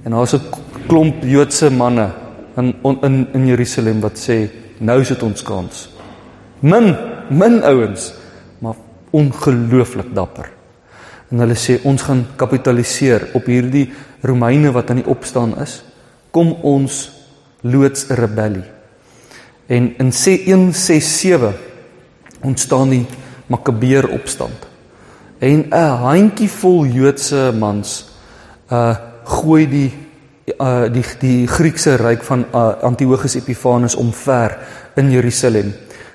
En 0.04 0.10
daar's 0.10 0.34
'n 0.34 0.40
klomp 0.86 1.22
Joodse 1.22 1.70
manne 1.70 2.10
in 2.56 2.74
in 3.02 3.28
in 3.32 3.46
Jerusalem 3.46 4.00
wat 4.00 4.18
sê 4.18 4.48
nou 4.78 5.00
is 5.00 5.08
dit 5.08 5.22
ons 5.22 5.42
kans. 5.42 5.88
Min 6.60 6.96
min 7.28 7.62
ouens, 7.62 8.21
ongelooflik 9.12 10.14
dapper. 10.14 10.50
En 11.32 11.40
hulle 11.44 11.56
sê 11.56 11.78
ons 11.88 12.02
gaan 12.02 12.26
kapitaliseer 12.36 13.30
op 13.36 13.46
hierdie 13.48 13.86
Romeine 14.22 14.72
wat 14.72 14.90
aan 14.90 15.00
die 15.00 15.08
opstaan 15.08 15.54
is. 15.62 15.80
Kom 16.30 16.52
ons 16.62 17.10
loods 17.62 18.08
'n 18.08 18.14
rebellie. 18.14 18.68
En 19.66 19.94
in 19.98 20.12
167 20.12 21.54
ontstaan 22.42 22.90
die 22.90 23.06
Makabeer 23.46 24.08
opstand. 24.08 24.66
En 25.38 25.66
'n 25.70 25.96
handjievol 26.02 26.86
Joodse 26.86 27.52
mans 27.58 28.06
uh 28.70 28.96
gooi 29.24 29.68
die 29.68 29.92
uh 30.58 30.92
die 30.92 31.04
die 31.18 31.46
Griekse 31.46 31.96
ryk 31.96 32.22
van 32.22 32.44
uh, 32.54 32.82
Antiochus 32.82 33.34
Epiphanes 33.34 33.94
omver 33.94 34.58
in 34.94 35.10
Jerusalem 35.10 35.72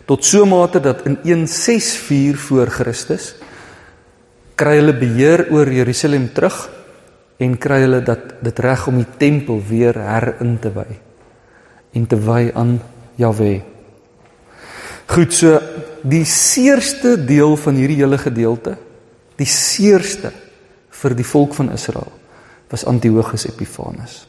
tot 0.08 0.24
so 0.24 0.45
mate 0.47 0.80
dat 0.80 1.03
in 1.05 1.18
164 1.24 2.39
voor 2.47 2.72
Christus 2.72 3.34
kry 4.58 4.78
hulle 4.80 4.95
beheer 4.97 5.47
oor 5.53 5.70
Jerusalem 5.70 6.30
terug 6.34 6.70
en 7.43 7.58
kry 7.62 7.84
hulle 7.84 7.99
dat 8.05 8.39
dit 8.41 8.60
reg 8.64 8.88
om 8.89 8.97
die 8.97 9.10
tempel 9.20 9.60
weer 9.68 9.99
herin 9.99 10.55
te 10.64 10.72
wy 10.74 10.88
en 11.97 12.05
te 12.10 12.18
wy 12.22 12.47
aan 12.53 12.78
Jahwe. 13.18 13.62
Goed, 15.08 15.34
so 15.34 15.58
die 16.05 16.26
seerste 16.30 17.16
deel 17.26 17.55
van 17.58 17.78
hierdie 17.80 17.99
hele 18.01 18.20
gedeelte, 18.22 18.76
die 19.39 19.49
seerste 19.49 20.32
vir 21.01 21.16
die 21.18 21.26
volk 21.26 21.55
van 21.58 21.72
Israel 21.74 22.12
was 22.72 22.86
Antiochus 22.89 23.47
Epiphanes. 23.47 24.26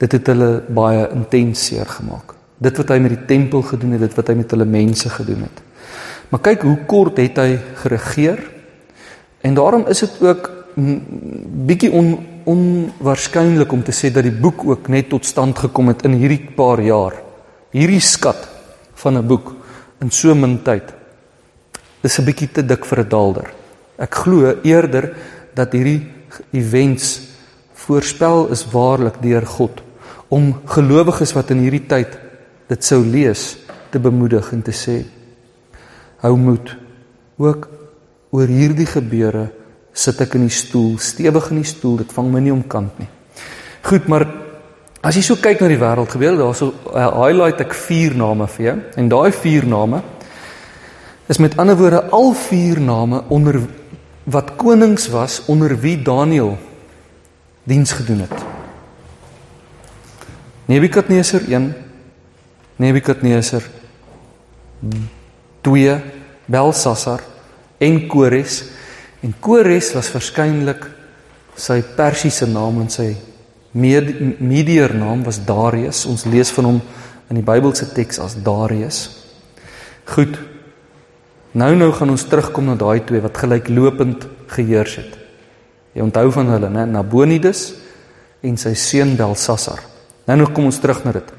Dit 0.00 0.16
het 0.16 0.32
hulle 0.32 0.64
baie 0.66 1.06
intens 1.14 1.68
seer 1.68 1.86
gemaak. 1.86 2.34
Dit 2.58 2.76
wat 2.76 2.88
hy 2.88 2.98
met 2.98 3.10
die 3.10 3.24
tempel 3.26 3.62
gedoen 3.62 3.92
het, 3.92 4.00
dit 4.00 4.14
wat 4.14 4.28
hy 4.28 4.34
met 4.34 4.50
hulle 4.50 4.64
mense 4.64 5.08
gedoen 5.10 5.42
het. 5.42 5.62
Maar 6.28 6.40
kyk 6.40 6.62
hoe 6.62 6.78
kort 6.86 7.16
het 7.16 7.36
hy 7.36 7.58
geregeer 7.74 8.54
En 9.44 9.54
daarom 9.54 9.84
is 9.86 9.98
dit 9.98 10.22
ook 10.24 10.50
bietjie 11.68 11.90
on, 11.92 12.14
onwaarskynlik 12.48 13.72
om 13.72 13.82
te 13.84 13.92
sê 13.92 14.08
dat 14.12 14.24
die 14.24 14.32
boek 14.32 14.64
ook 14.64 14.88
net 14.88 15.10
tot 15.12 15.26
stand 15.28 15.58
gekom 15.66 15.90
het 15.92 16.06
in 16.08 16.16
hierdie 16.16 16.40
paar 16.56 16.80
jaar. 16.80 17.18
Hierdie 17.76 18.00
skat 18.00 18.48
van 19.02 19.18
'n 19.18 19.26
boek 19.26 19.52
in 20.00 20.10
so 20.10 20.34
min 20.34 20.62
tyd 20.62 20.94
is 22.00 22.18
'n 22.18 22.24
bietjie 22.24 22.48
te 22.52 22.62
dik 22.62 22.84
vir 22.84 23.00
'n 23.00 23.08
daalder. 23.08 23.52
Ek 23.98 24.14
glo 24.14 24.56
eerder 24.62 25.12
dat 25.54 25.72
hierdie 25.72 26.08
events 26.52 27.20
voorspel 27.74 28.48
is 28.48 28.64
waarlik 28.72 29.22
deur 29.22 29.46
God 29.46 29.82
om 30.28 30.60
gelowiges 30.64 31.32
wat 31.32 31.50
in 31.50 31.58
hierdie 31.58 31.86
tyd 31.86 32.18
dit 32.68 32.84
sou 32.84 33.02
lees 33.04 33.54
te 33.92 34.00
bemoedig 34.02 34.52
en 34.52 34.62
te 34.64 34.72
sê 34.74 35.02
hou 36.24 36.34
moed 36.40 36.72
ook 37.38 37.68
oor 38.34 38.50
hierdie 38.50 38.88
gebeure 38.88 39.48
sit 39.94 40.18
ek 40.24 40.34
in 40.38 40.48
die 40.48 40.54
stoel, 40.54 40.96
stewig 40.98 41.52
in 41.52 41.60
die 41.62 41.68
stoel, 41.68 42.00
dit 42.02 42.14
vang 42.16 42.32
my 42.32 42.40
nie 42.42 42.50
om 42.50 42.64
kant 42.66 42.96
nie. 42.98 43.06
Goed, 43.86 44.08
maar 44.10 44.24
as 45.04 45.14
jy 45.14 45.22
so 45.22 45.38
kyk 45.38 45.60
na 45.62 45.68
die 45.70 45.78
wêreld 45.78 46.10
gebeur, 46.10 46.34
daar 46.40 46.56
so 46.58 46.72
uh, 46.90 47.06
highlight 47.20 47.62
ek 47.62 47.76
vier 47.78 48.16
name 48.18 48.48
vir 48.56 48.66
jou 48.66 48.76
en 48.98 49.12
daai 49.12 49.30
vier 49.36 49.68
name 49.68 50.02
is 51.30 51.40
met 51.40 51.54
ander 51.60 51.78
woorde 51.78 52.02
al 52.16 52.32
vier 52.36 52.80
name 52.82 53.22
onder 53.32 53.60
wat 54.24 54.54
konings 54.60 55.06
was 55.12 55.42
onder 55.52 55.76
wie 55.80 55.96
Daniël 56.02 56.56
diens 57.68 57.92
gedoen 57.92 58.24
het. 58.24 58.34
Nebukadneser 60.68 61.44
1 61.48 61.70
Nebukadneser 62.76 63.64
2 65.62 66.00
Belsasar 66.46 67.22
en 67.78 68.06
Kores. 68.08 68.64
En 69.22 69.34
Kores 69.40 69.92
was 69.94 70.10
waarskynlik 70.12 70.84
sy 71.56 71.80
Persiese 71.96 72.48
naam 72.50 72.82
en 72.82 72.90
sy 72.92 73.12
Medier 73.74 74.94
naam 74.94 75.24
was 75.26 75.40
Darius. 75.42 76.04
Ons 76.06 76.26
lees 76.30 76.52
van 76.54 76.68
hom 76.68 76.80
in 77.30 77.40
die 77.40 77.46
Bybelse 77.46 77.88
teks 77.94 78.20
as 78.22 78.36
Darius. 78.44 79.08
Goed. 80.14 80.36
Nou 81.54 81.72
nou 81.78 81.90
gaan 81.94 82.12
ons 82.14 82.26
terugkom 82.30 82.68
na 82.68 82.76
daai 82.78 83.00
twee 83.06 83.22
wat 83.22 83.38
gelyklopend 83.38 84.26
geheers 84.54 84.98
het. 85.00 85.18
Jy 85.94 86.02
onthou 86.02 86.28
van 86.34 86.50
hulle, 86.50 86.70
né? 86.70 86.84
Nabonidus 86.90 87.68
en 88.44 88.58
sy 88.58 88.74
seun 88.78 89.14
Belsasar. 89.18 89.82
Nou 90.28 90.38
nou 90.40 90.48
kom 90.54 90.66
ons 90.70 90.80
terug 90.82 91.04
na 91.06 91.14
dit. 91.14 91.33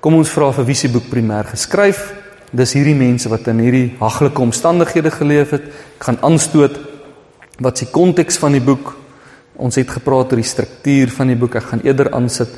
Kom 0.00 0.14
ons 0.14 0.30
vra 0.30 0.52
vir 0.52 0.64
wie 0.64 0.74
se 0.74 0.88
boek 0.88 1.10
primêr 1.10 1.44
geskryf 1.44 2.14
Dis 2.48 2.72
hierdie 2.72 2.96
mense 2.96 3.28
wat 3.28 3.48
in 3.52 3.58
hierdie 3.60 3.90
haglike 4.00 4.40
omstandighede 4.40 5.10
geleef 5.12 5.52
het. 5.52 5.66
Ek 5.98 6.06
gaan 6.06 6.18
aanstoot 6.24 6.78
wat 7.60 7.80
se 7.80 7.90
konteks 7.92 8.38
van 8.40 8.56
die 8.56 8.64
boek. 8.64 8.94
Ons 9.60 9.76
het 9.76 9.90
gepraat 9.92 10.32
oor 10.32 10.40
die 10.40 10.48
struktuur 10.48 11.12
van 11.12 11.28
die 11.28 11.36
boek. 11.36 11.58
Ek 11.60 11.68
gaan 11.74 11.84
eerder 11.84 12.08
aansit 12.16 12.54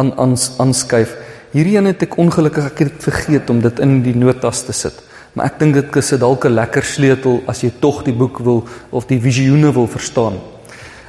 aan 0.00 0.14
ans 0.16 0.54
aanskuif. 0.62 1.12
Hierdie 1.52 1.76
een 1.76 1.90
het 1.90 2.06
ek 2.06 2.16
ongelukkig 2.18 2.70
ek 2.70 2.80
het 2.86 3.04
vergeet 3.04 3.52
om 3.52 3.60
dit 3.60 3.82
in 3.84 3.98
die 4.06 4.16
notas 4.16 4.64
te 4.64 4.72
sit. 4.72 4.96
Maar 5.34 5.52
ek 5.52 5.60
dink 5.60 5.76
dit 5.76 5.96
is 6.00 6.10
dalk 6.18 6.46
'n 6.46 6.54
lekker 6.54 6.82
sleutel 6.82 7.42
as 7.46 7.60
jy 7.60 7.72
tog 7.80 8.02
die 8.04 8.16
boek 8.16 8.38
wil 8.38 8.64
of 8.90 9.06
die 9.06 9.20
visioene 9.20 9.72
wil 9.72 9.86
verstaan. 9.86 10.40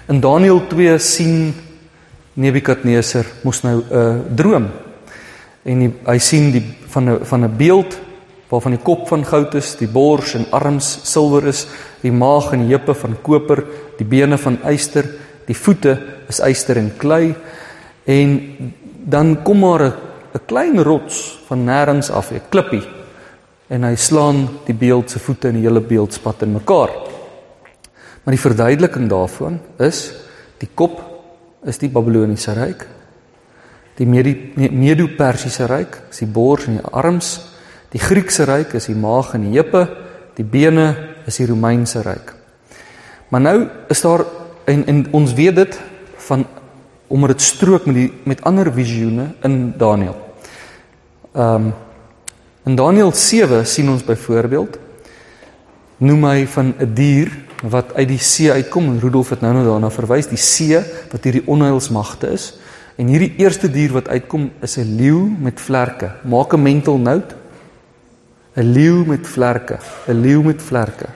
In 0.10 0.20
Daniël 0.20 0.68
2 0.68 1.00
sien 1.00 1.54
Nebukadneser 2.36 3.26
mos 3.44 3.64
nou 3.64 3.80
'n 3.80 3.96
uh, 3.96 4.36
droom. 4.36 4.85
En 5.66 5.82
hy, 5.82 5.92
hy 6.06 6.18
sien 6.22 6.52
die 6.54 6.64
van 6.94 7.10
'n 7.10 7.26
van 7.26 7.44
'n 7.44 7.58
beeld 7.58 7.98
waarvan 8.50 8.72
die 8.72 8.84
kop 8.84 9.08
van 9.08 9.26
goud 9.26 9.56
is, 9.56 9.76
die 9.76 9.88
bors 9.88 10.36
en 10.36 10.46
arms 10.52 11.00
silwer 11.04 11.48
is, 11.48 11.66
die 12.02 12.12
maag 12.12 12.54
en 12.54 12.68
heupe 12.70 12.94
van 12.94 13.18
koper, 13.22 13.64
die 13.98 14.06
bene 14.06 14.38
van 14.38 14.60
yster, 14.70 15.06
die 15.48 15.58
voete 15.58 15.98
is 16.30 16.40
yster 16.40 16.78
en 16.78 16.92
klei. 16.98 17.36
En 18.06 18.58
dan 19.06 19.44
kom 19.44 19.60
maar 19.60 19.82
'n 20.34 20.46
klein 20.46 20.84
rots 20.84 21.40
van 21.48 21.66
nêrens 21.66 22.12
af, 22.12 22.32
'n 22.32 22.42
klippie. 22.50 22.84
En 23.68 23.84
hy 23.84 23.96
slaan 23.96 24.48
die 24.66 24.76
beeld 24.76 25.10
se 25.10 25.20
voete 25.20 25.48
en 25.48 25.54
die 25.54 25.64
hele 25.64 25.82
beeld 25.82 26.14
spat 26.14 26.42
in 26.42 26.54
mekaar. 26.54 26.90
Maar 28.24 28.34
die 28.34 28.50
verduideliking 28.50 29.10
daarvan 29.10 29.60
is 29.80 30.14
die 30.58 30.70
kop 30.74 31.02
is 31.64 31.78
die 31.78 31.90
Babiloniese 31.90 32.54
ryk. 32.54 32.95
Die 33.96 34.06
Medo-Persiese 34.06 35.68
ryk, 35.68 36.02
is 36.10 36.18
die 36.20 36.28
bors 36.28 36.66
en 36.68 36.80
die 36.80 36.92
arms 36.92 37.56
Die 37.96 38.02
Griekse 38.04 38.44
ryk 38.44 38.74
is 38.76 38.90
die 38.90 38.98
maag 39.00 39.30
en 39.38 39.46
die 39.48 39.54
heupe, 39.56 39.86
die 40.36 40.44
bene 40.44 40.90
is 41.30 41.38
die 41.40 41.48
Romeinse 41.48 42.02
ryk. 42.04 42.34
Maar 43.32 43.44
nou 43.46 43.58
is 43.90 44.02
daar 44.04 44.26
en, 44.68 44.84
en 44.92 45.00
ons 45.16 45.34
weet 45.38 45.56
dit 45.62 45.78
van 46.28 46.44
omdat 47.08 47.36
dit 47.36 47.46
strook 47.46 47.86
met 47.88 47.96
die 47.96 48.10
met 48.28 48.42
ander 48.50 48.68
visioene 48.74 49.30
in 49.48 49.74
Daniël. 49.80 50.18
Ehm 51.36 51.72
um, 51.72 51.74
in 52.66 52.76
Daniël 52.76 53.12
7 53.14 53.62
sien 53.70 53.90
ons 53.94 54.04
byvoorbeeld 54.04 54.80
noem 56.02 56.24
hy 56.26 56.48
van 56.50 56.74
'n 56.80 56.94
dier 56.98 57.30
wat 57.62 57.94
uit 57.94 58.08
die 58.08 58.20
see 58.20 58.52
uitkom 58.52 58.90
en 58.90 59.00
Rudolf 59.00 59.30
het 59.30 59.42
nou 59.42 59.54
nou 59.54 59.66
daarna 59.66 59.90
verwys 59.90 60.28
die 60.28 60.42
see 60.42 60.82
wat 61.12 61.24
hierdie 61.24 61.46
onheilsmagte 61.46 62.32
is 62.34 62.58
en 62.96 63.08
hierdie 63.08 63.34
eerste 63.38 63.72
dier 63.72 63.92
wat 63.92 64.08
uitkom 64.08 64.52
is 64.62 64.78
'n 64.78 64.96
leeu 64.96 65.36
met 65.40 65.60
vlerke 65.60 66.12
maak 66.24 66.54
'n 66.54 66.62
mental 66.62 66.98
note 66.98 67.36
'n 68.56 68.72
leeu 68.72 69.04
met 69.06 69.28
vlerke, 69.28 69.78
'n 70.08 70.22
leeu 70.22 70.42
met 70.44 70.62
vlerke. 70.62 71.08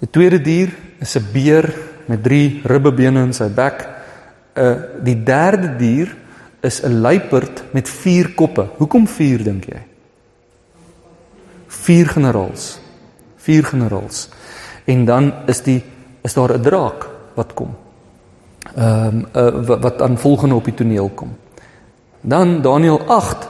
Die 0.00 0.10
tweede 0.10 0.40
dier 0.40 0.68
is 1.00 1.16
'n 1.16 1.24
beer 1.32 1.74
met 2.06 2.22
3 2.22 2.60
ribbebene 2.64 3.22
in 3.22 3.32
sy 3.32 3.48
bek. 3.48 3.88
'n 4.54 4.60
uh, 4.60 4.76
Die 5.02 5.22
derde 5.22 5.76
dier 5.76 6.16
is 6.60 6.82
'n 6.82 7.00
luiperd 7.00 7.72
met 7.72 7.88
4 7.88 8.34
koppe. 8.34 8.68
Hoekom 8.76 9.08
4 9.08 9.44
dink 9.44 9.64
jy? 9.64 9.80
4 11.66 12.08
generaals. 12.08 12.80
4 13.36 13.64
generaals. 13.64 14.28
En 14.84 15.04
dan 15.04 15.32
is 15.46 15.62
die 15.62 15.82
is 16.22 16.34
daar 16.34 16.52
'n 16.52 16.62
draak 16.62 17.08
wat 17.34 17.54
kom. 17.54 17.76
Ehm 18.76 19.26
um, 19.34 19.66
uh, 19.66 19.80
wat 19.80 20.02
aan 20.02 20.18
volgende 20.18 20.54
op 20.54 20.64
die 20.64 20.74
toneel 20.74 21.10
kom. 21.14 21.36
Dan 22.20 22.62
Daniël 22.62 23.00
8 23.06 23.48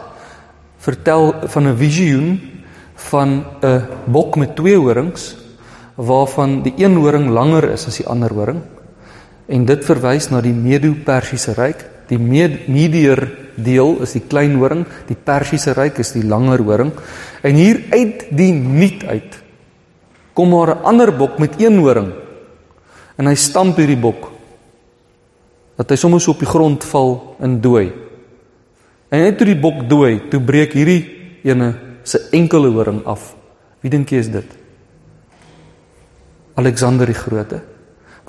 vertel 0.79 1.35
van 1.45 1.69
'n 1.69 1.77
visioen 1.77 2.41
van 2.95 3.45
'n 3.61 3.83
bok 4.05 4.37
met 4.37 4.57
twee 4.57 4.77
horings 4.77 5.37
waarvan 5.95 6.63
die 6.63 6.73
een 6.77 6.97
horing 6.97 7.29
langer 7.29 7.71
is 7.71 7.87
as 7.87 7.97
die 7.97 8.07
ander 8.07 8.33
horing 8.33 8.61
en 9.47 9.65
dit 9.65 9.85
verwys 9.85 10.31
na 10.31 10.41
die 10.41 10.55
Medo-Persiese 10.55 11.53
ryk. 11.53 11.85
Die 12.09 12.19
Medier 12.19 13.29
deel 13.55 14.01
is 14.01 14.13
die 14.13 14.23
klein 14.27 14.55
horing, 14.55 14.87
die 15.07 15.17
Persiese 15.17 15.73
ryk 15.73 15.99
is 15.99 16.13
die 16.13 16.25
langer 16.25 16.63
horing. 16.63 16.93
En 17.43 17.55
hier 17.55 17.83
uit 17.91 18.27
die 18.31 18.53
nuut 18.53 19.05
uit 19.05 19.43
kom 20.33 20.49
maar 20.49 20.75
'n 20.75 20.85
ander 20.85 21.17
bok 21.17 21.39
met 21.39 21.61
een 21.61 21.79
horing. 21.79 22.13
En 23.17 23.27
hy 23.27 23.35
stamp 23.35 23.77
hierdie 23.77 24.01
bok 24.01 24.30
dat 25.81 25.89
hy 25.89 25.97
sommer 25.97 26.21
so 26.21 26.35
op 26.35 26.43
die 26.45 26.49
grond 26.49 26.85
val 26.85 27.15
en 27.41 27.57
dooi. 27.65 27.89
En 29.09 29.25
net 29.25 29.39
toe 29.41 29.49
die 29.49 29.57
bok 29.57 29.87
dooi, 29.89 30.29
toe 30.29 30.43
breek 30.45 30.77
hierdie 30.77 31.01
ene 31.49 31.73
se 32.05 32.21
enkele 32.37 32.69
horing 32.75 33.01
af. 33.09 33.33
Wie 33.81 33.89
dink 33.89 34.13
jy 34.13 34.21
is 34.21 34.29
dit? 34.29 34.57
Alexander 36.61 37.09
die 37.09 37.17
Grote 37.17 37.63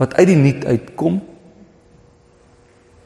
wat 0.01 0.15
uit 0.17 0.31
die 0.31 0.39
nuut 0.39 0.63
uitkom. 0.65 1.19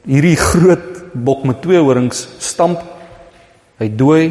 Hierdie 0.06 0.36
groot 0.40 1.02
bok 1.12 1.42
met 1.44 1.58
twee 1.60 1.80
horings 1.82 2.22
stamp. 2.40 2.80
Hy 3.76 3.90
dooi 3.92 4.30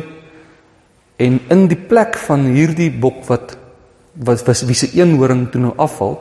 en 1.21 1.37
in 1.53 1.67
die 1.69 1.77
plek 1.77 2.17
van 2.25 2.47
hierdie 2.55 2.89
bok 2.89 3.21
wat 3.29 3.57
wat 4.25 4.45
was 4.47 4.63
wie 4.63 4.77
se 4.79 4.87
een 4.95 5.17
horing 5.19 5.49
toe 5.51 5.59
nou 5.59 5.73
afval, 5.75 6.15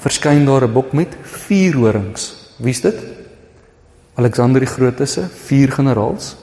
verskyn 0.00 0.46
daar 0.48 0.64
'n 0.64 0.72
bok 0.72 0.92
met 0.92 1.12
vier 1.22 1.76
horings. 1.76 2.43
Wie's 2.64 2.80
dit? 2.80 2.96
Alexander 4.14 4.62
die 4.62 4.70
Grote 4.70 5.06
se 5.06 5.26
vier 5.46 5.72
generaals. 5.72 6.34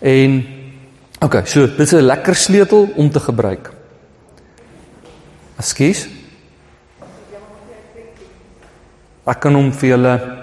En 0.00 0.40
okay, 1.20 1.44
so 1.46 1.66
dit 1.66 1.80
is 1.80 1.92
'n 1.92 2.04
lekker 2.04 2.34
sleutel 2.34 2.88
om 2.96 3.10
te 3.10 3.20
gebruik. 3.20 3.72
Ekskuus. 5.56 6.08
Ek 9.24 9.40
kan 9.40 9.54
hom 9.54 9.72
vir 9.72 9.88
julle 9.88 10.40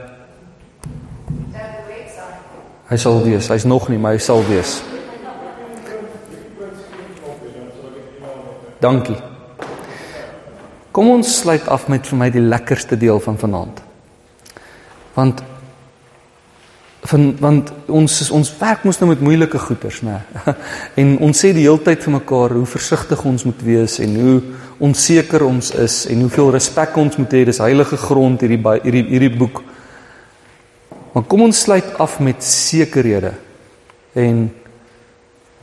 Hy 2.87 2.95
sal 2.95 3.23
wees. 3.23 3.49
Hy's 3.51 3.65
nog 3.65 3.89
nie, 3.89 3.97
maar 3.99 4.13
hy 4.15 4.19
sal 4.23 4.45
wees. 4.47 4.81
Dankie. 8.79 9.17
Kom 10.91 11.09
ons 11.09 11.39
sluit 11.41 11.67
af 11.67 11.89
met 11.91 12.07
vir 12.07 12.17
my 12.17 12.29
die 12.29 12.45
lekkerste 12.45 12.97
deel 12.97 13.19
van 13.19 13.37
vanaand. 13.37 13.86
Want 15.17 15.41
van 17.07 17.27
want 17.39 17.71
ons 17.85 18.19
is, 18.21 18.29
ons 18.33 18.49
werk 18.59 18.83
mos 18.83 18.99
nou 18.99 19.09
met 19.09 19.21
moeilike 19.23 19.59
goeters, 19.61 20.01
né? 20.05 20.19
En 21.01 21.15
ons 21.23 21.39
sê 21.39 21.53
die 21.55 21.65
hele 21.65 21.81
tyd 21.83 22.03
vir 22.03 22.17
mekaar 22.17 22.55
hoe 22.57 22.65
versigtig 22.67 23.23
ons 23.25 23.45
moet 23.47 23.63
wees 23.65 23.97
en 24.03 24.15
hoe 24.21 24.37
onseker 24.83 25.45
ons 25.47 25.71
is 25.81 25.97
en 26.11 26.21
hoeveel 26.25 26.51
respek 26.57 26.97
ons 26.99 27.17
moet 27.17 27.33
hê. 27.33 27.43
Dis 27.47 27.61
heilige 27.63 27.97
grond 28.01 28.43
hierdie 28.43 28.59
hierdie 28.83 29.05
hierdie 29.09 29.33
boek. 29.37 29.63
Maar 31.13 31.25
kom 31.25 31.47
ons 31.47 31.63
sluit 31.65 31.95
af 32.03 32.19
met 32.21 32.43
sekerhede. 32.45 33.33
En 34.13 34.47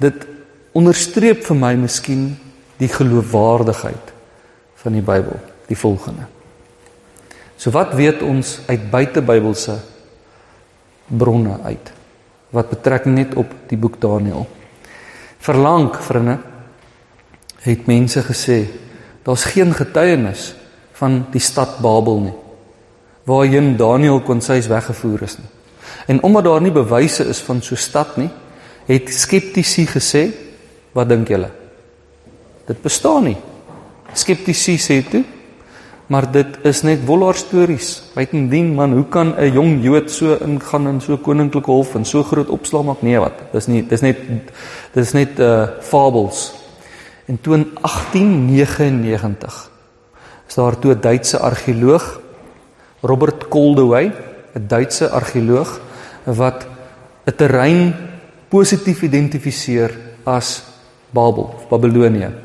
dit 0.02 0.26
onderstreep 0.74 1.44
vir 1.46 1.61
my 1.61 1.74
miskien 1.78 2.32
die 2.80 2.90
geloofwaardigheid 2.90 4.14
van 4.82 4.96
die 4.98 5.05
Bybel, 5.05 5.38
die 5.70 5.78
volgende. 5.78 6.34
So 7.64 7.72
wat 7.72 7.94
weet 7.96 8.20
ons 8.20 8.58
uit 8.68 8.90
buitebybelse 8.92 9.78
bronne 11.08 11.56
uit 11.64 11.92
wat 12.52 12.68
betrekking 12.70 13.16
net 13.16 13.32
op 13.40 13.48
die 13.66 13.78
boek 13.80 13.96
Daniël? 14.00 14.44
Verlang, 15.42 15.88
vriende, 15.96 16.36
het 17.64 17.88
mense 17.88 18.20
gesê 18.22 18.66
daar's 19.24 19.48
geen 19.48 19.72
getuienis 19.72 20.52
van 21.00 21.22
die 21.32 21.40
stad 21.40 21.80
Babel 21.80 22.20
nie 22.28 22.36
waarheen 23.24 23.76
Daniël 23.80 24.20
kon 24.20 24.42
sês 24.44 24.68
weggevoer 24.68 25.22
is 25.24 25.38
nie. 25.40 25.50
En 26.12 26.20
omdat 26.22 26.44
daar 26.44 26.60
nie 26.60 26.72
bewyse 26.74 27.24
is 27.24 27.40
van 27.40 27.62
so 27.62 27.74
'n 27.74 27.80
stad 27.80 28.16
nie, 28.16 28.30
het 28.86 29.08
skeptici 29.08 29.86
gesê, 29.86 30.32
wat 30.92 31.08
dink 31.08 31.28
julle? 31.28 31.50
Dit 32.66 32.82
bestaan 32.82 33.24
nie. 33.24 33.36
Skeptici 34.12 34.76
sê 34.76 35.08
toe, 35.10 35.24
maar 36.07 36.26
dit 36.32 36.59
is 36.62 36.82
net 36.82 37.05
wollaar 37.09 37.34
stories. 37.34 38.02
Buitendien 38.14 38.74
man, 38.74 38.92
hoe 38.92 39.09
kan 39.09 39.34
'n 39.38 39.52
jong 39.52 39.82
Jood 39.82 40.11
so 40.11 40.36
ingaan 40.40 40.88
in 40.88 41.00
so 41.00 41.16
koninklike 41.16 41.70
hof 41.70 41.94
en 41.94 42.05
so 42.05 42.22
groot 42.22 42.48
opslag 42.48 42.84
maak? 42.84 43.02
Nee, 43.02 43.18
wat? 43.18 43.32
Dis 43.52 43.66
nie 43.66 43.86
dis 43.86 44.00
net 44.00 44.16
dis 44.92 45.12
net 45.12 45.38
uh 45.38 45.66
fabels. 45.80 46.52
En 47.26 47.40
toe 47.40 47.55
in 47.55 47.70
1899 47.80 49.70
is 50.48 50.55
daar 50.55 50.78
toe 50.78 50.94
'n 50.94 51.00
Duitse 51.00 51.38
argeoloog 51.38 52.20
Robert 53.00 53.48
Koldewey, 53.48 54.12
'n 54.55 54.66
Duitse 54.66 55.11
argeoloog 55.11 55.80
wat 56.24 56.66
'n 57.26 57.36
terrein 57.36 57.94
positief 58.48 59.02
identifiseer 59.02 59.90
as 60.24 60.62
Babel 61.11 61.55
of 61.57 61.68
Babilonië. 61.68 62.43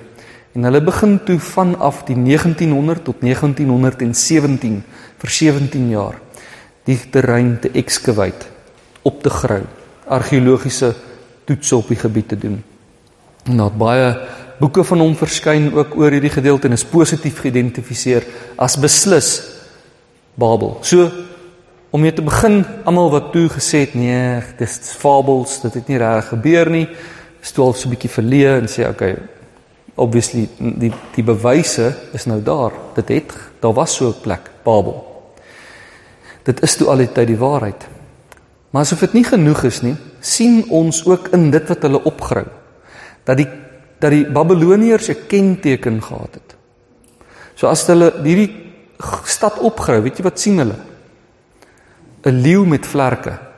En 0.54 0.66
hulle 0.66 0.82
begin 0.82 1.20
toe 1.26 1.38
vanaf 1.40 2.04
die 2.08 2.18
1900 2.18 3.04
tot 3.04 3.22
1917 3.22 4.82
vir 5.22 5.30
17 5.30 5.90
jaar 5.90 6.18
die 6.90 6.98
terrein 7.12 7.60
te 7.62 7.70
excavate, 7.78 8.48
op 9.06 9.22
te 9.22 9.30
grou, 9.30 9.62
argeologiese 10.10 10.94
toetse 11.46 11.76
op 11.76 11.88
die 11.92 12.00
gebied 12.00 12.28
te 12.32 12.38
doen. 12.38 12.58
En 13.46 13.62
daar 13.62 13.76
baie 13.78 14.10
boeke 14.60 14.84
van 14.84 15.04
hom 15.04 15.16
verskyn 15.16 15.70
ook 15.76 15.96
oor 16.00 16.12
hierdie 16.12 16.34
gedeelte 16.34 16.68
en 16.68 16.76
is 16.76 16.86
positief 16.86 17.40
geïdentifiseer 17.44 18.26
as 18.58 18.78
beslis 18.82 19.32
Babel. 20.40 20.78
So 20.82 21.10
om 21.90 22.02
mee 22.02 22.14
te 22.14 22.22
begin, 22.22 22.62
almal 22.86 23.10
wat 23.10 23.32
toe 23.34 23.48
gesê 23.50 23.86
het 23.86 23.96
nee, 23.98 24.42
dis 24.60 24.78
fabels, 25.00 25.58
dit 25.64 25.80
het 25.80 25.88
nie 25.90 25.98
reg 25.98 26.28
gebeur 26.30 26.70
nie, 26.70 26.86
stoel 27.42 27.74
so 27.74 27.88
'n 27.88 27.96
bietjie 27.96 28.12
verleë 28.14 28.60
en 28.60 28.68
sê 28.68 28.86
okay, 28.88 29.16
obviously 30.00 30.48
die 30.58 30.92
die 31.16 31.24
bewyse 31.26 31.92
is 32.16 32.26
nou 32.26 32.40
daar. 32.44 32.74
Dit 32.96 33.12
het 33.14 33.34
daar 33.60 33.74
was 33.74 33.96
so 33.96 34.10
'n 34.10 34.22
plek, 34.22 34.50
Babel. 34.64 35.06
Dit 36.44 36.64
is 36.64 36.76
toe 36.76 36.88
al 36.88 36.98
die 36.98 37.12
tyd 37.12 37.28
die 37.28 37.38
waarheid. 37.38 37.88
Maar 38.70 38.82
asof 38.82 39.00
dit 39.00 39.14
nie 39.14 39.24
genoeg 39.24 39.64
is 39.64 39.82
nie, 39.82 39.96
sien 40.20 40.66
ons 40.70 41.06
ook 41.06 41.28
in 41.28 41.50
dit 41.52 41.68
wat 41.68 41.82
hulle 41.82 42.04
opgrou 42.04 42.46
dat 43.24 43.38
die 43.38 43.48
dat 44.00 44.12
die 44.12 44.26
Babiloniërs 44.26 45.10
'n 45.10 45.28
kenteken 45.28 46.02
gehad 46.02 46.34
het. 46.34 46.56
So 47.56 47.68
as 47.68 47.88
hulle 47.88 48.14
hierdie 48.24 48.72
stad 49.26 49.60
opgrou, 49.60 50.02
weet 50.02 50.18
jy 50.18 50.24
wat 50.24 50.40
sien 50.40 50.58
hulle? 50.58 50.76
'n 52.24 52.42
Leeu 52.42 52.66
met 52.66 52.88
vlerke. 52.88 53.49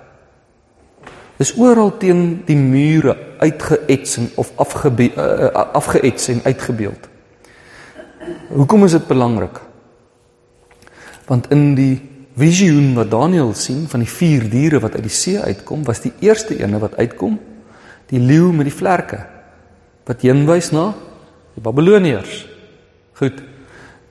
Dis 1.39 1.53
oral 1.57 1.95
teen 1.97 2.41
die 2.45 2.57
mure 2.57 3.15
uitgeets 3.39 4.19
of 4.35 4.51
afge 4.55 4.91
uh, 4.97 5.49
afgeets 5.73 6.27
en 6.27 6.41
uitgebeeld. 6.43 7.09
Hoekom 8.51 8.85
is 8.85 8.91
dit 8.91 9.07
belangrik? 9.07 9.61
Want 11.25 11.49
in 11.49 11.73
die 11.75 12.01
visioen 12.37 12.93
wat 12.95 13.11
Daniël 13.11 13.53
sien 13.53 13.87
van 13.89 14.03
die 14.03 14.09
vier 14.09 14.49
diere 14.49 14.79
wat 14.83 14.95
uit 14.95 15.05
die 15.07 15.13
see 15.13 15.39
uitkom, 15.39 15.83
was 15.87 16.03
die 16.03 16.13
eerste 16.19 16.57
ene 16.59 16.79
wat 16.79 16.97
uitkom 16.99 17.39
die 18.11 18.19
leeu 18.19 18.51
met 18.51 18.67
die 18.67 18.75
vlerke 18.75 19.23
wat 20.07 20.23
heenwys 20.25 20.71
na 20.75 20.91
die 21.55 21.63
Babiloniërs. 21.63 22.45
Goed. 23.19 23.41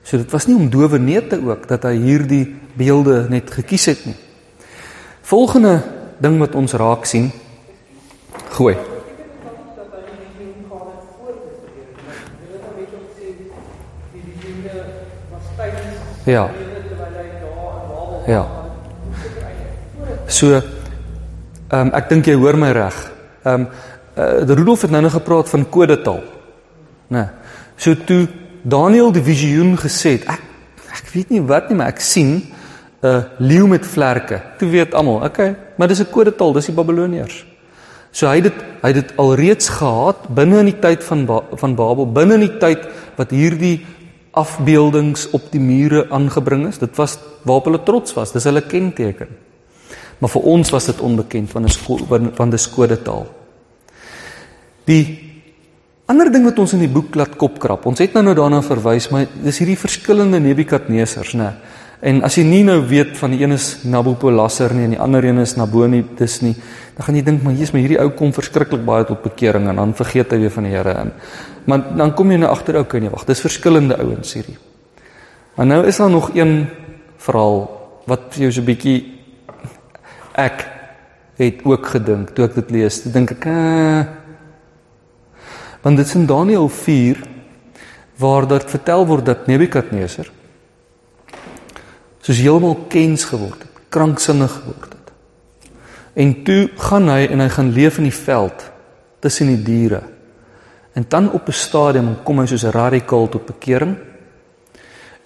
So 0.03 0.17
dit 0.17 0.31
was 0.33 0.47
nie 0.49 0.57
om 0.57 0.69
dowe 0.71 0.97
neete 0.99 1.37
ook 1.43 1.67
dat 1.69 1.85
hy 1.85 1.95
hierdie 2.01 2.45
beelde 2.77 3.25
net 3.29 3.51
gekies 3.53 3.85
het 3.91 4.05
nie. 4.07 4.17
Volgende 5.27 5.81
ding 6.21 6.37
wat 6.39 6.55
ons 6.55 6.73
raak 6.77 7.05
sien. 7.09 7.31
Gooi. 8.53 8.75
Ja. 16.25 16.49
Ja. 18.27 18.43
So 20.27 20.53
ehm 21.71 21.87
um, 21.87 21.89
ek 21.95 22.09
dink 22.11 22.27
jy 22.27 22.35
hoor 22.37 22.57
my 22.59 22.71
reg. 22.75 22.97
Ehm 23.43 23.65
um, 23.65 23.67
uh, 24.15 24.55
Rudolf 24.55 24.85
het 24.85 24.91
nou 24.91 25.01
nog 25.01 25.17
gepraat 25.17 25.49
van 25.49 25.69
kodetaal. 25.69 26.21
Né. 27.07 27.17
Nee. 27.17 27.27
So 27.75 27.95
toe 27.95 28.27
Daniel 28.61 29.11
die 29.11 29.23
visioen 29.23 29.77
gesê 29.79 30.19
het, 30.19 30.27
ek 30.29 30.41
ek 30.91 31.13
weet 31.15 31.29
nie 31.33 31.41
wat 31.41 31.69
nie, 31.69 31.77
maar 31.79 31.95
ek 31.95 32.03
sien 32.03 32.43
'n 33.01 33.07
uh, 33.07 33.23
leeu 33.37 33.67
met 33.67 33.85
vlerke. 33.85 34.41
Toe 34.57 34.69
weet 34.69 34.93
almal, 34.93 35.23
okay, 35.25 35.55
maar 35.77 35.87
dis 35.87 35.99
'n 35.99 36.09
kodetaal, 36.11 36.53
dis 36.53 36.65
die 36.65 36.75
Babiloniërs. 36.75 37.45
So 38.11 38.27
hy 38.27 38.35
het 38.35 38.43
dit 38.43 38.59
hy 38.81 38.87
het 38.91 38.95
dit 38.95 39.17
alreeds 39.17 39.69
gehad 39.69 40.27
binne 40.35 40.59
in 40.59 40.65
die 40.65 40.79
tyd 40.79 41.03
van 41.03 41.25
ba 41.25 41.41
van 41.55 41.75
Babel, 41.75 42.11
binne 42.11 42.33
in 42.33 42.45
die 42.49 42.57
tyd 42.57 42.87
wat 43.15 43.31
hierdie 43.31 43.85
afbeeldings 44.31 45.29
op 45.31 45.51
die 45.51 45.59
mure 45.59 46.09
aangebring 46.09 46.67
is. 46.67 46.77
Dit 46.77 46.95
was 46.95 47.17
waarop 47.43 47.65
hulle 47.65 47.83
trots 47.83 48.13
was. 48.13 48.31
Dis 48.31 48.43
hulle 48.43 48.61
kenteken. 48.61 49.27
Maar 50.19 50.29
vir 50.29 50.41
ons 50.41 50.69
was 50.69 50.85
dit 50.85 51.01
onbekend 51.01 51.51
want 51.51 51.67
dit 51.67 52.35
van 52.35 52.49
die 52.49 52.59
skodetaal. 52.59 53.25
Die 54.85 55.31
Ander 56.11 56.27
ding 56.27 56.43
wat 56.43 56.57
ons 56.59 56.73
in 56.75 56.81
die 56.83 56.91
boek 56.91 57.15
laat 57.15 57.37
kopkrap. 57.39 57.85
Ons 57.87 58.01
het 58.03 58.11
nou 58.17 58.23
nou 58.25 58.33
daarna 58.35 58.57
verwys, 58.65 59.05
maar 59.13 59.29
dis 59.45 59.61
hierdie 59.61 59.77
verskillende 59.79 60.41
Nebukadnesers, 60.43 61.37
né? 61.39 61.53
En 62.01 62.23
as 62.25 62.35
jy 62.39 62.43
nie 62.47 62.63
nou 62.65 62.79
weet 62.89 63.13
van 63.19 63.33
die 63.35 63.43
een 63.43 63.53
is 63.53 63.83
Nabopolassar 63.85 64.73
nie 64.73 64.87
en 64.87 64.95
die 64.95 65.01
ander 65.01 65.25
een 65.25 65.37
is 65.43 65.53
Nabonidus 65.53 66.39
nie, 66.41 66.55
dan 66.97 67.05
gaan 67.05 67.19
jy 67.19 67.21
dink 67.27 67.43
maar 67.45 67.53
Jesus, 67.53 67.75
maar 67.75 67.83
hierdie 67.83 67.99
ou 68.01 68.07
kom 68.17 68.33
verskriklik 68.33 68.81
baie 68.87 69.05
tot 69.05 69.21
bekering 69.21 69.69
en 69.69 69.77
dan 69.77 69.93
vergeet 69.97 70.33
hy 70.33 70.39
weer 70.41 70.53
van 70.55 70.65
die 70.65 70.73
Here 70.73 70.95
in. 71.03 71.13
Maar 71.69 71.85
dan 71.99 72.15
kom 72.17 72.33
jy 72.33 72.39
nou 72.41 72.49
agter 72.49 72.79
ou 72.81 72.83
kan 72.89 73.05
jy 73.05 73.11
wag. 73.13 73.27
Dis 73.29 73.43
verskillende 73.45 73.99
ouens 74.01 74.33
hierdie. 74.33 74.57
Maar 75.55 75.69
nou 75.69 75.81
is 75.85 76.01
daar 76.01 76.09
nog 76.09 76.31
een 76.33 76.65
verhaal 77.21 77.61
wat 78.09 78.31
vir 78.33 78.47
jou 78.47 78.51
so 78.51 78.61
'n 78.61 78.65
bietjie 78.65 78.97
ek 80.33 80.65
het 81.37 81.61
ook 81.65 81.85
gedink 81.85 82.33
toe 82.33 82.45
ek 82.45 82.55
dit 82.55 82.71
lees. 82.71 83.05
Ek 83.05 83.13
dink 83.13 83.31
ek 83.31 83.45
uh, 83.45 84.03
Want 85.81 85.97
dit 85.97 86.05
is 86.05 86.15
in 86.15 86.25
Daniël 86.25 86.69
4 86.69 87.23
waar 88.21 88.45
dit 88.47 88.69
vertel 88.69 89.05
word 89.05 89.25
dat 89.25 89.47
Nebukadneser 89.49 90.29
soos 92.21 92.37
heeltemal 92.37 92.85
kens 92.89 93.25
geword 93.29 93.59
het, 93.65 93.83
kranksinnig 93.89 94.51
geword 94.51 94.93
het. 94.93 95.13
En 96.13 96.43
toe 96.43 96.69
gaan 96.75 97.09
hy 97.09 97.27
en 97.31 97.39
hy 97.39 97.49
gaan 97.49 97.71
leef 97.71 97.97
in 97.97 98.09
die 98.09 98.15
veld 98.15 98.65
tussen 99.23 99.47
die 99.47 99.61
diere. 99.63 100.01
En 100.93 101.05
dan 101.07 101.31
op 101.31 101.47
'n 101.47 101.51
stadium 101.51 102.15
kom 102.23 102.39
hy 102.39 102.45
soos 102.45 102.63
'n 102.63 102.71
radikaal 102.71 103.29
tot 103.29 103.45
bekering. 103.45 103.95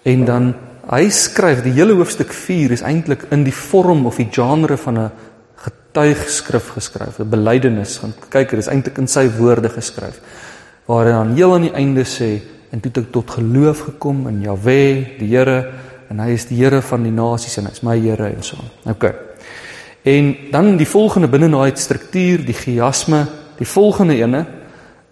En 0.02 0.24
dan 0.24 0.54
hy 0.90 1.08
skryf 1.10 1.62
die 1.62 1.72
hele 1.72 1.92
hoofstuk 1.92 2.32
4 2.32 2.70
is 2.70 2.82
eintlik 2.82 3.26
in 3.30 3.44
die 3.44 3.54
vorm 3.54 4.06
of 4.06 4.16
die 4.16 4.28
genre 4.30 4.76
van 4.76 4.98
'n 4.98 5.10
getuigskrif 5.56 6.68
geskryf, 6.68 7.18
'n 7.18 7.28
belydenis. 7.28 7.98
Gaan 7.98 8.14
kyk, 8.28 8.50
dit 8.50 8.58
is 8.58 8.66
eintlik 8.66 8.98
in 8.98 9.08
sy 9.08 9.28
woorde 9.38 9.68
geskryf. 9.68 10.20
Waar 10.86 11.04
hy 11.04 11.10
dan 11.10 11.34
heel 11.34 11.54
aan 11.54 11.62
die 11.62 11.74
einde 11.74 12.04
sê 12.04 12.40
en 12.70 12.80
toe 12.80 12.90
het 12.94 12.98
ek 12.98 13.12
tot 13.12 13.30
geloof 13.30 13.80
gekom 13.80 14.28
in 14.28 14.42
Jahwe, 14.42 15.06
die 15.18 15.36
Here, 15.36 15.72
en 16.10 16.20
hy 16.20 16.30
is 16.36 16.46
die 16.48 16.58
Here 16.60 16.82
van 16.82 17.02
die 17.02 17.14
nasies 17.14 17.58
en 17.58 17.68
hy 17.68 17.72
is 17.72 17.82
my 17.82 17.96
Here 17.98 18.30
en 18.30 18.42
so. 18.42 18.56
OK. 18.84 19.04
En 20.06 20.34
dan 20.52 20.76
die 20.78 20.86
volgende 20.86 21.28
binne 21.28 21.48
daai 21.50 21.74
struktuur, 21.74 22.44
die 22.46 22.54
chiasme, 22.54 23.24
die 23.58 23.66
volgende 23.66 24.14
ene 24.14 24.44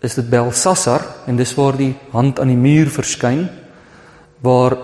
is 0.05 0.15
dit 0.15 0.29
Belsasar 0.31 1.03
en 1.27 1.37
dis 1.37 1.55
waar 1.57 1.77
die 1.77 1.95
hand 2.13 2.41
aan 2.41 2.53
die 2.53 2.61
muur 2.61 2.93
verskyn 2.93 3.47
waar 4.45 4.77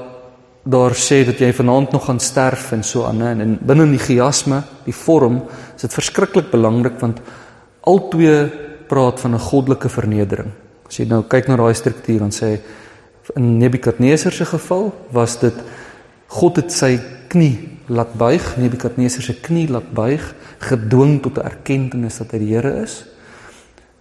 daar 0.64 0.94
sê 0.96 1.22
dat 1.24 1.40
jy 1.40 1.52
vanaand 1.56 1.92
nog 1.92 2.06
gaan 2.08 2.20
sterf 2.20 2.72
en 2.72 2.82
so 2.84 3.04
aan 3.08 3.22
en, 3.22 3.40
en 3.44 3.54
binne 3.60 3.86
in 3.88 3.94
die 3.96 4.02
chiasme, 4.02 4.62
die 4.84 4.96
vorm, 4.96 5.42
is 5.76 5.86
dit 5.86 5.94
verskriklik 5.94 6.50
belangrik 6.52 6.98
want 7.00 7.20
albei 7.88 8.50
praat 8.90 9.20
van 9.20 9.34
'n 9.34 9.38
goddelike 9.38 9.88
vernedering. 9.88 10.50
As 10.88 10.96
jy 10.98 11.06
nou 11.06 11.22
kyk 11.22 11.48
na 11.48 11.56
daai 11.56 11.74
struktuur 11.74 12.18
dan 12.18 12.32
sê 12.32 12.58
in 13.36 13.58
Nebukadneser 13.58 14.32
se 14.32 14.44
geval 14.44 14.92
was 15.12 15.38
dit 15.38 15.54
God 16.30 16.60
het 16.60 16.72
sy 16.72 16.94
knie 17.30 17.56
laat 17.90 18.12
buig, 18.18 18.44
Nebukadneser 18.56 19.24
se 19.24 19.34
knie 19.42 19.66
laat 19.70 19.88
buig, 19.94 20.22
gedwing 20.62 21.18
tot 21.22 21.38
'n 21.38 21.46
erkenning 21.46 22.06
dat 22.06 22.30
hy 22.32 22.38
die 22.38 22.54
Here 22.54 22.82
is 22.82 23.04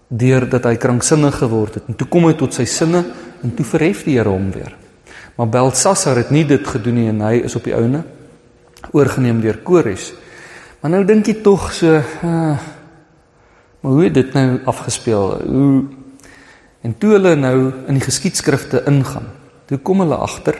deurdat 0.09 0.65
hy 0.65 0.75
kranksinnig 0.75 1.37
geword 1.37 1.75
het 1.75 1.83
en 1.87 1.95
toe 1.95 2.07
kom 2.07 2.25
hy 2.25 2.33
tot 2.33 2.53
sy 2.53 2.65
sinne 2.65 3.05
en 3.43 3.53
toe 3.53 3.65
verhef 3.65 4.03
die 4.03 4.17
Here 4.17 4.29
hom 4.29 4.51
weer. 4.51 4.75
Maar 5.37 5.47
Belsasar 5.47 6.17
het 6.17 6.31
nie 6.31 6.45
dit 6.45 6.67
gedoen 6.67 6.95
nie 6.95 7.09
en 7.09 7.21
hy 7.21 7.35
is 7.45 7.55
op 7.55 7.63
die 7.63 7.75
ouene 7.75 8.03
oorgeneem 8.91 9.41
deur 9.41 9.57
Kores. 9.63 10.13
Maar 10.81 10.91
nou 10.91 11.03
dink 11.05 11.27
jy 11.27 11.41
tog 11.43 11.71
so, 11.73 11.95
uh, 11.95 12.57
maar 13.81 13.91
hoe 13.91 14.03
het 14.03 14.13
dit 14.13 14.33
nou 14.33 14.59
afgespeel? 14.65 15.41
Hoe 15.45 15.83
en 16.81 16.97
toe 16.97 17.11
hulle 17.11 17.35
nou 17.35 17.71
in 17.87 17.93
die 17.93 18.03
geskiedskrifte 18.03 18.83
ingaan, 18.87 19.27
toe 19.67 19.77
kom 19.77 19.99
hulle 19.99 20.15
agter 20.15 20.59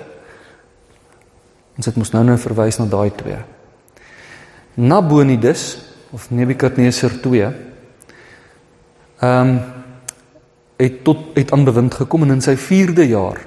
ons 1.80 1.88
het 1.88 1.96
mos 1.96 2.12
nou 2.12 2.26
nou 2.28 2.36
verwys 2.36 2.76
na 2.82 2.86
daai 2.92 3.10
twee. 3.16 3.38
Nabonidus 4.76 5.78
of 6.12 6.28
Nebukadneser 6.32 7.22
2 7.24 7.44
ehm 9.20 9.50
um, 9.50 9.60
het 10.80 11.02
tot 11.04 11.36
het 11.36 11.52
aan 11.52 11.66
bewind 11.68 11.94
gekom 11.94 12.24
en 12.24 12.38
in 12.38 12.42
sy 12.44 12.54
4de 12.56 13.04
jaar 13.10 13.42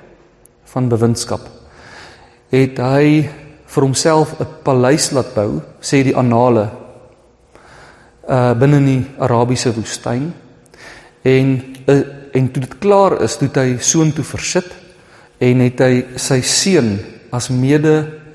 van 0.68 0.88
bewindskap 0.92 1.46
het 2.52 2.76
hy 2.76 3.22
vir 3.72 3.86
homself 3.86 4.34
'n 4.40 4.48
paleis 4.64 5.10
laat 5.16 5.32
bou, 5.34 5.62
sê 5.80 6.02
die 6.04 6.16
annale 6.16 6.68
uh 8.28 8.52
binne 8.54 8.76
in 8.76 8.86
die 8.86 9.06
Arabiese 9.18 9.72
woestyn 9.72 10.32
en 11.22 11.62
uh, 11.88 12.04
en 12.32 12.52
toe 12.52 12.60
dit 12.60 12.78
klaar 12.78 13.22
is, 13.22 13.36
toe 13.36 13.48
hy 13.54 13.78
soontoe 13.78 14.24
versit 14.24 14.68
en 15.38 15.60
het 15.60 15.80
hy 15.80 16.04
sy 16.16 16.40
seun 16.40 16.98
as 17.32 17.50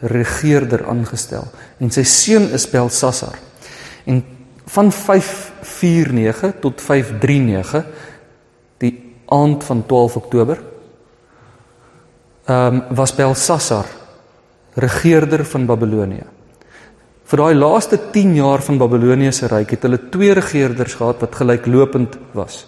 mede-regerder 0.01 0.85
aangestel 0.87 1.47
en 1.79 1.91
sy 1.91 2.03
seun 2.03 2.49
is 2.53 2.67
Belsasar. 2.69 3.37
En 4.05 4.23
van 4.67 4.91
549 4.91 6.59
tot 6.61 6.81
539 6.81 7.85
die 8.77 8.93
aand 9.25 9.63
van 9.63 9.85
12 9.85 10.15
Oktober 10.15 10.63
ehm 12.47 12.75
um, 12.75 12.83
was 12.95 13.15
Belsasar 13.15 13.85
regerder 14.75 15.45
van 15.45 15.65
Babelonie. 15.65 16.23
Vir 17.27 17.41
daai 17.41 17.55
laaste 17.55 17.97
10 18.11 18.35
jaar 18.35 18.61
van 18.61 18.77
Babelonie 18.77 19.31
se 19.31 19.47
ryk 19.47 19.73
het 19.75 19.83
hulle 19.83 19.99
twee 20.09 20.33
regerders 20.33 20.93
gehad 20.95 21.19
wat 21.21 21.35
gelyklopend 21.35 22.15
was. 22.31 22.65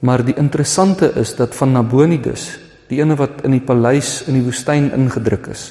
Maar 0.00 0.22
die 0.24 0.36
interessante 0.36 1.10
is 1.18 1.34
dat 1.36 1.54
van 1.54 1.72
Nabonidus, 1.72 2.58
die 2.90 2.98
ene 2.98 3.16
wat 3.16 3.44
in 3.46 3.54
die 3.54 3.64
paleis 3.64 4.24
in 4.28 4.34
die 4.34 4.44
woestyn 4.44 4.90
ingedruk 4.96 5.46
is, 5.52 5.70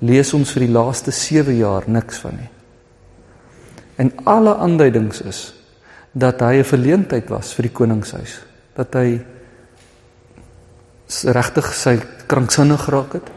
lees 0.00 0.32
ons 0.36 0.52
vir 0.56 0.66
die 0.66 0.72
laaste 0.72 1.12
7 1.12 1.56
jaar 1.56 1.86
niks 1.88 2.18
van 2.24 2.36
nie. 2.36 2.50
En 3.96 4.12
alle 4.28 4.56
aanduidings 4.56 5.22
is 5.24 5.40
dat 6.12 6.40
hy 6.40 6.58
'n 6.58 6.64
verleentheid 6.64 7.28
was 7.28 7.52
vir 7.54 7.68
die 7.68 7.76
koningshuis, 7.76 8.40
dat 8.74 8.94
hy 8.94 9.20
regtig 11.24 11.74
sy 11.74 11.98
kranksinnig 12.26 12.84
geraak 12.84 13.12
het 13.12 13.30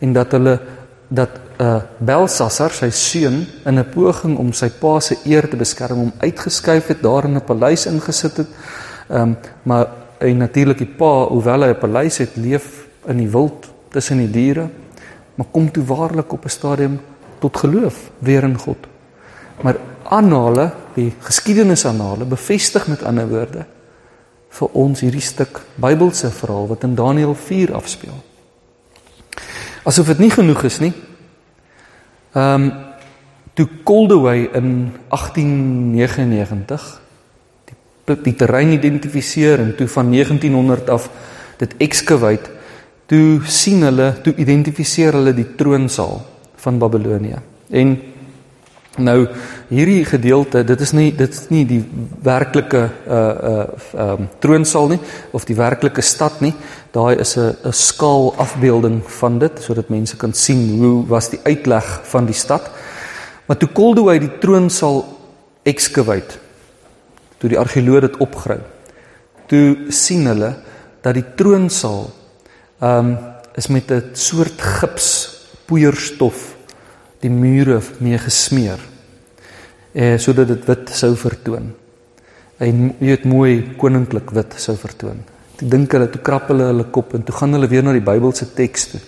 en 0.00 0.12
dat 0.12 0.32
hulle 0.32 0.60
dat 1.08 1.30
uh, 1.60 1.82
Belsasar 1.98 2.70
sy 2.70 2.90
seun 2.90 3.46
in 3.66 3.78
'n 3.78 3.90
poging 3.90 4.38
om 4.38 4.52
sy 4.52 4.70
pa 4.70 5.00
se 5.00 5.16
eer 5.24 5.48
te 5.48 5.56
beskerm 5.56 5.98
hom 5.98 6.12
uitgeskuif 6.20 6.86
het 6.86 7.02
daar 7.02 7.24
in 7.24 7.36
'n 7.36 7.44
paleis 7.44 7.86
ingesit 7.86 8.36
het. 8.36 8.48
Ehm 9.08 9.20
um, 9.20 9.36
maar 9.62 9.99
en 10.20 10.36
natuurlik 10.36 10.78
die 10.78 10.90
pa, 11.00 11.26
hoewel 11.32 11.62
hy 11.64 11.72
'n 11.72 11.78
paleis 11.80 12.18
het, 12.18 12.36
leef 12.36 12.86
in 13.08 13.16
die 13.16 13.30
wild 13.30 13.70
tussen 13.88 14.18
die 14.18 14.30
diere, 14.30 14.68
maar 15.34 15.46
kom 15.50 15.70
toe 15.70 15.84
waarlik 15.84 16.32
op 16.32 16.44
'n 16.44 16.48
stadium 16.48 17.00
tot 17.38 17.56
geloof 17.56 18.10
weer 18.18 18.42
in 18.42 18.58
God. 18.58 18.86
Maar 19.62 19.76
aanhale, 20.02 20.72
die 20.94 21.12
geskiedenisaanhale 21.18 22.24
bevestig 22.24 22.86
met 22.86 23.02
ander 23.02 23.28
woorde 23.28 23.66
vir 24.48 24.68
ons 24.72 25.00
hierdie 25.00 25.20
stuk 25.20 25.60
Bybelse 25.74 26.30
verhaal 26.30 26.66
wat 26.68 26.82
in 26.82 26.94
Daniël 26.94 27.34
4 27.34 27.74
afspeel. 27.74 28.18
Asof 29.84 30.06
dit 30.06 30.18
nie 30.18 30.30
genoeg 30.30 30.62
is 30.62 30.78
nie. 30.78 30.92
Ehm 32.32 32.62
um, 32.62 32.72
toe 33.54 33.68
Coldaway 33.84 34.48
in 34.54 34.92
1899 35.08 37.00
die 38.24 38.34
terrein 38.34 38.72
identifiseer 38.72 39.60
en 39.60 39.74
toe 39.76 39.88
van 39.88 40.10
1900 40.10 40.90
af 40.90 41.10
dit 41.58 41.74
excavate, 41.78 42.50
toe 43.06 43.40
sien 43.44 43.82
hulle, 43.82 44.14
toe 44.22 44.34
identifiseer 44.34 45.12
hulle 45.12 45.34
die 45.34 45.54
troonsaal 45.56 46.20
van 46.56 46.78
Babelonie. 46.78 47.36
En 47.70 47.98
Nou 48.98 49.28
hierdie 49.70 50.02
gedeelte, 50.04 50.64
dit 50.66 50.80
is 50.82 50.92
nie 50.96 51.10
dit 51.14 51.30
is 51.30 51.44
nie 51.52 51.62
die 51.68 51.78
werklike 52.26 52.80
uh 53.06 53.20
uh 53.50 54.08
um 54.16 54.26
troonsaal 54.42 54.90
nie 54.90 54.98
of 55.36 55.46
die 55.46 55.54
werklike 55.54 56.02
stad 56.02 56.40
nie. 56.42 56.52
Daai 56.92 57.20
is 57.20 57.36
'n 57.36 57.54
'n 57.64 57.72
skaal 57.72 58.34
afbeelding 58.36 59.02
van 59.20 59.38
dit 59.38 59.52
sodat 59.62 59.88
mense 59.88 60.16
kan 60.16 60.32
sien 60.32 60.78
hoe 60.78 61.06
was 61.06 61.30
die 61.30 61.40
uitleg 61.44 62.00
van 62.02 62.26
die 62.26 62.34
stad. 62.34 62.70
Maar 63.46 63.56
toe 63.56 63.68
Koldo 63.68 64.08
hy 64.08 64.18
die 64.18 64.38
troonsaal 64.38 65.04
excavate. 65.62 66.38
Toe 67.40 67.48
die 67.48 67.58
argeoloog 67.58 68.04
dit 68.04 68.20
opgrawe. 68.20 68.66
Toe 69.48 69.90
sien 69.94 70.28
hulle 70.28 70.54
dat 71.00 71.16
die 71.16 71.26
troonsaal 71.36 72.10
um 72.84 73.16
is 73.58 73.66
met 73.68 73.90
'n 73.90 74.14
soort 74.14 74.60
gips 74.60 75.08
poeierstof 75.66 76.54
die 77.20 77.30
mure 77.30 77.80
mee 77.98 78.18
gesmeer. 78.18 78.78
Eh 79.92 80.18
sodat 80.18 80.48
dit 80.48 80.64
wit 80.64 80.90
sou 80.92 81.16
vertoon. 81.16 81.74
En 82.58 82.94
weet 82.98 83.24
mooi 83.24 83.74
koninklik 83.76 84.30
wit 84.30 84.54
sou 84.56 84.76
vertoon. 84.76 85.24
Ek 85.60 85.70
dink 85.70 85.92
hulle 85.92 86.08
toe 86.10 86.22
krap 86.22 86.48
hulle 86.48 86.70
hulle 86.70 86.84
kop 86.84 87.14
en 87.14 87.22
toe 87.22 87.34
gaan 87.34 87.52
hulle 87.52 87.68
weer 87.68 87.82
na 87.82 87.92
die 87.92 88.04
Bybelse 88.04 88.54
teks 88.54 88.86
toe. 88.86 89.00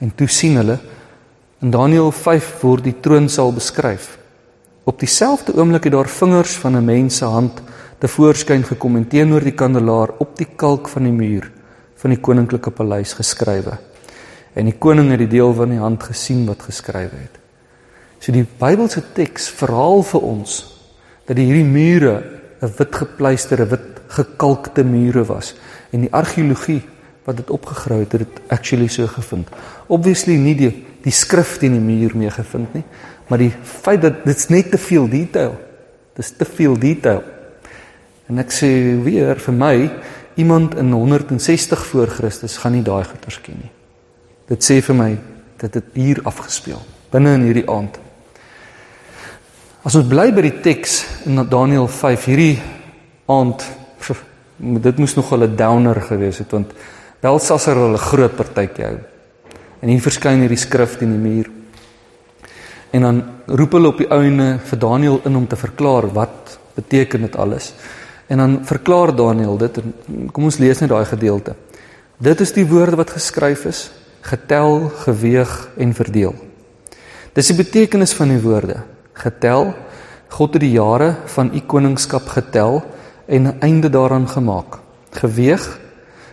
En 0.00 0.14
toe 0.14 0.28
sien 0.28 0.56
hulle 0.56 0.78
in 1.60 1.70
Daniël 1.70 2.12
5 2.12 2.60
word 2.60 2.84
die 2.84 3.00
troonsaal 3.00 3.52
beskryf. 3.52 4.19
Op 4.90 4.98
dieselfde 4.98 5.54
oomblik 5.54 5.84
het 5.86 5.92
daar 5.92 6.08
vingers 6.08 6.56
van 6.58 6.76
'n 6.76 6.84
mens 6.84 7.16
se 7.16 7.24
hand 7.24 7.62
te 7.98 8.08
voorskyn 8.08 8.64
gekom 8.64 8.96
en 8.96 9.08
teenoor 9.08 9.40
die 9.40 9.54
kandelaar 9.54 10.08
op 10.18 10.36
die 10.36 10.48
kalk 10.56 10.88
van 10.88 11.02
die 11.02 11.12
muur 11.12 11.50
van 11.94 12.10
die 12.10 12.20
koninklike 12.20 12.70
paleis 12.70 13.12
geskrywe. 13.12 13.78
En 14.52 14.64
die 14.64 14.78
koning 14.78 15.10
het 15.10 15.18
die 15.18 15.28
deel 15.28 15.54
van 15.54 15.68
die 15.68 15.78
hand 15.78 16.02
gesien 16.02 16.46
wat 16.46 16.62
geskrywe 16.62 17.16
het. 17.16 17.38
So 18.18 18.32
die 18.32 18.46
Bybelse 18.58 19.02
teks 19.12 19.48
verhaal 19.48 20.02
vir 20.02 20.20
ons 20.20 20.80
dat 21.24 21.36
hierdie 21.36 21.64
mure 21.64 22.22
'n 22.60 22.72
wit 22.78 22.96
gepleisterde, 22.96 23.66
wit 23.66 24.00
gekalkte 24.06 24.84
mure 24.84 25.24
was 25.24 25.54
en 25.90 26.00
die 26.00 26.12
argeologie 26.12 26.82
wat 27.24 27.36
dit 27.36 27.50
opgegrawe 27.50 28.00
het, 28.00 28.12
het 28.12 28.20
dit 28.20 28.40
actually 28.48 28.88
so 28.88 29.06
gevind. 29.06 29.48
Obviously 29.86 30.36
nie 30.36 30.54
die 30.54 30.86
die 31.02 31.12
skrif 31.12 31.58
teen 31.58 31.72
die 31.72 31.80
muur 31.80 32.16
mee 32.16 32.30
gevind 32.30 32.74
nie, 32.74 32.84
maar 33.30 33.38
die 33.38 33.52
feit 33.62 34.02
dat 34.02 34.24
dit's 34.26 34.48
net 34.50 34.72
te 34.72 34.78
veel 34.78 35.06
detail. 35.08 35.54
Dis 36.18 36.32
te 36.36 36.44
veel 36.44 36.74
detail. 36.78 37.22
En 38.26 38.42
ek 38.42 38.50
sê 38.54 38.70
weer 39.04 39.38
vir 39.38 39.54
my 39.54 39.74
iemand 40.40 40.74
in 40.78 40.90
160 40.92 41.84
voor 41.92 42.10
Christus 42.10 42.58
gaan 42.58 42.74
nie 42.74 42.86
daai 42.86 43.04
goeters 43.06 43.38
ken 43.42 43.60
nie. 43.62 43.70
Dit 44.50 44.66
sê 44.66 44.80
vir 44.82 44.98
my 44.98 45.10
dat 45.62 45.78
dit 45.78 45.94
hier 45.94 46.20
afgespeel 46.26 46.82
binne 47.10 47.36
in 47.38 47.46
hierdie 47.46 47.66
aand. 47.70 47.96
As 49.86 49.96
ons 49.98 50.10
bly 50.10 50.28
by 50.34 50.44
die 50.44 50.58
teks 50.62 51.04
in 51.26 51.40
Daniël 51.50 51.88
5 51.90 52.26
hierdie 52.30 52.58
aand 53.30 53.64
Dit 54.60 54.98
moes 55.00 55.14
nog 55.14 55.32
'n 55.32 55.56
downer 55.56 56.00
gewees 56.00 56.38
het 56.38 56.50
want 56.50 56.72
Belsasar 57.20 57.76
hulle 57.76 57.98
groot 57.98 58.36
partytjie 58.36 58.84
hou. 58.84 58.98
En 59.80 59.88
hier 59.88 60.00
verskyn 60.00 60.40
hierdie 60.40 60.58
skrif 60.60 60.96
teen 60.98 61.10
die 61.12 61.20
muur. 61.20 61.50
En 62.90 63.00
dan 63.00 63.22
roep 63.46 63.72
hulle 63.72 63.88
op 63.88 63.98
die 63.98 64.10
ouene 64.10 64.58
vir 64.58 64.78
Daniël 64.78 65.20
in 65.24 65.36
om 65.36 65.46
te 65.46 65.56
verklaar 65.56 66.08
wat 66.12 66.58
beteken 66.74 67.20
dit 67.20 67.36
alles. 67.36 67.72
En 68.26 68.38
dan 68.38 68.58
verklaar 68.66 69.14
Daniël 69.16 69.58
dit 69.58 69.78
en 69.78 69.94
kom 70.32 70.44
ons 70.44 70.58
lees 70.58 70.80
net 70.80 70.90
daai 70.90 71.04
gedeelte. 71.04 71.54
Dit 72.18 72.40
is 72.40 72.52
die 72.52 72.66
woorde 72.68 72.98
wat 73.00 73.10
geskryf 73.10 73.64
is, 73.64 73.90
getel, 74.20 74.90
geweeg 75.06 75.52
en 75.80 75.94
verdeel. 75.94 76.34
Dis 77.32 77.48
die 77.52 77.56
betekenis 77.56 78.12
van 78.12 78.28
die 78.28 78.42
woorde. 78.42 78.82
Getel, 79.14 79.70
God 80.30 80.54
het 80.54 80.62
die 80.62 80.74
jare 80.74 81.14
van 81.32 81.50
u 81.54 81.60
koningskap 81.66 82.28
getel 82.28 82.82
en 83.26 83.46
'n 83.46 83.60
einde 83.60 83.90
daaraan 83.90 84.28
gemaak. 84.28 84.78
Geweeg, 85.10 85.78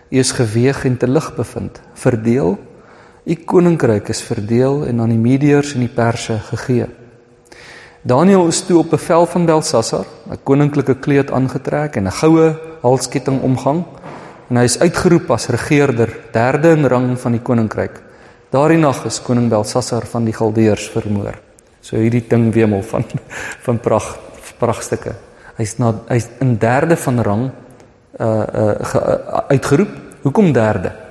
u 0.10 0.18
is 0.18 0.32
geweeg 0.32 0.86
en 0.86 0.98
te 0.98 1.08
lig 1.08 1.36
bevind. 1.36 1.82
Verdeel, 1.94 2.58
u 3.28 3.36
koninkryk 3.44 4.08
is 4.08 4.22
verdeel 4.24 4.86
en 4.88 5.02
aan 5.04 5.12
die 5.12 5.20
Mediërs 5.20 5.74
en 5.76 5.84
die 5.84 5.92
Perse 5.92 6.38
gegee. 6.48 6.86
Daniël 8.08 8.48
is 8.48 8.62
toe 8.64 8.78
op 8.80 8.94
bevel 8.94 9.26
van 9.28 9.46
Belsasar 9.46 10.06
'n 10.32 10.40
koninklike 10.44 10.96
kleed 10.96 11.32
aangetrek 11.32 11.96
en 11.96 12.08
'n 12.08 12.12
goue 12.12 12.56
halsketting 12.82 13.42
omgang 13.42 13.84
en 14.50 14.58
hy 14.58 14.64
is 14.64 14.80
uitgeroep 14.80 15.32
as 15.32 15.48
regerder, 15.48 16.10
derde 16.32 16.70
in 16.70 16.86
rang 16.86 17.20
van 17.20 17.32
die 17.32 17.42
koninkryk. 17.42 18.02
Daardie 18.50 18.78
nag 18.78 19.06
is 19.06 19.22
koning 19.22 19.50
Belsasar 19.50 20.06
van 20.06 20.24
die 20.26 20.34
Galdeërs 20.34 20.90
vermoor. 20.90 21.36
So 21.82 21.98
hierdie 21.98 22.28
ding 22.28 22.54
wemel 22.54 22.82
van 22.82 23.04
van 23.66 23.80
pragt 23.80 24.20
prachtstukke. 24.58 25.16
Hy's 25.58 25.78
na 25.78 25.94
hy's 26.08 26.30
in 26.40 26.58
derde 26.58 26.96
van 26.96 27.22
rang 27.22 27.52
uh 28.20 28.26
uh 28.28 28.76
ge, 28.82 29.00
uh, 29.00 29.40
uitgeroep. 29.48 29.90
Hoekom 30.22 30.54
derde? 30.54 31.07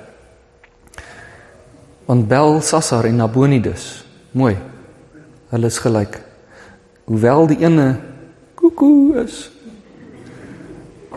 Want 2.07 2.27
Belsasar 2.27 3.05
en 3.05 3.19
Nabonidus, 3.19 4.05
mooi. 4.31 4.55
Hulle 5.51 5.67
is 5.67 5.79
gelyk 5.83 6.21
hoewel 7.07 7.47
die 7.47 7.61
ene 7.63 7.87
koekoe 8.55 9.23
is. 9.23 9.45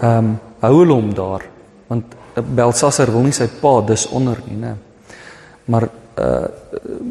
Ehm 0.01 0.31
um, 0.31 0.39
hou 0.61 0.75
hulle 0.77 0.93
hom 0.93 1.15
daar 1.17 1.47
want 1.89 2.13
Belsasar 2.37 3.09
wil 3.11 3.25
nie 3.25 3.35
sy 3.35 3.47
pa 3.63 3.79
dis 3.89 4.05
onder 4.13 4.43
nie, 4.45 4.59
né? 4.61 4.75
Maar 5.73 5.87
uh, 5.87 6.27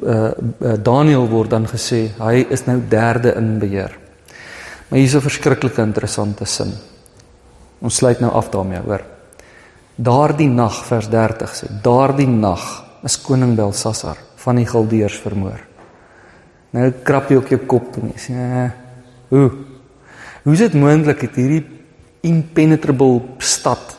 uh 0.05 0.29
uh 0.29 0.75
Daniel 0.77 1.25
word 1.27 1.49
dan 1.55 1.65
gesê 1.67 2.03
hy 2.19 2.45
is 2.49 2.67
nou 2.67 2.77
derde 2.89 3.33
in 3.35 3.57
beheer. 3.59 3.97
Maar 4.89 4.99
hier's 4.99 5.15
'n 5.15 5.21
verskriklike 5.21 5.81
interessante 5.81 6.45
sin. 6.45 6.73
Ons 7.81 7.95
sluit 7.95 8.19
nou 8.19 8.31
af 8.31 8.49
daarmee, 8.49 8.79
hoor. 8.85 9.03
Daardie 9.95 10.49
nag 10.49 10.85
vers 10.85 11.09
30 11.09 11.55
sê, 11.55 11.67
daardie 11.83 12.27
nag 12.27 12.88
is 13.03 13.17
koning 13.21 13.55
Belsasar 13.55 14.17
van 14.35 14.55
die 14.55 14.67
Galdeërs 14.67 15.19
vermoor. 15.23 15.59
Nou 16.75 16.91
krap 17.03 17.29
jy 17.29 17.39
ook 17.39 17.49
jou 17.49 17.59
kop 17.65 17.97
en 17.97 18.11
jy 18.13 18.19
sê, 18.19 18.33
eh, 18.33 18.71
"Hoe? 19.29 19.51
Hoe 20.43 20.53
is 20.53 20.59
dit 20.59 20.73
moontlik 20.73 21.21
dat 21.21 21.35
hierdie 21.35 21.65
impenetrable 22.21 23.21
stad 23.39 23.97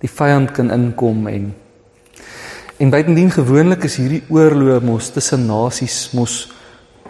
die 0.00 0.08
vyand 0.08 0.52
kan 0.52 0.70
inkom 0.70 1.26
en 1.26 1.54
en 2.80 2.90
buitendien 2.90 3.30
gewoonlik 3.30 3.84
is 3.84 3.96
hierdie 3.96 4.22
oorlog 4.28 4.82
mos 4.82 5.10
tussen 5.10 5.46
nasies 5.46 6.12
mos 6.12 6.48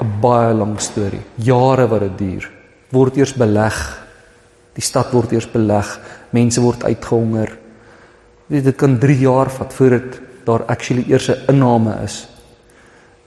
'n 0.00 0.20
baie 0.20 0.54
lang 0.54 0.80
storie. 0.80 1.20
Jare 1.36 1.86
wat 1.88 2.00
dit 2.00 2.18
duur. 2.18 2.50
Word 2.90 3.16
eers 3.16 3.34
beleg. 3.34 3.76
Die 4.74 4.82
stad 4.82 5.12
word 5.12 5.32
eers 5.32 5.46
beleg. 5.46 6.00
Mense 6.32 6.60
word 6.60 6.84
uitgehonger. 6.84 7.58
Weet 8.46 8.64
dit 8.64 8.76
kan 8.76 8.98
3 8.98 9.18
jaar 9.18 9.50
vat 9.50 9.74
voordat 9.74 10.20
daar 10.44 10.64
actually 10.64 11.04
eers 11.08 11.28
'n 11.28 11.52
inname 11.52 12.02
is. 12.04 12.28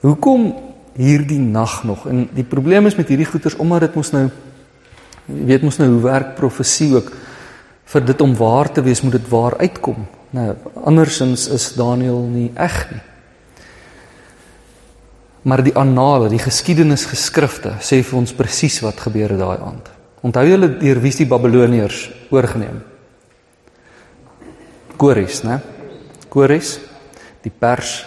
Hoekom 0.00 0.54
hierdie 0.94 1.38
nag 1.38 1.84
nog. 1.84 2.06
En 2.06 2.28
die 2.32 2.44
probleem 2.44 2.86
is 2.86 2.96
met 2.96 3.08
hierdie 3.08 3.26
goeters 3.26 3.56
omdat 3.56 3.80
dit 3.80 3.94
mos 3.94 4.10
nou 4.10 4.30
jy 5.24 5.46
weet 5.48 5.62
mos 5.62 5.78
nou 5.80 5.88
hoe 5.88 6.02
werk 6.04 6.34
profesie 6.34 6.94
ook 6.94 7.12
vir 7.84 8.04
dit 8.04 8.20
om 8.20 8.36
waar 8.36 8.72
te 8.72 8.82
wees 8.82 9.02
moet 9.02 9.12
dit 9.12 9.28
waar 9.28 9.56
uitkom. 9.56 10.06
Nou 10.30 10.54
andersins 10.84 11.48
is 11.48 11.72
Daniël 11.74 12.22
nie 12.28 12.50
eg 12.54 12.78
nie. 12.90 13.02
Maar 15.44 15.60
die 15.62 15.74
annale, 15.76 16.30
die 16.32 16.40
geskiedenisgeskrifte 16.40 17.74
sê 17.84 18.00
vir 18.00 18.18
ons 18.18 18.32
presies 18.32 18.78
wat 18.80 19.02
gebeur 19.04 19.34
het 19.34 19.42
daai 19.42 19.58
aand. 19.60 19.90
Onthou 20.24 20.44
julle 20.48 20.70
deur 20.80 21.00
wie 21.04 21.12
die 21.12 21.28
Babiloniërs 21.28 21.98
oorgeneem? 22.32 22.80
Kores, 24.96 25.42
né? 25.44 25.58
Kores, 26.32 26.78
die 27.44 27.52
Pers 27.52 28.02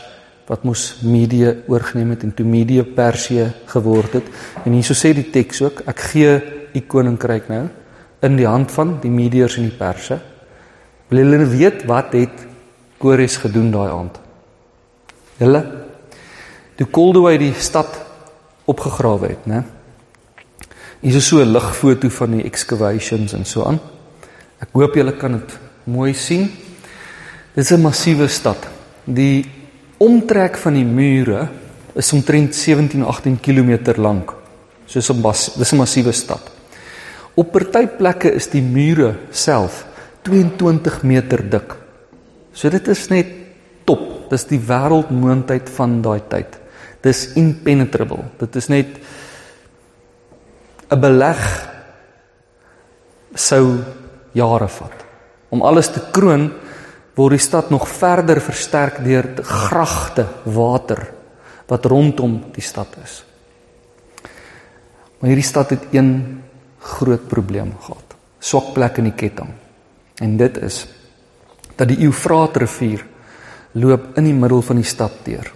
wat 0.47 0.63
mos 0.63 1.01
Media 1.03 1.51
oorgeneem 1.67 2.13
het 2.15 2.23
en 2.23 2.33
toe 2.33 2.45
Media 2.47 2.83
Persië 2.83 3.49
geword 3.67 4.13
het. 4.19 4.29
En 4.63 4.71
hierso 4.71 4.95
sê 4.95 5.11
die 5.15 5.27
teks 5.31 5.61
ook, 5.65 5.81
ek 5.91 6.05
gee 6.13 6.37
u 6.73 6.83
koninkryk 6.87 7.49
nou 7.51 7.65
in 8.23 8.37
die 8.39 8.47
hand 8.47 8.71
van 8.71 8.95
die 9.01 9.11
Mediërs 9.11 9.57
en 9.59 9.67
die 9.67 9.75
Perse. 9.77 10.19
Wil 11.11 11.23
julle 11.23 11.49
weet 11.51 11.83
wat 11.89 12.15
het 12.17 12.45
Kores 12.97 13.37
gedoen 13.43 13.69
daai 13.71 13.89
aand? 13.91 14.15
Hulle 15.37 15.61
toe 16.77 16.87
Koldowy 16.93 17.37
die 17.41 17.53
stad 17.57 17.89
opgegrawe 18.69 19.31
het, 19.31 19.45
né? 19.49 19.63
Hier 21.01 21.15
is 21.15 21.27
so 21.27 21.41
'n 21.41 21.51
ligfoto 21.53 22.09
van 22.09 22.31
die 22.31 22.43
excavations 22.43 23.33
en 23.33 23.45
so 23.45 23.63
aan. 23.63 23.79
Ek 24.59 24.69
hoop 24.73 24.95
julle 24.95 25.13
kan 25.17 25.31
dit 25.31 25.59
mooi 25.83 26.13
sien. 26.13 26.51
Dit 27.53 27.63
is 27.63 27.71
'n 27.71 27.81
massiewe 27.81 28.27
stad. 28.27 28.76
Die 29.07 29.45
omtrek 30.03 30.57
van 30.59 30.75
die 30.75 30.85
mure 30.85 31.47
is 31.97 32.11
omtrent 32.13 32.55
17-18 32.55 33.39
km 33.41 33.95
lank. 33.95 34.33
Soos 34.85 35.09
'n 35.09 35.21
dis 35.57 35.71
'n 35.73 35.77
massiewe 35.77 36.11
stad. 36.11 36.43
Op 37.35 37.51
party 37.51 37.87
plekke 37.87 38.31
is 38.33 38.47
die 38.47 38.61
mure 38.61 39.15
self 39.31 39.85
22 40.23 41.03
meter 41.03 41.49
dik. 41.49 41.75
So 42.53 42.69
dit 42.69 42.87
is 42.87 43.09
net 43.09 43.27
top. 43.85 44.29
Dis 44.29 44.43
die 44.43 44.59
wêreldmoondheid 44.59 45.69
van 45.69 46.01
daai 46.01 46.21
tyd. 46.27 46.59
Dis 47.01 47.33
impenetrable. 47.35 48.25
Dit 48.39 48.55
is 48.55 48.67
net 48.67 48.87
'n 50.91 50.99
beleg 50.99 51.69
sou 53.35 53.83
jare 54.33 54.67
vat 54.67 55.05
om 55.49 55.61
alles 55.61 55.91
te 55.91 56.01
kroon 56.11 56.51
word 57.17 57.33
die 57.33 57.41
stad 57.41 57.71
nog 57.73 57.87
verder 57.89 58.39
versterk 58.41 58.99
deur 59.01 59.25
gragte 59.41 60.27
water 60.45 61.07
wat 61.67 61.85
rondom 61.89 62.37
die 62.53 62.63
stad 62.63 62.93
is. 63.03 63.23
Maar 65.17 65.33
hierdie 65.33 65.47
stad 65.47 65.73
het 65.73 65.87
een 65.91 66.11
groot 66.79 67.25
probleem 67.27 67.73
gehad. 67.81 68.13
Swak 68.39 68.69
plek 68.75 69.01
in 69.01 69.09
die 69.09 69.17
ketting. 69.17 69.49
En 70.21 70.37
dit 70.37 70.61
is 70.61 70.85
dat 71.75 71.89
die 71.89 71.99
Eufraatrivier 72.05 73.03
loop 73.77 74.13
in 74.17 74.29
die 74.29 74.37
middel 74.37 74.61
van 74.61 74.79
die 74.79 74.87
stad 74.87 75.25
deur. 75.25 75.51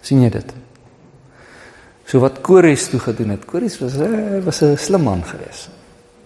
sien 0.00 0.22
jy 0.22 0.30
dit? 0.30 0.54
So 2.06 2.22
wat 2.22 2.38
Kores 2.46 2.86
toe 2.88 3.00
gedoen 3.02 3.34
het. 3.34 3.44
Kores 3.44 3.80
was 3.82 3.98
eh, 3.98 4.38
was 4.44 4.62
'n 4.62 4.76
slim 4.78 5.02
man 5.02 5.24
geweest. 5.24 5.68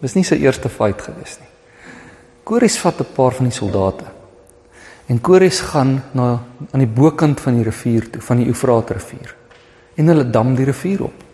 Was 0.01 0.15
nie 0.15 0.25
sy 0.25 0.37
eerste 0.37 0.69
fight 0.69 1.01
geweest 1.03 1.41
nie. 1.41 1.49
Kores 2.45 2.79
vat 2.79 3.01
'n 3.01 3.15
paar 3.15 3.33
van 3.33 3.49
die 3.49 3.57
soldate 3.57 4.20
En 5.11 5.19
Kores 5.21 5.59
gaan 5.73 5.97
na 6.15 6.29
aan 6.71 6.85
die 6.85 6.91
bokant 6.91 7.41
van 7.43 7.57
die 7.59 7.67
rivier 7.67 8.07
toe, 8.11 8.23
van 8.23 8.39
die 8.39 8.47
Eufraatrivier. 8.47 9.35
En 9.99 10.13
hulle 10.13 10.29
dam 10.31 10.55
die 10.55 10.69
rivier 10.69 11.03
op. 11.09 11.27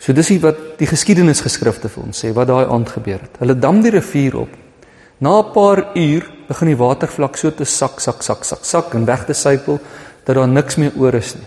So 0.00 0.16
dis 0.16 0.32
wat 0.42 0.80
die 0.80 0.88
geskiedenisgeskrifte 0.88 1.90
vir 1.92 2.02
ons 2.08 2.24
sê 2.24 2.32
wat 2.34 2.48
daai 2.48 2.64
aand 2.64 2.90
gebeur 2.90 3.20
het. 3.20 3.38
Hulle 3.38 3.54
dam 3.54 3.82
die 3.84 3.92
rivier 3.94 4.38
op. 4.42 4.52
Na 5.20 5.38
'n 5.38 5.52
paar 5.52 5.92
uur 5.94 6.30
begin 6.48 6.68
die 6.68 6.76
watervlak 6.76 7.36
so 7.36 7.50
te 7.50 7.64
sak 7.64 8.00
sak 8.00 8.22
sak 8.22 8.44
sak 8.44 8.64
sak 8.64 8.94
en 8.94 9.04
weg 9.04 9.24
te 9.26 9.34
sypel 9.34 9.78
dat 10.24 10.36
daar 10.36 10.48
niks 10.48 10.76
meer 10.76 10.92
oor 10.96 11.14
is 11.14 11.34
nie. 11.34 11.46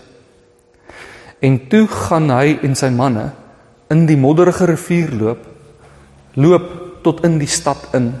En 1.40 1.68
toe 1.68 1.86
gaan 1.88 2.30
hy 2.30 2.58
en 2.62 2.74
sy 2.74 2.88
manne 2.88 3.32
in 3.90 4.06
die 4.06 4.16
modderige 4.16 4.64
rivier 4.64 5.10
loop, 5.12 5.46
loop 6.34 7.02
tot 7.02 7.24
in 7.24 7.38
die 7.38 7.50
stad 7.50 7.88
in 7.92 8.14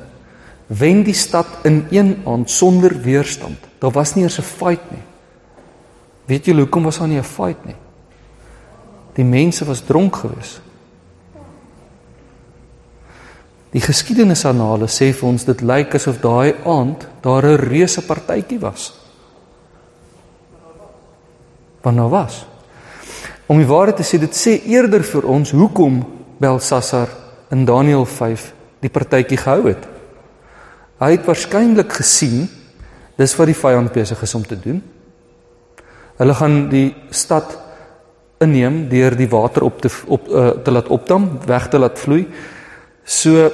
wen 0.66 1.02
die 1.02 1.14
stad 1.14 1.46
in 1.62 1.86
een 1.90 2.22
aand 2.24 2.50
sonder 2.50 3.00
weerstand. 3.00 3.58
Daar 3.78 3.92
was 3.92 4.14
nie 4.14 4.24
eers 4.24 4.38
'n 4.38 4.42
fight 4.42 4.90
nie. 4.90 5.02
Weet 6.24 6.44
julle 6.44 6.60
hoekom 6.60 6.82
was 6.82 6.98
daar 6.98 7.08
nie 7.08 7.18
'n 7.18 7.24
fight 7.24 7.64
nie? 7.64 7.76
Die 9.14 9.24
mense 9.24 9.64
was 9.64 9.80
dronk 9.80 10.16
gewees. 10.16 10.60
Die 13.70 13.80
geskiedenisanale 13.80 14.86
sê 14.86 15.12
vir 15.12 15.28
ons 15.28 15.44
dit 15.44 15.60
lyk 15.60 15.94
asof 15.94 16.20
daai 16.20 16.54
aand 16.64 17.08
daar 17.20 17.44
'n 17.46 17.56
reuse 17.56 18.02
partytjie 18.02 18.60
was. 18.60 18.92
Want 21.82 21.96
nou 21.96 22.08
was. 22.08 22.46
Om 23.46 23.58
die 23.58 23.66
waarheid 23.66 23.96
te 23.96 24.02
sê, 24.02 24.18
dit 24.18 24.34
sê 24.36 24.66
eerder 24.66 25.02
vir 25.04 25.26
ons 25.26 25.50
hoekom 25.50 26.04
Belsasar 26.38 27.08
in 27.50 27.64
Daniël 27.64 28.04
5 28.04 28.52
die 28.80 28.90
partytjie 28.90 29.36
gehou 29.36 29.68
het. 29.68 29.93
Hy 30.98 31.10
het 31.16 31.26
waarskynlik 31.26 31.92
gesien 31.92 32.48
dis 33.18 33.36
wat 33.38 33.50
die 33.50 33.58
vyand 33.58 33.92
besig 33.94 34.22
is 34.22 34.34
om 34.34 34.44
te 34.46 34.58
doen. 34.58 34.82
Hulle 36.18 36.34
gaan 36.34 36.68
die 36.70 36.94
stad 37.10 37.56
inneem 38.42 38.84
deur 38.90 39.16
die 39.18 39.28
water 39.30 39.66
op 39.66 39.80
te 39.82 39.90
op 40.06 40.28
uh, 40.28 40.48
te 40.62 40.70
laat 40.70 40.88
opdam, 40.88 41.28
weg 41.46 41.68
te 41.70 41.78
laat 41.78 41.98
vloei. 41.98 42.24
So 43.04 43.50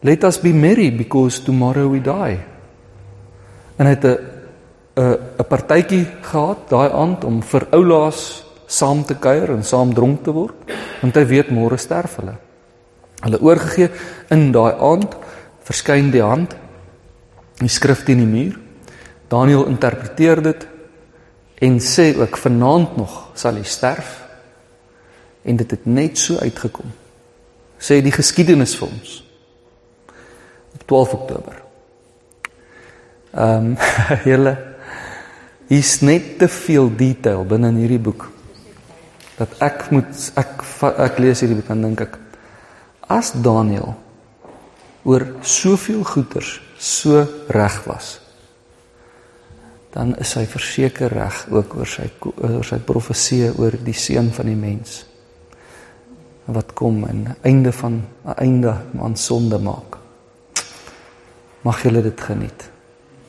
let 0.00 0.24
us 0.24 0.40
be 0.40 0.52
merry 0.54 0.90
because 0.94 1.42
tomorrow 1.42 1.90
we 1.90 2.02
die. 2.02 2.38
En 3.78 3.86
hy 3.86 3.94
het 3.94 4.04
'n 4.04 4.18
'n 4.96 5.18
'n 5.38 5.48
partytjie 5.48 6.06
gehad 6.22 6.68
daai 6.68 6.90
aand 6.90 7.24
om 7.24 7.42
vir 7.42 7.66
oulaas 7.70 8.44
saam 8.66 9.04
te 9.04 9.14
kuier 9.14 9.50
en 9.50 9.64
saam 9.64 9.94
dronk 9.94 10.24
te 10.24 10.32
word, 10.32 10.54
want 11.00 11.16
hy 11.16 11.24
weet 11.24 11.50
môre 11.50 11.78
sterf 11.78 12.16
hulle. 12.16 12.36
Hulle 13.22 13.40
oorgegee 13.40 13.90
in 14.30 14.52
daai 14.52 14.74
aand 14.78 15.16
verskyn 15.68 16.10
die 16.14 16.24
hand 16.24 16.56
die 17.58 17.70
skrif 17.72 18.04
teen 18.06 18.22
die 18.22 18.28
muur. 18.28 18.58
Daniël 19.28 19.66
interpreteer 19.68 20.42
dit 20.42 20.66
en 21.66 21.80
sê 21.82 22.12
ook 22.16 22.38
vanaand 22.38 22.96
nog 22.96 23.16
sal 23.38 23.58
hy 23.58 23.66
sterf 23.66 24.14
en 25.48 25.58
dit 25.58 25.70
het 25.70 25.86
net 25.86 26.18
so 26.18 26.38
uitgekom. 26.38 26.90
Sê 27.78 28.00
die 28.02 28.14
geskiedenis 28.14 28.76
vir 28.78 28.88
ons. 28.88 29.18
Op 30.78 30.86
12 30.86 31.14
Oktober. 31.18 31.62
Ehm 33.34 33.72
um, 33.74 33.76
hele 34.24 34.56
hier's 35.68 35.98
net 36.00 36.38
te 36.40 36.48
veel 36.48 36.88
detail 36.96 37.44
binne 37.44 37.68
in 37.74 37.82
hierdie 37.82 38.00
boek 38.00 38.24
dat 39.36 39.52
ek 39.62 39.90
moet 39.92 40.30
ek 40.40 40.62
ek 41.04 41.18
lees 41.20 41.42
hierdie 41.44 41.58
boek 41.58 41.68
en 41.74 41.84
dink 41.84 42.06
ek 42.06 42.16
as 43.12 43.34
Daniël 43.36 43.92
oor 45.08 45.26
soveel 45.40 46.04
goeters 46.04 46.58
so 46.76 47.24
reg 47.48 47.82
was 47.88 48.14
dan 49.94 50.14
is 50.20 50.34
hy 50.36 50.44
verseker 50.46 51.12
reg 51.12 51.44
ook 51.50 51.78
oor 51.80 51.88
sy 51.88 52.08
oor 52.22 52.66
sy 52.66 52.78
profeseë 52.84 53.54
oor 53.56 53.78
die 53.82 53.96
seun 53.96 54.28
van 54.36 54.50
die 54.52 54.58
mens 54.58 55.00
wat 56.48 56.72
kom 56.72 57.02
en 57.04 57.26
einde 57.42 57.72
van 57.72 58.04
'n 58.24 58.34
einde 58.36 58.80
aan 58.98 59.16
sonde 59.16 59.58
maak. 59.58 59.98
Mag 61.60 61.82
julle 61.82 62.02
dit 62.02 62.20
geniet 62.20 62.70